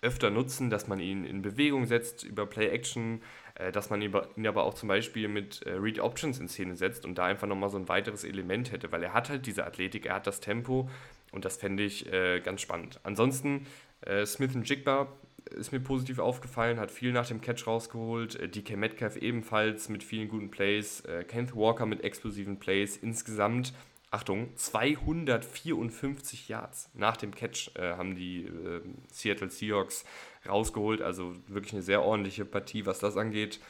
öfter 0.00 0.30
nutzen, 0.30 0.70
dass 0.70 0.86
man 0.86 1.00
ihn 1.00 1.24
in 1.24 1.42
Bewegung 1.42 1.86
setzt 1.86 2.22
über 2.24 2.46
Play-Action, 2.46 3.20
äh, 3.56 3.72
dass 3.72 3.90
man 3.90 4.00
ihn 4.00 4.46
aber 4.46 4.62
auch 4.62 4.74
zum 4.74 4.88
Beispiel 4.88 5.28
mit 5.28 5.62
äh, 5.62 5.72
Read 5.72 5.98
Options 5.98 6.38
in 6.38 6.48
Szene 6.48 6.76
setzt 6.76 7.04
und 7.04 7.18
da 7.18 7.24
einfach 7.24 7.48
nochmal 7.48 7.68
so 7.68 7.78
ein 7.78 7.88
weiteres 7.88 8.24
Element 8.24 8.70
hätte, 8.70 8.92
weil 8.92 9.02
er 9.02 9.12
hat 9.12 9.28
halt 9.28 9.46
diese 9.46 9.66
Athletik, 9.66 10.06
er 10.06 10.14
hat 10.14 10.26
das 10.26 10.40
Tempo 10.40 10.88
und 11.32 11.44
das 11.44 11.56
fände 11.56 11.82
ich 11.82 12.12
äh, 12.12 12.40
ganz 12.40 12.60
spannend. 12.60 13.00
Ansonsten 13.02 13.66
äh, 14.02 14.24
Smith 14.26 14.54
und 14.54 14.68
Jigba 14.68 15.08
ist 15.50 15.72
mir 15.72 15.80
positiv 15.80 16.18
aufgefallen, 16.18 16.78
hat 16.78 16.90
viel 16.90 17.12
nach 17.12 17.26
dem 17.26 17.40
Catch 17.40 17.66
rausgeholt, 17.66 18.36
äh, 18.36 18.48
DK 18.48 18.76
Metcalf 18.76 19.16
ebenfalls 19.16 19.88
mit 19.88 20.04
vielen 20.04 20.28
guten 20.28 20.50
Plays, 20.50 21.00
äh, 21.02 21.24
Kenneth 21.24 21.54
Walker 21.54 21.86
mit 21.86 22.04
explosiven 22.04 22.58
Plays, 22.58 22.96
insgesamt 22.96 23.72
Achtung, 24.10 24.56
254 24.56 26.48
Yards 26.48 26.88
nach 26.94 27.18
dem 27.18 27.34
Catch 27.34 27.72
äh, 27.76 27.92
haben 27.92 28.14
die 28.14 28.44
äh, 28.44 28.80
Seattle 29.12 29.50
Seahawks 29.50 30.06
rausgeholt. 30.48 31.02
Also 31.02 31.34
wirklich 31.46 31.74
eine 31.74 31.82
sehr 31.82 32.02
ordentliche 32.02 32.46
Partie, 32.46 32.86
was 32.86 33.00
das 33.00 33.18
angeht. 33.18 33.60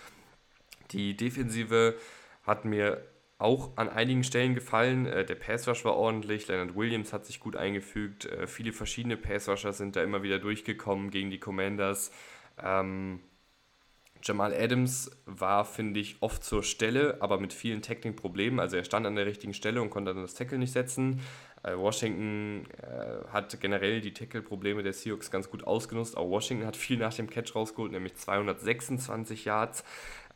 Die 0.92 1.16
Defensive 1.16 1.96
hat 2.44 2.64
mir 2.64 3.02
auch 3.38 3.76
an 3.76 3.88
einigen 3.88 4.24
Stellen 4.24 4.54
gefallen. 4.54 5.06
Äh, 5.06 5.24
der 5.24 5.36
Passrush 5.36 5.84
war 5.84 5.96
ordentlich, 5.96 6.48
Leonard 6.48 6.74
Williams 6.76 7.12
hat 7.12 7.24
sich 7.24 7.40
gut 7.40 7.56
eingefügt. 7.56 8.26
Äh, 8.26 8.46
viele 8.46 8.72
verschiedene 8.72 9.16
Passrusher 9.16 9.72
sind 9.72 9.96
da 9.96 10.02
immer 10.02 10.22
wieder 10.22 10.38
durchgekommen 10.38 11.10
gegen 11.10 11.30
die 11.30 11.38
Commanders. 11.38 12.10
Ähm, 12.62 13.20
Jamal 14.22 14.52
Adams 14.52 15.10
war, 15.26 15.64
finde 15.64 16.00
ich, 16.00 16.16
oft 16.20 16.42
zur 16.42 16.64
Stelle, 16.64 17.18
aber 17.20 17.38
mit 17.38 17.52
vielen 17.52 17.82
Tackling-Problemen. 17.82 18.58
Also 18.58 18.76
er 18.76 18.82
stand 18.82 19.06
an 19.06 19.14
der 19.14 19.26
richtigen 19.26 19.54
Stelle 19.54 19.80
und 19.80 19.90
konnte 19.90 20.12
dann 20.12 20.22
das 20.22 20.34
Tackle 20.34 20.58
nicht 20.58 20.72
setzen. 20.72 21.20
Äh, 21.62 21.76
Washington 21.76 22.66
äh, 22.82 23.28
hat 23.32 23.60
generell 23.60 24.00
die 24.00 24.12
Tackle-Probleme 24.12 24.82
der 24.82 24.92
Seahawks 24.92 25.30
ganz 25.30 25.48
gut 25.50 25.64
ausgenutzt. 25.64 26.16
Auch 26.16 26.28
Washington 26.28 26.66
hat 26.66 26.76
viel 26.76 26.98
nach 26.98 27.14
dem 27.14 27.30
Catch 27.30 27.54
rausgeholt, 27.54 27.92
nämlich 27.92 28.16
226 28.16 29.44
Yards. 29.44 29.84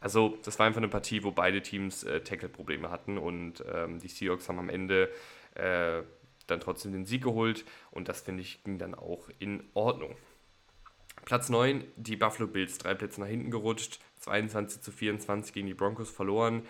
Also 0.03 0.37
das 0.45 0.59
war 0.59 0.67
einfach 0.67 0.81
eine 0.81 0.89
Partie, 0.89 1.23
wo 1.23 1.31
beide 1.31 1.63
Teams 1.63 2.03
äh, 2.03 2.21
Tackle-Probleme 2.21 2.91
hatten 2.91 3.19
und 3.19 3.65
ähm, 3.73 4.01
die 4.01 4.09
Seahawks 4.09 4.49
haben 4.49 4.59
am 4.59 4.69
Ende 4.69 5.09
äh, 5.55 6.03
dann 6.49 6.61
trotzdem 6.61 6.93
den 6.93 7.07
Sieg 7.07 7.23
geholt 7.23 7.65
und 7.93 8.09
das, 8.09 8.21
finde 8.21 8.43
ich, 8.43 8.65
ging 8.65 8.79
dann 8.79 8.97
auch 8.97 9.29
in 9.39 9.63
Ordnung. 9.75 10.17
Platz 11.25 11.49
9, 11.49 11.85
die 11.95 12.17
Buffalo 12.17 12.49
Bills, 12.49 12.79
drei 12.79 12.95
Plätze 12.95 13.21
nach 13.21 13.29
hinten 13.29 13.53
gerutscht, 13.53 14.01
22 14.21 14.83
zu 14.83 14.91
24 14.91 15.53
gegen 15.53 15.69
die 15.69 15.75
Broncos 15.75 16.11
verloren. 16.11 16.63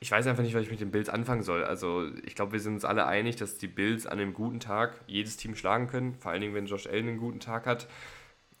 Ich 0.00 0.10
weiß 0.10 0.26
einfach 0.26 0.42
nicht, 0.42 0.54
was 0.54 0.62
ich 0.62 0.70
mit 0.70 0.80
den 0.80 0.90
Bills 0.90 1.08
anfangen 1.08 1.42
soll. 1.42 1.64
Also, 1.64 2.08
ich 2.24 2.34
glaube, 2.34 2.52
wir 2.52 2.60
sind 2.60 2.74
uns 2.74 2.84
alle 2.84 3.06
einig, 3.06 3.36
dass 3.36 3.56
die 3.56 3.66
Bills 3.66 4.06
an 4.06 4.18
einem 4.18 4.34
guten 4.34 4.60
Tag 4.60 5.00
jedes 5.06 5.38
Team 5.38 5.56
schlagen 5.56 5.86
können, 5.86 6.14
vor 6.14 6.30
allen 6.30 6.42
Dingen, 6.42 6.54
wenn 6.54 6.66
Josh 6.66 6.86
Allen 6.86 7.08
einen 7.08 7.18
guten 7.18 7.40
Tag 7.40 7.66
hat. 7.66 7.88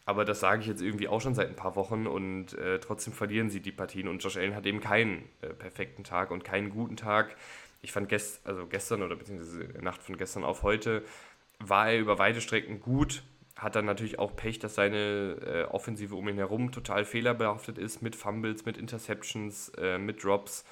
Aber 0.08 0.24
das 0.24 0.40
sage 0.40 0.62
ich 0.62 0.66
jetzt 0.66 0.80
irgendwie 0.80 1.06
auch 1.06 1.20
schon 1.20 1.34
seit 1.34 1.48
ein 1.48 1.54
paar 1.54 1.76
Wochen 1.76 2.06
und 2.06 2.54
äh, 2.54 2.80
trotzdem 2.80 3.12
verlieren 3.12 3.50
sie 3.50 3.60
die 3.60 3.72
Partien. 3.72 4.08
Und 4.08 4.24
Josh 4.24 4.38
Allen 4.38 4.54
hat 4.54 4.64
eben 4.64 4.80
keinen 4.80 5.28
äh, 5.42 5.48
perfekten 5.48 6.02
Tag 6.02 6.30
und 6.30 6.44
keinen 6.44 6.70
guten 6.70 6.96
Tag. 6.96 7.36
Ich 7.82 7.92
fand 7.92 8.08
gest 8.08 8.40
also 8.46 8.66
gestern 8.66 9.02
oder 9.02 9.16
beziehungsweise 9.16 9.64
Nacht 9.82 10.02
von 10.02 10.16
gestern 10.16 10.44
auf 10.44 10.62
heute 10.62 11.04
war 11.58 11.90
er 11.90 11.98
über 11.98 12.18
weite 12.18 12.40
Strecken 12.40 12.80
gut, 12.80 13.22
hat 13.54 13.76
dann 13.76 13.84
natürlich 13.84 14.18
auch 14.18 14.34
Pech, 14.34 14.58
dass 14.58 14.76
seine 14.76 15.36
äh, 15.44 15.64
Offensive 15.64 16.14
um 16.14 16.26
ihn 16.26 16.38
herum 16.38 16.72
total 16.72 17.04
fehlerbehaftet 17.04 17.76
ist 17.76 18.00
mit 18.00 18.16
Fumbles, 18.16 18.64
mit 18.64 18.78
Interceptions, 18.78 19.68
äh, 19.76 19.98
mit 19.98 20.24
Drops. 20.24 20.64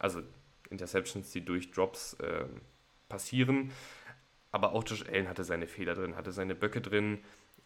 Also 0.00 0.20
Interceptions, 0.68 1.30
die 1.30 1.44
durch 1.44 1.70
Drops 1.70 2.14
äh, 2.14 2.46
passieren. 3.08 3.70
Aber 4.50 4.72
auch 4.72 4.82
Josh 4.84 5.04
Allen 5.06 5.28
hatte 5.28 5.44
seine 5.44 5.68
Fehler 5.68 5.94
drin, 5.94 6.16
hatte 6.16 6.32
seine 6.32 6.56
Böcke 6.56 6.80
drin. 6.80 7.20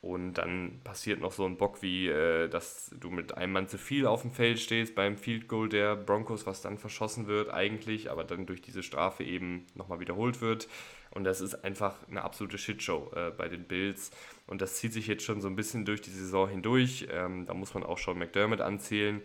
Und 0.05 0.35
dann 0.35 0.81
passiert 0.85 1.23
noch 1.23 1.33
so 1.33 1.47
ein 1.47 1.57
Bock 1.57 1.81
wie, 1.81 2.09
äh, 2.09 2.47
dass 2.49 2.95
du 3.01 3.09
mit 3.09 3.39
einem 3.39 3.55
Mann 3.55 3.69
zu 3.69 3.79
viel 3.79 4.07
auf 4.07 4.21
dem 4.21 4.33
Feld 4.33 4.61
stehst 4.61 4.95
beim 4.95 5.17
Field 5.17 5.49
Goal 5.49 5.71
der 5.71 5.97
Broncos, 5.97 6.47
was 6.47 6.61
dann 6.61 6.77
verschossen 6.77 7.27
wird 7.27 7.49
eigentlich, 7.49 8.11
aber 8.11 8.23
dann 8.23 8.45
durch 8.45 8.61
diese 8.61 8.83
Strafe 8.83 9.25
eben 9.25 9.65
nochmal 9.75 10.01
wiederholt 10.01 10.43
wird. 10.43 10.69
Und 11.11 11.25
das 11.25 11.41
ist 11.41 11.65
einfach 11.65 12.07
eine 12.07 12.23
absolute 12.23 12.59
Shitshow 12.59 13.13
äh, 13.17 13.31
bei 13.31 13.49
den 13.49 13.65
Bills. 13.65 14.11
Und 14.47 14.61
das 14.61 14.77
zieht 14.77 14.93
sich 14.93 15.07
jetzt 15.07 15.25
schon 15.25 15.41
so 15.41 15.49
ein 15.49 15.57
bisschen 15.57 15.87
durch 15.87 16.03
die 16.03 16.11
Saison 16.11 16.51
hindurch. 16.51 17.09
Ähm, 17.11 17.47
da 17.47 17.55
muss 17.55 17.73
man 17.73 17.83
auch 17.83 17.97
schon 17.97 18.19
McDermott 18.19 18.61
anzählen. 18.61 19.23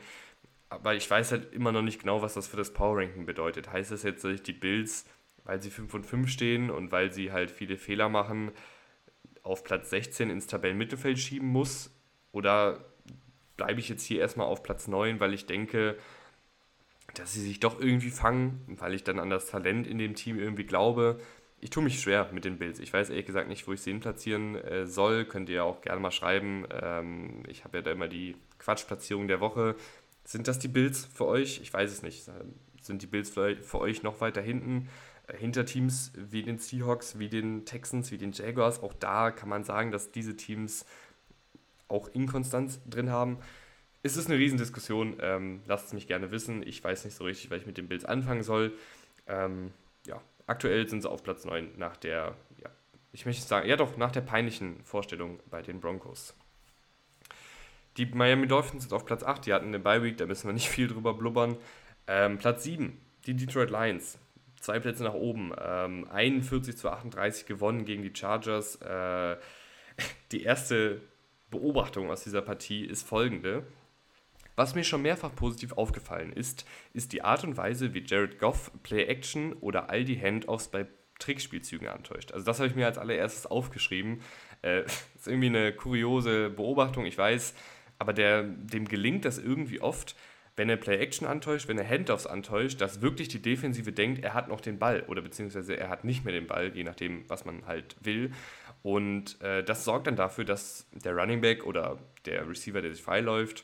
Aber 0.70 0.96
ich 0.96 1.12
weiß 1.12 1.34
halt 1.34 1.54
immer 1.54 1.74
noch 1.74 1.82
nicht 1.82 2.00
genau, 2.00 2.22
was 2.22 2.36
das 2.36 2.48
für 2.48 2.56
das 2.56 2.72
Power 2.72 3.00
Ranking 3.00 3.26
bedeutet. 3.26 3.70
Heißt 3.74 3.92
das 3.92 4.04
jetzt, 4.04 4.24
dass 4.24 4.32
ich 4.32 4.44
die 4.44 4.54
Bills, 4.54 5.04
weil 5.44 5.62
sie 5.62 5.72
5 5.72 5.94
und 5.94 6.06
5 6.06 6.30
stehen 6.30 6.70
und 6.70 6.94
weil 6.94 7.12
sie 7.12 7.34
halt 7.34 7.52
viele 7.52 7.76
Fehler 7.76 8.08
machen, 8.08 8.54
auf 9.50 9.64
Platz 9.64 9.90
16 9.90 10.30
ins 10.30 10.48
Tabellenmittelfeld 10.48 11.20
schieben 11.20 11.48
muss? 11.48 11.92
Oder 12.32 12.86
bleibe 13.58 13.80
ich 13.80 13.90
jetzt 13.90 14.04
hier 14.04 14.22
erstmal 14.22 14.48
auf 14.48 14.64
Platz 14.64 14.88
9, 14.88 15.20
weil 15.20 15.34
ich 15.34 15.46
denke, 15.46 15.98
dass 17.16 17.34
sie 17.34 17.42
sich 17.42 17.60
doch 17.60 17.80
irgendwie 17.80 18.12
fangen, 18.12 18.62
weil 18.80 18.94
ich 18.94 19.04
dann 19.04 19.20
an 19.20 19.30
das 19.30 19.48
Talent 19.48 19.88
in 19.88 19.98
dem 19.98 20.16
Team 20.16 20.40
irgendwie 20.40 20.66
glaube 20.66 21.20
ich 21.62 21.70
tue 21.70 21.84
mich 21.84 22.00
schwer 22.00 22.30
mit 22.32 22.46
den 22.46 22.58
Bills. 22.58 22.80
Ich 22.80 22.94
weiß 22.94 23.10
ehrlich 23.10 23.26
gesagt 23.26 23.50
nicht, 23.50 23.68
wo 23.68 23.74
ich 23.74 23.82
sie 23.82 23.92
hin 23.92 24.00
platzieren 24.00 24.56
äh, 24.56 24.86
soll. 24.88 25.26
Könnt 25.26 25.50
ihr 25.50 25.56
ja 25.56 25.64
auch 25.64 25.82
gerne 25.82 26.00
mal 26.00 26.12
schreiben. 26.12 26.66
Ähm, 26.72 27.44
ich 27.48 27.64
habe 27.64 27.78
ja 27.78 27.82
da 27.82 27.92
immer 27.92 28.08
die 28.08 28.36
Quatschplatzierung 28.60 29.28
der 29.28 29.40
Woche. 29.40 29.76
Sind 30.24 30.48
das 30.48 30.60
die 30.60 30.68
Bills 30.68 31.06
für 31.06 31.26
euch? 31.26 31.60
Ich 31.62 31.74
weiß 31.74 31.92
es 31.92 32.02
nicht. 32.02 32.30
Sind 32.82 33.02
die 33.02 33.08
Bills 33.08 33.30
für 33.30 33.80
euch 33.80 34.04
noch 34.04 34.22
weiter 34.22 34.42
hinten? 34.42 34.90
Hinter 35.38 35.66
Teams 35.66 36.12
wie 36.16 36.44
den 36.44 36.58
Seahawks, 36.58 37.20
wie 37.20 37.30
den 37.30 37.66
Texans, 37.66 38.12
wie 38.12 38.18
den 38.18 38.32
Jaguars. 38.32 38.82
Auch 38.82 38.94
da 38.94 39.32
kann 39.32 39.50
man 39.50 39.64
sagen, 39.64 39.92
dass 39.92 40.12
diese 40.12 40.36
Teams 40.36 40.86
auch 41.88 42.08
Inkonstanz 42.10 42.80
drin 42.88 43.10
haben. 43.10 43.40
Es 44.04 44.18
ist 44.18 44.28
eine 44.28 44.38
Riesendiskussion. 44.38 45.18
Ähm, 45.22 45.62
lasst 45.66 45.88
es 45.88 45.94
mich 45.94 46.08
gerne 46.08 46.32
wissen. 46.32 46.66
Ich 46.66 46.84
weiß 46.84 47.06
nicht 47.06 47.16
so 47.16 47.24
richtig, 47.24 47.52
was 47.52 47.62
ich 47.62 47.68
mit 47.68 47.78
den 47.78 47.88
Bills 47.88 48.06
anfangen 48.06 48.44
soll. 48.44 48.74
Ähm, 49.28 49.72
ja, 50.06 50.22
Aktuell 50.50 50.90
sind 50.90 51.02
sie 51.04 51.10
auf 51.12 51.22
Platz 51.22 51.46
9 51.46 51.74
nach 51.78 51.96
der, 51.96 52.34
ja, 52.58 52.72
ich 53.12 53.28
möchte 53.28 53.46
sagen, 53.46 53.70
ja 53.70 53.76
doch, 53.76 53.98
nach 53.98 54.12
der 54.12 54.22
peinlichen 54.22 54.84
Vorstellung 54.84 55.40
bei 55.52 55.62
den 55.62 55.80
Broncos. 55.80 56.34
Die 57.98 58.08
Miami 58.08 58.48
Dolphins 58.48 58.86
sind 58.86 58.94
auf 58.94 59.06
Platz 59.06 59.22
8, 59.22 59.46
die 59.46 59.54
hatten 59.54 59.68
eine 59.68 59.78
Bye-Week, 59.78 60.18
da 60.18 60.26
müssen 60.26 60.48
wir 60.48 60.54
nicht 60.54 60.70
viel 60.70 60.88
drüber 60.88 61.14
blubbern. 61.14 61.56
Ähm, 62.08 62.40
Platz 62.40 62.64
7, 62.64 63.00
die 63.28 63.36
Detroit 63.36 63.70
Lions. 63.70 64.18
Zwei 64.62 64.80
Plätze 64.80 65.04
nach 65.04 65.14
oben. 65.14 65.54
Ähm, 65.60 66.08
41 66.10 66.78
zu 66.78 66.90
38 66.90 67.46
gewonnen 67.46 67.86
gegen 67.86 68.04
die 68.04 68.14
Chargers. 68.14 68.76
Äh, 68.78 69.38
die 70.32 70.44
erste 70.44 71.02
Beobachtung 71.50 72.10
aus 72.12 72.24
dieser 72.24 72.42
Partie 72.42 72.86
ist 72.86 73.08
folgende. 73.08 73.64
Was 74.56 74.76
mir 74.76 74.84
schon 74.84 75.02
mehrfach 75.02 75.34
positiv 75.34 75.72
aufgefallen 75.74 76.34
ist, 76.34 76.66
ist 76.94 77.14
die 77.14 77.22
Art 77.22 77.46
und 77.46 77.56
Weise, 77.56 77.94
wie 77.94 78.04
Jared 78.06 78.40
Goff 78.40 78.72
Play-Action 78.84 79.54
oder 79.54 79.90
all 79.90 80.04
die 80.04 80.20
Handoffs 80.22 80.68
bei 80.68 80.86
Trickspielzügen 81.20 81.88
antäuscht. 81.88 82.34
Also 82.34 82.46
das 82.46 82.60
habe 82.60 82.68
ich 82.68 82.76
mir 82.76 82.86
als 82.86 82.98
allererstes 82.98 83.46
aufgeschrieben. 83.46 84.22
Äh, 84.62 84.82
ist 85.16 85.28
irgendwie 85.28 85.48
eine 85.48 85.74
kuriose 85.74 86.50
Beobachtung, 86.50 87.06
ich 87.06 87.18
weiß, 87.18 87.54
aber 88.00 88.14
der, 88.14 88.44
dem 88.44 88.88
gelingt 88.88 89.26
das 89.26 89.38
irgendwie 89.38 89.82
oft, 89.82 90.16
wenn 90.60 90.68
er 90.68 90.76
Play-Action 90.76 91.26
antäuscht, 91.26 91.70
wenn 91.70 91.78
er 91.78 91.88
Handoffs 91.88 92.28
antäuscht, 92.28 92.82
dass 92.82 93.02
wirklich 93.02 93.30
die 93.30 93.42
Defensive 93.42 93.94
denkt, 93.94 94.22
er 94.22 94.34
hat 94.34 94.50
noch 94.50 94.60
den 94.60 94.78
Ball 94.78 95.04
oder 95.08 95.22
beziehungsweise 95.22 95.78
er 95.78 95.88
hat 95.88 96.04
nicht 96.04 96.26
mehr 96.26 96.34
den 96.34 96.48
Ball, 96.48 96.76
je 96.76 96.84
nachdem, 96.84 97.24
was 97.30 97.46
man 97.46 97.66
halt 97.66 97.96
will. 98.02 98.34
Und 98.84 99.42
äh, 99.42 99.64
das 99.64 99.86
sorgt 99.86 100.08
dann 100.08 100.18
dafür, 100.18 100.44
dass 100.44 100.86
der 100.92 101.16
Running 101.16 101.40
Back 101.40 101.66
oder 101.66 101.98
der 102.26 102.46
Receiver, 102.46 102.82
der 102.82 102.92
sich 102.92 103.02
freiläuft, 103.02 103.64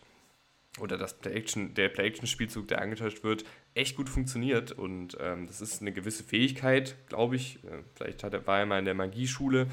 oder 0.79 0.97
das 0.97 1.17
Play-Action, 1.17 1.73
der 1.73 1.89
Play-Action-Spielzug, 1.89 2.69
der 2.69 2.81
angetäuscht 2.81 3.25
wird, 3.25 3.43
echt 3.73 3.97
gut 3.97 4.07
funktioniert. 4.07 4.71
Und 4.71 5.17
ähm, 5.19 5.47
das 5.47 5.59
ist 5.59 5.81
eine 5.81 5.91
gewisse 5.91 6.23
Fähigkeit, 6.23 6.95
glaube 7.09 7.35
ich. 7.35 7.61
Äh, 7.65 7.83
vielleicht 7.95 8.23
hat 8.23 8.33
er, 8.33 8.47
war 8.47 8.59
er 8.59 8.65
mal 8.65 8.79
in 8.79 8.85
der 8.85 8.93
Magieschule, 8.93 9.67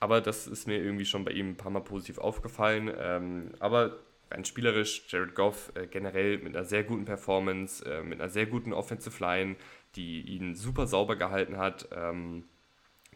aber 0.00 0.20
das 0.20 0.48
ist 0.48 0.66
mir 0.66 0.82
irgendwie 0.82 1.04
schon 1.04 1.24
bei 1.24 1.30
ihm 1.30 1.50
ein 1.50 1.56
paar 1.56 1.70
Mal 1.70 1.80
positiv 1.80 2.18
aufgefallen. 2.18 2.90
Ähm, 2.98 3.52
aber 3.60 4.00
rein 4.30 4.44
spielerisch, 4.44 5.02
Jared 5.08 5.34
Goff 5.34 5.72
äh, 5.74 5.86
generell 5.86 6.38
mit 6.38 6.56
einer 6.56 6.64
sehr 6.64 6.84
guten 6.84 7.04
Performance, 7.04 7.84
äh, 7.84 8.02
mit 8.02 8.20
einer 8.20 8.30
sehr 8.30 8.46
guten 8.46 8.72
Offensive 8.72 9.22
Line, 9.22 9.56
die 9.94 10.20
ihn 10.22 10.54
super 10.54 10.86
sauber 10.86 11.16
gehalten 11.16 11.56
hat, 11.56 11.88
ähm, 11.92 12.44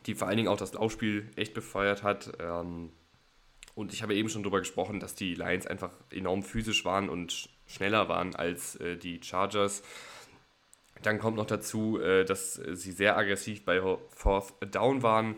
die 0.07 0.15
vor 0.15 0.29
allen 0.29 0.37
Dingen 0.37 0.49
auch 0.49 0.57
das 0.57 0.73
Laufspiel 0.73 1.29
echt 1.37 1.55
befeuert 1.55 2.03
hat. 2.03 2.33
Ähm, 2.39 2.91
und 3.75 3.93
ich 3.93 4.03
habe 4.03 4.15
eben 4.15 4.29
schon 4.29 4.43
darüber 4.43 4.61
gesprochen, 4.61 5.01
dass 5.01 5.15
die 5.15 5.35
Lions 5.35 5.67
einfach 5.67 5.93
enorm 6.11 6.43
physisch 6.43 6.85
waren 6.85 7.09
und 7.09 7.49
schneller 7.67 8.09
waren 8.09 8.35
als 8.35 8.77
äh, 8.77 8.97
die 8.97 9.21
Chargers. 9.23 9.83
Dann 11.03 11.19
kommt 11.19 11.37
noch 11.37 11.47
dazu, 11.47 11.99
äh, 12.01 12.25
dass 12.25 12.55
sie 12.55 12.93
sehr 12.93 13.17
aggressiv 13.17 13.65
bei 13.65 13.81
Fourth 14.11 14.55
Down 14.71 15.03
waren. 15.03 15.37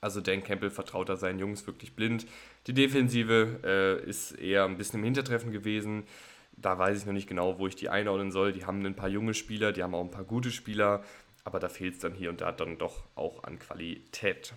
Also 0.00 0.20
Dan 0.20 0.42
Campbell 0.42 0.70
vertraut 0.70 1.08
da 1.08 1.16
seinen 1.16 1.38
Jungs 1.38 1.66
wirklich 1.66 1.94
blind. 1.94 2.26
Die 2.66 2.74
Defensive 2.74 3.60
äh, 3.64 4.08
ist 4.08 4.32
eher 4.32 4.64
ein 4.64 4.76
bisschen 4.76 5.00
im 5.00 5.04
Hintertreffen 5.04 5.52
gewesen. 5.52 6.04
Da 6.52 6.78
weiß 6.78 6.98
ich 6.98 7.06
noch 7.06 7.12
nicht 7.12 7.28
genau, 7.28 7.58
wo 7.58 7.66
ich 7.66 7.76
die 7.76 7.88
einordnen 7.88 8.30
soll. 8.30 8.52
Die 8.52 8.66
haben 8.66 8.84
ein 8.84 8.94
paar 8.94 9.08
junge 9.08 9.34
Spieler, 9.34 9.72
die 9.72 9.82
haben 9.82 9.94
auch 9.94 10.04
ein 10.04 10.10
paar 10.10 10.24
gute 10.24 10.50
Spieler, 10.50 11.02
aber 11.44 11.58
da 11.58 11.68
fehlt 11.68 11.94
es 11.94 12.00
dann 12.00 12.12
hier 12.12 12.28
und 12.30 12.42
da 12.42 12.52
dann 12.52 12.76
doch 12.76 13.04
auch 13.14 13.44
an 13.44 13.58
Qualität. 13.58 14.52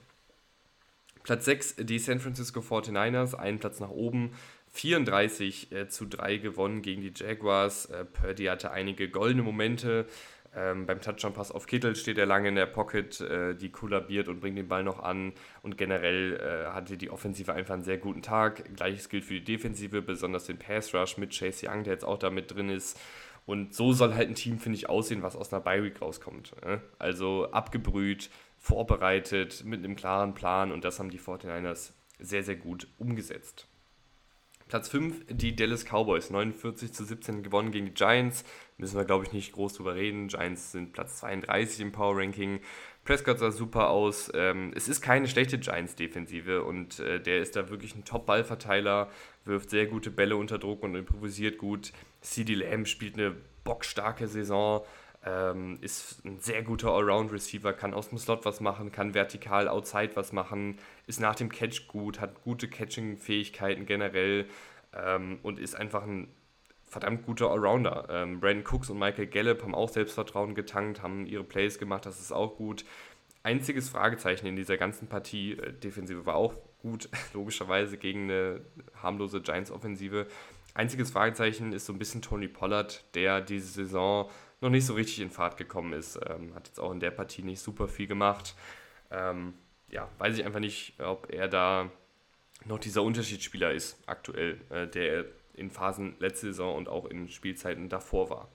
Platz 1.23 1.45
6 1.45 1.75
die 1.79 1.99
San 1.99 2.19
Francisco 2.19 2.59
49ers, 2.59 3.35
einen 3.35 3.59
Platz 3.59 3.79
nach 3.79 3.89
oben. 3.89 4.31
34 4.73 5.71
äh, 5.71 5.87
zu 5.87 6.05
3 6.05 6.37
gewonnen 6.37 6.81
gegen 6.81 7.01
die 7.01 7.13
Jaguars. 7.15 7.85
Äh, 7.85 8.05
Purdy 8.05 8.45
hatte 8.45 8.71
einige 8.71 9.07
goldene 9.09 9.43
Momente. 9.43 10.07
Ähm, 10.55 10.85
beim 10.85 11.01
Touchdown-Pass 11.01 11.51
auf 11.51 11.65
Kittel 11.65 11.95
steht 11.95 12.17
er 12.17 12.25
lange 12.25 12.49
in 12.49 12.55
der 12.55 12.67
Pocket, 12.67 13.19
äh, 13.21 13.55
die 13.55 13.71
kollabiert 13.71 14.27
und 14.27 14.39
bringt 14.39 14.57
den 14.57 14.67
Ball 14.67 14.83
noch 14.83 15.01
an. 15.01 15.33
Und 15.61 15.77
generell 15.77 16.35
äh, 16.35 16.71
hatte 16.71 16.97
die 16.97 17.09
Offensive 17.09 17.53
einfach 17.53 17.73
einen 17.73 17.83
sehr 17.83 17.97
guten 17.97 18.21
Tag. 18.21 18.63
Gleiches 18.75 19.09
gilt 19.09 19.25
für 19.25 19.33
die 19.33 19.43
Defensive, 19.43 20.01
besonders 20.01 20.45
den 20.45 20.59
Pass-Rush 20.59 21.17
mit 21.17 21.37
Chase 21.37 21.67
Young, 21.67 21.83
der 21.83 21.93
jetzt 21.93 22.05
auch 22.05 22.19
da 22.19 22.29
mit 22.29 22.53
drin 22.53 22.69
ist. 22.69 22.99
Und 23.45 23.73
so 23.73 23.91
soll 23.91 24.13
halt 24.13 24.29
ein 24.29 24.35
Team, 24.35 24.59
finde 24.59 24.77
ich, 24.77 24.89
aussehen, 24.89 25.21
was 25.21 25.35
aus 25.35 25.51
einer 25.51 25.61
Bye-Week 25.61 26.01
rauskommt. 26.01 26.55
Ne? 26.63 26.81
Also 26.97 27.51
abgebrüht, 27.51 28.29
vorbereitet, 28.57 29.63
mit 29.65 29.83
einem 29.83 29.95
klaren 29.95 30.33
Plan 30.33 30.71
und 30.71 30.85
das 30.85 30.99
haben 30.99 31.09
die 31.09 31.19
49ers 31.19 31.91
sehr, 32.19 32.43
sehr 32.43 32.55
gut 32.55 32.87
umgesetzt. 32.97 33.67
Platz 34.73 34.89
5, 34.89 35.25
die 35.29 35.55
Dallas 35.55 35.85
Cowboys, 35.85 36.31
49 36.31 36.91
zu 36.91 37.05
17 37.05 37.43
gewonnen 37.43 37.69
gegen 37.69 37.85
die 37.85 37.93
Giants. 37.93 38.43
Müssen 38.79 38.97
wir, 38.97 39.05
glaube 39.05 39.23
ich, 39.23 39.31
nicht 39.31 39.51
groß 39.51 39.75
drüber 39.75 39.93
reden. 39.93 40.29
Giants 40.29 40.71
sind 40.71 40.93
Platz 40.93 41.17
32 41.17 41.79
im 41.81 41.91
Power 41.91 42.17
Ranking. 42.17 42.59
Prescott 43.05 43.37
sah 43.37 43.51
super 43.51 43.91
aus. 43.91 44.31
Ähm, 44.33 44.71
es 44.73 44.87
ist 44.87 45.01
keine 45.01 45.27
schlechte 45.27 45.59
Giants-Defensive 45.59 46.63
und 46.63 46.97
äh, 47.01 47.21
der 47.21 47.37
ist 47.43 47.55
da 47.55 47.69
wirklich 47.69 47.93
ein 47.93 48.03
Top-Ballverteiler, 48.03 49.11
wirft 49.45 49.69
sehr 49.69 49.85
gute 49.85 50.09
Bälle 50.09 50.37
unter 50.37 50.57
Druck 50.57 50.81
und 50.81 50.95
improvisiert 50.95 51.59
gut. 51.59 51.93
CD 52.21 52.55
Lamb 52.55 52.87
spielt 52.87 53.13
eine 53.13 53.35
bockstarke 53.63 54.27
Saison. 54.27 54.83
Ähm, 55.25 55.77
ist 55.79 56.25
ein 56.25 56.39
sehr 56.39 56.63
guter 56.63 56.91
Allround-Receiver, 56.91 57.71
kann 57.71 57.93
aus 57.93 58.09
dem 58.09 58.17
Slot 58.17 58.43
was 58.43 58.59
machen, 58.59 58.91
kann 58.91 59.13
vertikal 59.13 59.69
outside 59.69 60.15
was 60.15 60.33
machen, 60.33 60.77
ist 61.07 61.21
nach 61.21 61.35
dem 61.35 61.49
Catch 61.49 61.87
gut, 61.87 62.19
hat 62.19 62.43
gute 62.43 62.67
Catching-Fähigkeiten 62.67 63.85
generell 63.85 64.47
ähm, 64.93 65.39
und 65.41 65.59
ist 65.59 65.75
einfach 65.75 66.03
ein 66.03 66.27
verdammt 66.93 67.25
guter 67.25 67.51
Allrounder. 67.51 68.07
Ähm, 68.09 68.39
Brandon 68.39 68.65
Cooks 68.65 68.89
und 68.89 68.99
Michael 68.99 69.27
Gallup 69.27 69.63
haben 69.63 69.73
auch 69.73 69.89
Selbstvertrauen 69.89 70.55
getankt, 70.55 71.01
haben 71.01 71.25
ihre 71.25 71.43
Plays 71.43 71.79
gemacht, 71.79 72.05
das 72.05 72.19
ist 72.19 72.31
auch 72.31 72.57
gut. 72.57 72.83
Einziges 73.43 73.89
Fragezeichen 73.89 74.45
in 74.45 74.55
dieser 74.55 74.77
ganzen 74.77 75.07
Partie, 75.07 75.53
äh, 75.53 75.73
Defensive 75.73 76.25
war 76.25 76.35
auch 76.35 76.53
gut, 76.79 77.09
logischerweise 77.33 77.97
gegen 77.97 78.23
eine 78.23 78.61
harmlose 79.01 79.41
Giants-Offensive. 79.41 80.27
Einziges 80.75 81.11
Fragezeichen 81.11 81.71
ist 81.71 81.85
so 81.85 81.93
ein 81.93 81.99
bisschen 81.99 82.21
Tony 82.21 82.47
Pollard, 82.47 83.03
der 83.15 83.41
diese 83.41 83.67
Saison 83.67 84.29
noch 84.63 84.69
nicht 84.69 84.85
so 84.85 84.93
richtig 84.93 85.19
in 85.19 85.29
Fahrt 85.29 85.57
gekommen 85.57 85.93
ist. 85.93 86.19
Ähm, 86.27 86.55
hat 86.55 86.67
jetzt 86.67 86.79
auch 86.79 86.91
in 86.91 86.99
der 86.99 87.11
Partie 87.11 87.43
nicht 87.43 87.59
super 87.59 87.87
viel 87.87 88.07
gemacht. 88.07 88.55
Ähm, 89.11 89.53
ja, 89.89 90.09
weiß 90.17 90.37
ich 90.37 90.45
einfach 90.45 90.59
nicht, 90.59 90.99
ob 90.99 91.31
er 91.31 91.47
da 91.47 91.91
noch 92.65 92.79
dieser 92.79 93.03
Unterschiedsspieler 93.03 93.71
ist 93.71 93.97
aktuell, 94.07 94.59
äh, 94.69 94.87
der 94.87 95.25
in 95.53 95.69
Phasen 95.69 96.15
letzte 96.19 96.47
Saison 96.47 96.75
und 96.75 96.89
auch 96.89 97.05
in 97.05 97.29
Spielzeiten 97.29 97.89
davor 97.89 98.29
war. 98.29 98.49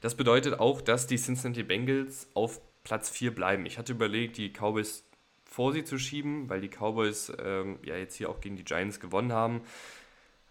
Das 0.00 0.14
bedeutet 0.14 0.60
auch, 0.60 0.80
dass 0.80 1.06
die 1.06 1.16
Cincinnati 1.16 1.62
Bengals 1.62 2.28
auf 2.34 2.60
Platz 2.84 3.10
4 3.10 3.34
bleiben. 3.34 3.66
Ich 3.66 3.78
hatte 3.78 3.92
überlegt, 3.92 4.36
die 4.36 4.52
Cowboys 4.52 5.04
vor 5.44 5.72
sie 5.72 5.84
zu 5.84 5.98
schieben, 5.98 6.48
weil 6.48 6.60
die 6.60 6.68
Cowboys 6.68 7.32
ähm, 7.42 7.78
ja 7.82 7.96
jetzt 7.96 8.14
hier 8.14 8.30
auch 8.30 8.40
gegen 8.40 8.56
die 8.56 8.64
Giants 8.64 9.00
gewonnen 9.00 9.32
haben. 9.32 9.62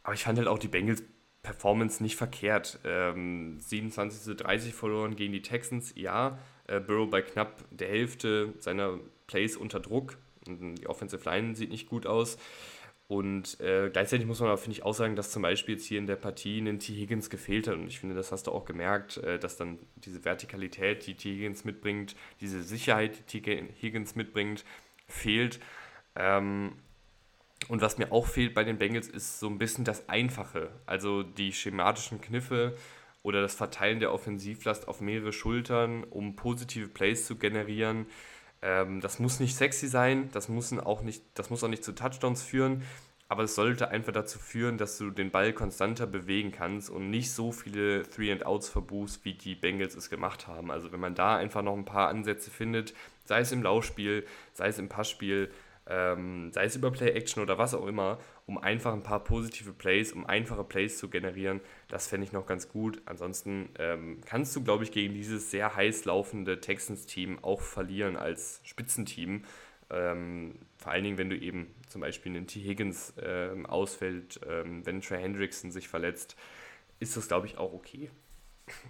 Aber 0.04 0.14
ich 0.14 0.24
fand 0.24 0.38
halt 0.38 0.48
auch 0.48 0.60
die 0.60 0.68
Bengals 0.68 1.04
Performance 1.46 2.02
nicht 2.02 2.16
verkehrt. 2.16 2.80
Ähm, 2.84 3.60
27 3.60 4.22
zu 4.22 4.36
30 4.36 4.74
verloren 4.74 5.16
gegen 5.16 5.32
die 5.32 5.43
Texans, 5.43 5.93
ja. 5.96 6.39
Äh, 6.68 6.80
Burrow 6.80 7.10
bei 7.10 7.22
knapp 7.22 7.64
der 7.70 7.88
Hälfte 7.88 8.54
seiner 8.60 9.00
Plays 9.28 9.56
unter 9.56 9.80
Druck. 9.80 10.18
Die 10.48 10.88
Offensive 10.88 11.28
Line 11.30 11.56
sieht 11.56 11.70
nicht 11.70 11.88
gut 11.88 12.08
aus. 12.08 12.38
Und 13.08 13.60
äh, 13.60 13.91
gleichzeitig 13.91 14.26
muss 14.26 14.39
man 14.39 14.50
aber, 14.50 14.58
finde 14.58 14.78
ich, 14.78 14.84
auch 14.84 14.96
sagen, 14.96 15.16
dass 15.16 15.30
zum 15.30 15.43
Beispiel 15.43 15.76
jetzt 15.76 15.86
hier 15.86 16.00
in 16.00 16.08
der 16.08 16.16
Partie 16.16 16.58
einen 16.58 16.80
T. 16.80 16.93
Higgins 16.93 17.30
gefehlt 17.30 17.68
hat. 17.68 17.76
Und 17.76 17.88
ich 17.88 18.00
finde, 18.00 18.16
das 18.16 18.32
hast 18.32 18.48
du 18.48 18.52
auch 18.52 18.66
gemerkt, 18.66 19.18
äh, 19.18 19.38
dass 19.38 19.58
dann 19.58 19.78
diese 19.96 20.26
Vertikalität, 20.26 21.06
die 21.06 21.14
T. 21.14 21.30
Higgins 21.36 21.64
mitbringt, 21.64 22.16
diese 22.41 22.64
Sicherheit, 22.64 23.32
die 23.32 23.41
T. 23.41 23.70
Higgins 23.80 24.16
mitbringt, 24.16 24.66
fehlt. 25.08 25.60
Ähm, 26.16 26.72
und 27.68 27.82
was 27.82 27.97
mir 27.97 28.11
auch 28.11 28.28
fehlt 28.28 28.53
bei 28.53 28.63
den 28.63 28.78
Bengals 28.78 29.07
ist 29.07 29.39
so 29.39 29.47
ein 29.47 29.57
bisschen 29.57 29.86
das 29.86 30.07
Einfache. 30.09 30.70
Also 30.86 31.24
die 31.24 31.51
schematischen 31.51 32.22
Kniffe 32.22 32.76
oder 33.24 33.41
das 33.41 33.55
Verteilen 33.55 33.99
der 33.99 34.13
Offensivlast 34.13 34.88
auf 34.88 35.01
mehrere 35.01 35.34
Schultern, 35.34 36.03
um 36.03 36.36
positive 36.36 36.88
Plays 36.88 37.26
zu 37.26 37.38
generieren. 37.38 38.05
Ähm, 38.61 39.01
das 39.01 39.20
muss 39.20 39.39
nicht 39.39 39.55
sexy 39.55 39.88
sein, 39.88 40.30
das 40.32 40.47
muss 40.47 40.72
auch 40.78 41.01
nicht, 41.01 41.24
das 41.34 41.49
muss 41.49 41.63
auch 41.63 41.68
nicht 41.68 41.84
zu 41.84 41.93
Touchdowns 41.93 42.43
führen, 42.43 42.84
aber 43.28 43.43
es 43.43 43.55
sollte 43.55 43.89
einfach 43.89 44.13
dazu 44.13 44.38
führen, 44.38 44.78
dass 44.78 44.99
du 44.99 45.09
den 45.09 45.32
Ball 45.32 45.53
konstanter 45.53 46.05
bewegen 46.05 46.51
kannst 46.51 46.91
und 46.91 47.09
nicht 47.09 47.32
so 47.32 47.51
viele 47.51 48.07
Three 48.07 48.32
and 48.32 48.45
Outs 48.45 48.70
verbuchst, 48.70 49.26
wie 49.26 49.34
die 49.34 49.55
Bengals 49.55 49.95
es 49.95 50.11
gemacht 50.11 50.47
haben. 50.47 50.70
Also 50.70 50.91
wenn 50.91 50.99
man 50.99 51.16
da 51.16 51.36
einfach 51.36 51.63
noch 51.63 51.76
ein 51.76 51.86
paar 51.86 52.09
Ansätze 52.09 52.51
findet, 52.51 52.93
sei 53.24 53.39
es 53.39 53.51
im 53.51 53.63
Laufspiel, 53.63 54.26
sei 54.53 54.68
es 54.68 54.78
im 54.78 54.89
Passspiel, 54.89 55.49
ähm, 55.88 56.52
sei 56.52 56.66
es 56.66 56.76
über 56.76 56.92
Play-Action 56.92 57.44
oder 57.44 57.58
was 57.58 57.74
auch 57.74 57.86
immer, 57.86 58.18
um 58.46 58.58
einfach 58.58 58.94
ein 58.94 59.04
paar 59.04 59.24
positive 59.24 59.74
Plays, 59.74 60.12
um 60.12 60.26
einfache 60.26 60.64
Plays 60.64 60.98
zu 60.98 61.10
generieren. 61.10 61.62
Das 61.88 62.08
fände 62.08 62.26
ich 62.26 62.32
noch 62.32 62.48
ganz 62.48 62.70
gut. 62.70 63.02
Ansonsten 63.06 63.70
ähm, 63.78 64.22
kannst 64.26 64.56
du, 64.56 64.64
glaube 64.64 64.84
ich, 64.84 64.92
gegen 64.92 65.14
dieses 65.14 65.52
sehr 65.52 65.76
heiß 65.76 66.06
laufende 66.06 66.60
Texans-Team 66.60 67.40
auch 67.44 67.62
verlieren 67.62 68.16
als 68.16 68.62
Spitzenteam. 68.64 69.44
Ähm, 69.92 70.56
vor 70.78 70.92
allen 70.92 71.04
Dingen, 71.04 71.18
wenn 71.18 71.30
du 71.30 71.38
eben 71.38 71.74
zum 71.88 72.02
Beispiel 72.02 72.36
einen 72.36 72.48
T. 72.48 72.60
Higgins 72.60 73.14
ähm, 73.22 73.66
ausfällt, 73.68 74.40
ähm, 74.50 74.86
wenn 74.86 75.02
Trey 75.02 75.22
Hendrickson 75.22 75.72
sich 75.72 75.88
verletzt, 75.88 76.36
ist 77.00 77.16
das, 77.16 77.28
glaube 77.28 77.46
ich, 77.46 77.58
auch 77.58 77.74
okay. 77.74 78.10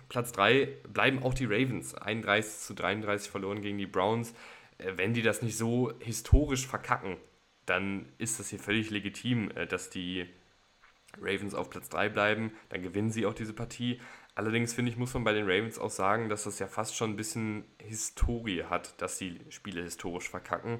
Platz 0.07 0.31
3 0.31 0.67
bleiben 0.87 1.21
auch 1.21 1.33
die 1.33 1.45
Ravens. 1.45 1.95
31 1.95 2.59
zu 2.59 2.73
33 2.73 3.29
verloren 3.29 3.61
gegen 3.61 3.77
die 3.77 3.87
Browns. 3.87 4.33
Äh, 4.77 4.93
wenn 4.95 5.13
die 5.13 5.21
das 5.21 5.41
nicht 5.41 5.57
so 5.57 5.93
historisch 5.99 6.67
verkacken, 6.67 7.17
dann 7.65 8.07
ist 8.17 8.39
das 8.39 8.49
hier 8.49 8.59
völlig 8.59 8.89
legitim, 8.89 9.51
äh, 9.51 9.67
dass 9.67 9.89
die 9.89 10.27
Ravens 11.21 11.53
auf 11.53 11.69
Platz 11.69 11.89
3 11.89 12.09
bleiben. 12.09 12.51
Dann 12.69 12.81
gewinnen 12.81 13.11
sie 13.11 13.25
auch 13.25 13.33
diese 13.33 13.53
Partie. 13.53 14.01
Allerdings 14.35 14.73
finde 14.73 14.91
ich, 14.91 14.97
muss 14.97 15.13
man 15.13 15.23
bei 15.23 15.33
den 15.33 15.45
Ravens 15.45 15.79
auch 15.79 15.89
sagen, 15.89 16.27
dass 16.27 16.43
das 16.43 16.59
ja 16.59 16.67
fast 16.67 16.95
schon 16.95 17.11
ein 17.11 17.15
bisschen 17.15 17.63
Historie 17.81 18.63
hat, 18.63 19.01
dass 19.01 19.17
sie 19.17 19.39
Spiele 19.49 19.81
historisch 19.81 20.29
verkacken. 20.29 20.79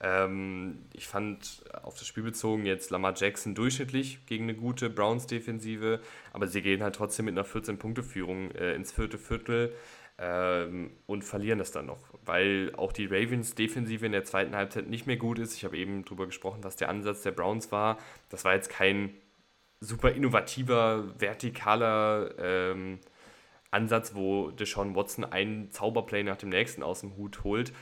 Ähm, 0.00 0.86
ich 0.92 1.06
fand 1.06 1.64
auf 1.82 1.94
das 1.94 2.06
Spiel 2.06 2.22
bezogen 2.22 2.66
jetzt 2.66 2.90
Lamar 2.90 3.14
Jackson 3.16 3.54
durchschnittlich 3.54 4.26
gegen 4.26 4.44
eine 4.44 4.54
gute 4.54 4.90
Browns-Defensive, 4.90 6.00
aber 6.32 6.48
sie 6.48 6.60
gehen 6.60 6.82
halt 6.82 6.94
trotzdem 6.94 7.26
mit 7.26 7.32
einer 7.36 7.46
14-Punkte-Führung 7.46 8.50
äh, 8.52 8.74
ins 8.74 8.92
vierte 8.92 9.18
Viertel 9.18 9.74
ähm, 10.18 10.90
und 11.06 11.24
verlieren 11.24 11.58
das 11.58 11.72
dann 11.72 11.86
noch, 11.86 12.00
weil 12.24 12.72
auch 12.76 12.92
die 12.92 13.06
Ravens-Defensive 13.06 14.06
in 14.06 14.12
der 14.12 14.24
zweiten 14.24 14.56
Halbzeit 14.56 14.88
nicht 14.88 15.06
mehr 15.06 15.16
gut 15.16 15.38
ist. 15.38 15.54
Ich 15.54 15.64
habe 15.64 15.76
eben 15.76 16.04
darüber 16.04 16.26
gesprochen, 16.26 16.64
was 16.64 16.76
der 16.76 16.88
Ansatz 16.88 17.22
der 17.22 17.32
Browns 17.32 17.70
war. 17.70 17.98
Das 18.30 18.44
war 18.44 18.54
jetzt 18.54 18.70
kein 18.70 19.14
super 19.80 20.12
innovativer, 20.12 21.04
vertikaler 21.18 22.34
ähm, 22.38 22.98
Ansatz, 23.70 24.14
wo 24.14 24.50
Deshaun 24.50 24.94
Watson 24.94 25.24
einen 25.24 25.70
Zauberplay 25.70 26.22
nach 26.22 26.36
dem 26.36 26.48
nächsten 26.48 26.82
aus 26.82 27.00
dem 27.00 27.16
Hut 27.16 27.44
holt, 27.44 27.72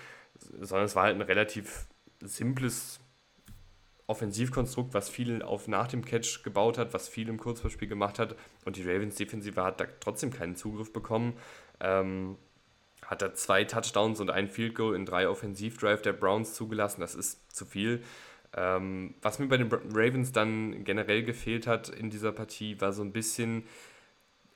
sondern 0.60 0.86
es 0.86 0.96
war 0.96 1.04
halt 1.04 1.14
ein 1.14 1.22
relativ 1.22 1.86
simples 2.20 3.00
Offensivkonstrukt, 4.06 4.92
was 4.92 5.08
viel 5.08 5.42
auf 5.42 5.68
nach 5.68 5.86
dem 5.86 6.04
Catch 6.04 6.42
gebaut 6.42 6.78
hat, 6.78 6.92
was 6.92 7.08
viel 7.08 7.28
im 7.28 7.38
Kurzverspiel 7.38 7.88
gemacht 7.88 8.18
hat 8.18 8.36
und 8.64 8.76
die 8.76 8.82
Ravens 8.82 9.14
Defensive 9.14 9.62
hat 9.62 9.80
da 9.80 9.86
trotzdem 10.00 10.30
keinen 10.30 10.56
Zugriff 10.56 10.92
bekommen. 10.92 11.34
Ähm, 11.80 12.36
hat 13.04 13.22
er 13.22 13.34
zwei 13.34 13.64
Touchdowns 13.64 14.20
und 14.20 14.30
ein 14.30 14.48
Field 14.48 14.74
Goal 14.74 14.94
in 14.94 15.04
drei 15.04 15.28
Offensivdrive 15.28 16.02
der 16.02 16.12
Browns 16.14 16.54
zugelassen. 16.54 17.00
Das 17.00 17.14
ist 17.14 17.54
zu 17.54 17.66
viel. 17.66 18.02
Ähm, 18.56 19.14
was 19.20 19.38
mir 19.38 19.46
bei 19.48 19.56
den 19.56 19.70
Ravens 19.70 20.32
dann 20.32 20.84
generell 20.84 21.22
gefehlt 21.22 21.66
hat 21.66 21.88
in 21.88 22.10
dieser 22.10 22.32
Partie, 22.32 22.80
war 22.80 22.92
so 22.92 23.02
ein 23.02 23.12
bisschen 23.12 23.64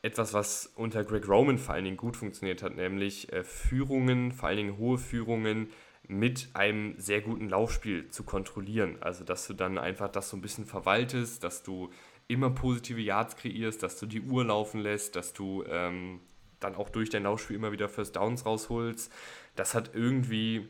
etwas, 0.03 0.33
was 0.33 0.73
unter 0.77 1.05
Greg 1.05 1.29
Roman 1.29 1.59
vor 1.59 1.75
allen 1.75 1.85
Dingen 1.85 1.97
gut 1.97 2.17
funktioniert 2.17 2.63
hat, 2.63 2.77
nämlich 2.77 3.33
äh, 3.33 3.43
Führungen, 3.43 4.33
vor 4.33 4.49
allen 4.49 4.59
Dingen 4.59 4.79
hohe 4.79 4.99
Führungen 4.99 5.71
mit 6.07 6.49
einem 6.55 6.95
sehr 6.99 7.21
guten 7.21 7.49
Laufspiel 7.49 8.09
zu 8.09 8.23
kontrollieren. 8.23 8.97
Also, 9.01 9.25
dass 9.25 9.47
du 9.47 9.55
dann 9.55 9.77
einfach 9.77 10.09
das 10.09 10.31
so 10.31 10.37
ein 10.37 10.41
bisschen 10.41 10.65
verwaltest, 10.65 11.43
dass 11.43 11.63
du 11.63 11.91
immer 12.29 12.51
positive 12.51 13.01
Yards 13.01 13.37
kreierst, 13.37 13.83
dass 13.83 13.99
du 13.99 14.07
die 14.07 14.23
Uhr 14.23 14.45
laufen 14.45 14.81
lässt, 14.81 15.17
dass 15.17 15.33
du 15.33 15.65
ähm, 15.69 16.21
dann 16.61 16.75
auch 16.75 16.91
durch 16.91 17.11
dein 17.11 17.25
Laufspiel 17.25 17.57
immer 17.57 17.73
wieder 17.73 17.89
First 17.89 18.17
Downs 18.17 18.47
rausholst. 18.47 19.13
Das 19.57 19.75
hat 19.75 19.95
irgendwie 19.95 20.69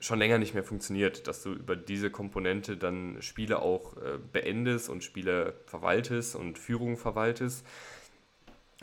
schon 0.00 0.18
länger 0.18 0.38
nicht 0.38 0.54
mehr 0.54 0.64
funktioniert, 0.64 1.26
dass 1.26 1.42
du 1.42 1.52
über 1.52 1.74
diese 1.74 2.10
Komponente 2.10 2.76
dann 2.76 3.20
Spiele 3.20 3.60
auch 3.60 3.96
äh, 3.96 4.18
beendest 4.32 4.88
und 4.88 5.02
Spiele 5.02 5.54
verwaltest 5.66 6.36
und 6.36 6.58
Führung 6.58 6.96
verwaltest. 6.96 7.66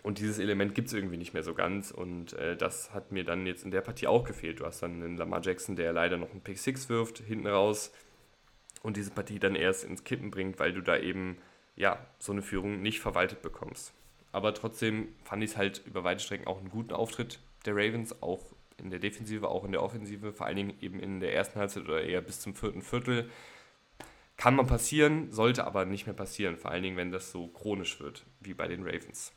Und 0.03 0.20
dieses 0.20 0.39
Element 0.39 0.76
gibt 0.76 0.89
es 0.89 0.93
irgendwie 0.93 1.18
nicht 1.18 1.34
mehr 1.34 1.41
so 1.41 1.53
ganz. 1.53 1.89
Und 1.91 2.34
äh, 2.34 2.56
das 2.56 2.93
hat 2.93 3.12
mir 3.12 3.24
dann 3.24 3.47
jetzt 3.47 3.64
in 3.64 3.72
der 3.72 3.82
Partie 3.82 4.08
auch 4.08 4.24
gefehlt. 4.24 4.60
Du 4.60 4.66
hast 4.66 4.84
dann 4.84 5.01
einen 5.01 5.18
Lamar 5.18 5.41
Jackson, 5.41 5.76
der 5.76 5.93
leider 5.93 6.18
noch 6.18 6.32
einen 6.32 6.41
Pick 6.41 6.60
6 6.60 6.89
wirft, 6.89 7.20
hinten 7.20 7.47
raus. 7.47 7.91
Und 8.84 8.97
diese 8.97 9.10
Partie 9.10 9.39
dann 9.39 9.56
erst 9.56 9.84
ins 9.84 10.03
Kippen 10.03 10.30
bringt, 10.30 10.60
weil 10.60 10.74
du 10.74 10.82
da 10.82 10.97
eben 10.97 11.38
ja, 11.76 12.06
so 12.20 12.32
eine 12.32 12.41
Führung 12.41 12.82
nicht 12.82 12.99
verwaltet 12.99 13.41
bekommst. 13.41 13.93
Aber 14.36 14.53
trotzdem 14.53 15.07
fand 15.23 15.41
ich 15.43 15.51
es 15.51 15.57
halt 15.57 15.81
über 15.86 16.03
weite 16.03 16.21
Strecken 16.21 16.45
auch 16.45 16.59
einen 16.59 16.69
guten 16.69 16.91
Auftritt 16.91 17.39
der 17.65 17.73
Ravens, 17.73 18.21
auch 18.21 18.43
in 18.77 18.89
der 18.89 18.99
Defensive, 18.99 19.47
auch 19.47 19.63
in 19.63 19.71
der 19.71 19.81
Offensive, 19.81 20.33
vor 20.33 20.45
allen 20.45 20.57
Dingen 20.57 20.73
eben 20.81 20.99
in 20.99 21.21
der 21.21 21.33
ersten 21.33 21.57
Halbzeit 21.57 21.86
oder 21.86 22.03
eher 22.03 22.19
bis 22.19 22.41
zum 22.41 22.53
vierten 22.53 22.81
Viertel. 22.81 23.29
Kann 24.36 24.57
man 24.57 24.67
passieren, 24.67 25.31
sollte 25.31 25.65
aber 25.65 25.86
nicht 25.86 26.05
mehr 26.05 26.13
passieren, 26.13 26.57
vor 26.57 26.71
allen 26.71 26.83
Dingen, 26.83 26.97
wenn 26.97 27.13
das 27.13 27.31
so 27.31 27.47
chronisch 27.47 28.01
wird, 28.01 28.25
wie 28.41 28.53
bei 28.53 28.67
den 28.67 28.83
Ravens. 28.83 29.31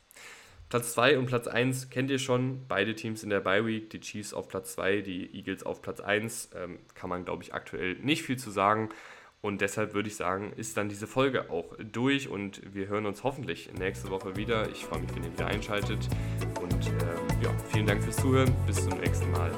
Platz 0.67 0.91
2 0.91 1.17
und 1.17 1.27
Platz 1.27 1.47
1 1.47 1.89
kennt 1.89 2.11
ihr 2.11 2.19
schon, 2.19 2.67
beide 2.67 2.93
Teams 2.93 3.23
in 3.23 3.29
der 3.29 3.39
Bye 3.39 3.65
Week, 3.65 3.89
die 3.89 4.01
Chiefs 4.01 4.33
auf 4.33 4.49
Platz 4.49 4.73
2, 4.73 4.99
die 4.99 5.33
Eagles 5.33 5.63
auf 5.63 5.81
Platz 5.81 6.01
1, 6.01 6.49
ähm, 6.57 6.79
kann 6.93 7.09
man 7.09 7.23
glaube 7.23 7.43
ich 7.43 7.53
aktuell 7.53 7.95
nicht 7.99 8.23
viel 8.23 8.37
zu 8.37 8.51
sagen. 8.51 8.89
Und 9.41 9.61
deshalb 9.61 9.93
würde 9.93 10.09
ich 10.09 10.17
sagen, 10.17 10.51
ist 10.57 10.75
dann 10.75 10.89
diese 10.89 11.07
Folge 11.07 11.49
auch 11.49 11.75
durch 11.79 12.27
und 12.27 12.61
wir 12.73 12.87
hören 12.87 13.05
uns 13.05 13.23
hoffentlich 13.23 13.71
nächste 13.77 14.09
Woche 14.09 14.35
wieder. 14.35 14.69
Ich 14.69 14.85
freue 14.85 14.99
mich, 14.99 15.15
wenn 15.15 15.23
ihr 15.23 15.31
wieder 15.31 15.47
einschaltet 15.47 16.09
und 16.61 16.87
ähm, 16.87 17.41
ja, 17.41 17.49
vielen 17.71 17.87
Dank 17.87 18.03
fürs 18.03 18.17
Zuhören. 18.17 18.53
Bis 18.67 18.83
zum 18.83 18.99
nächsten 18.99 19.31
Mal. 19.31 19.51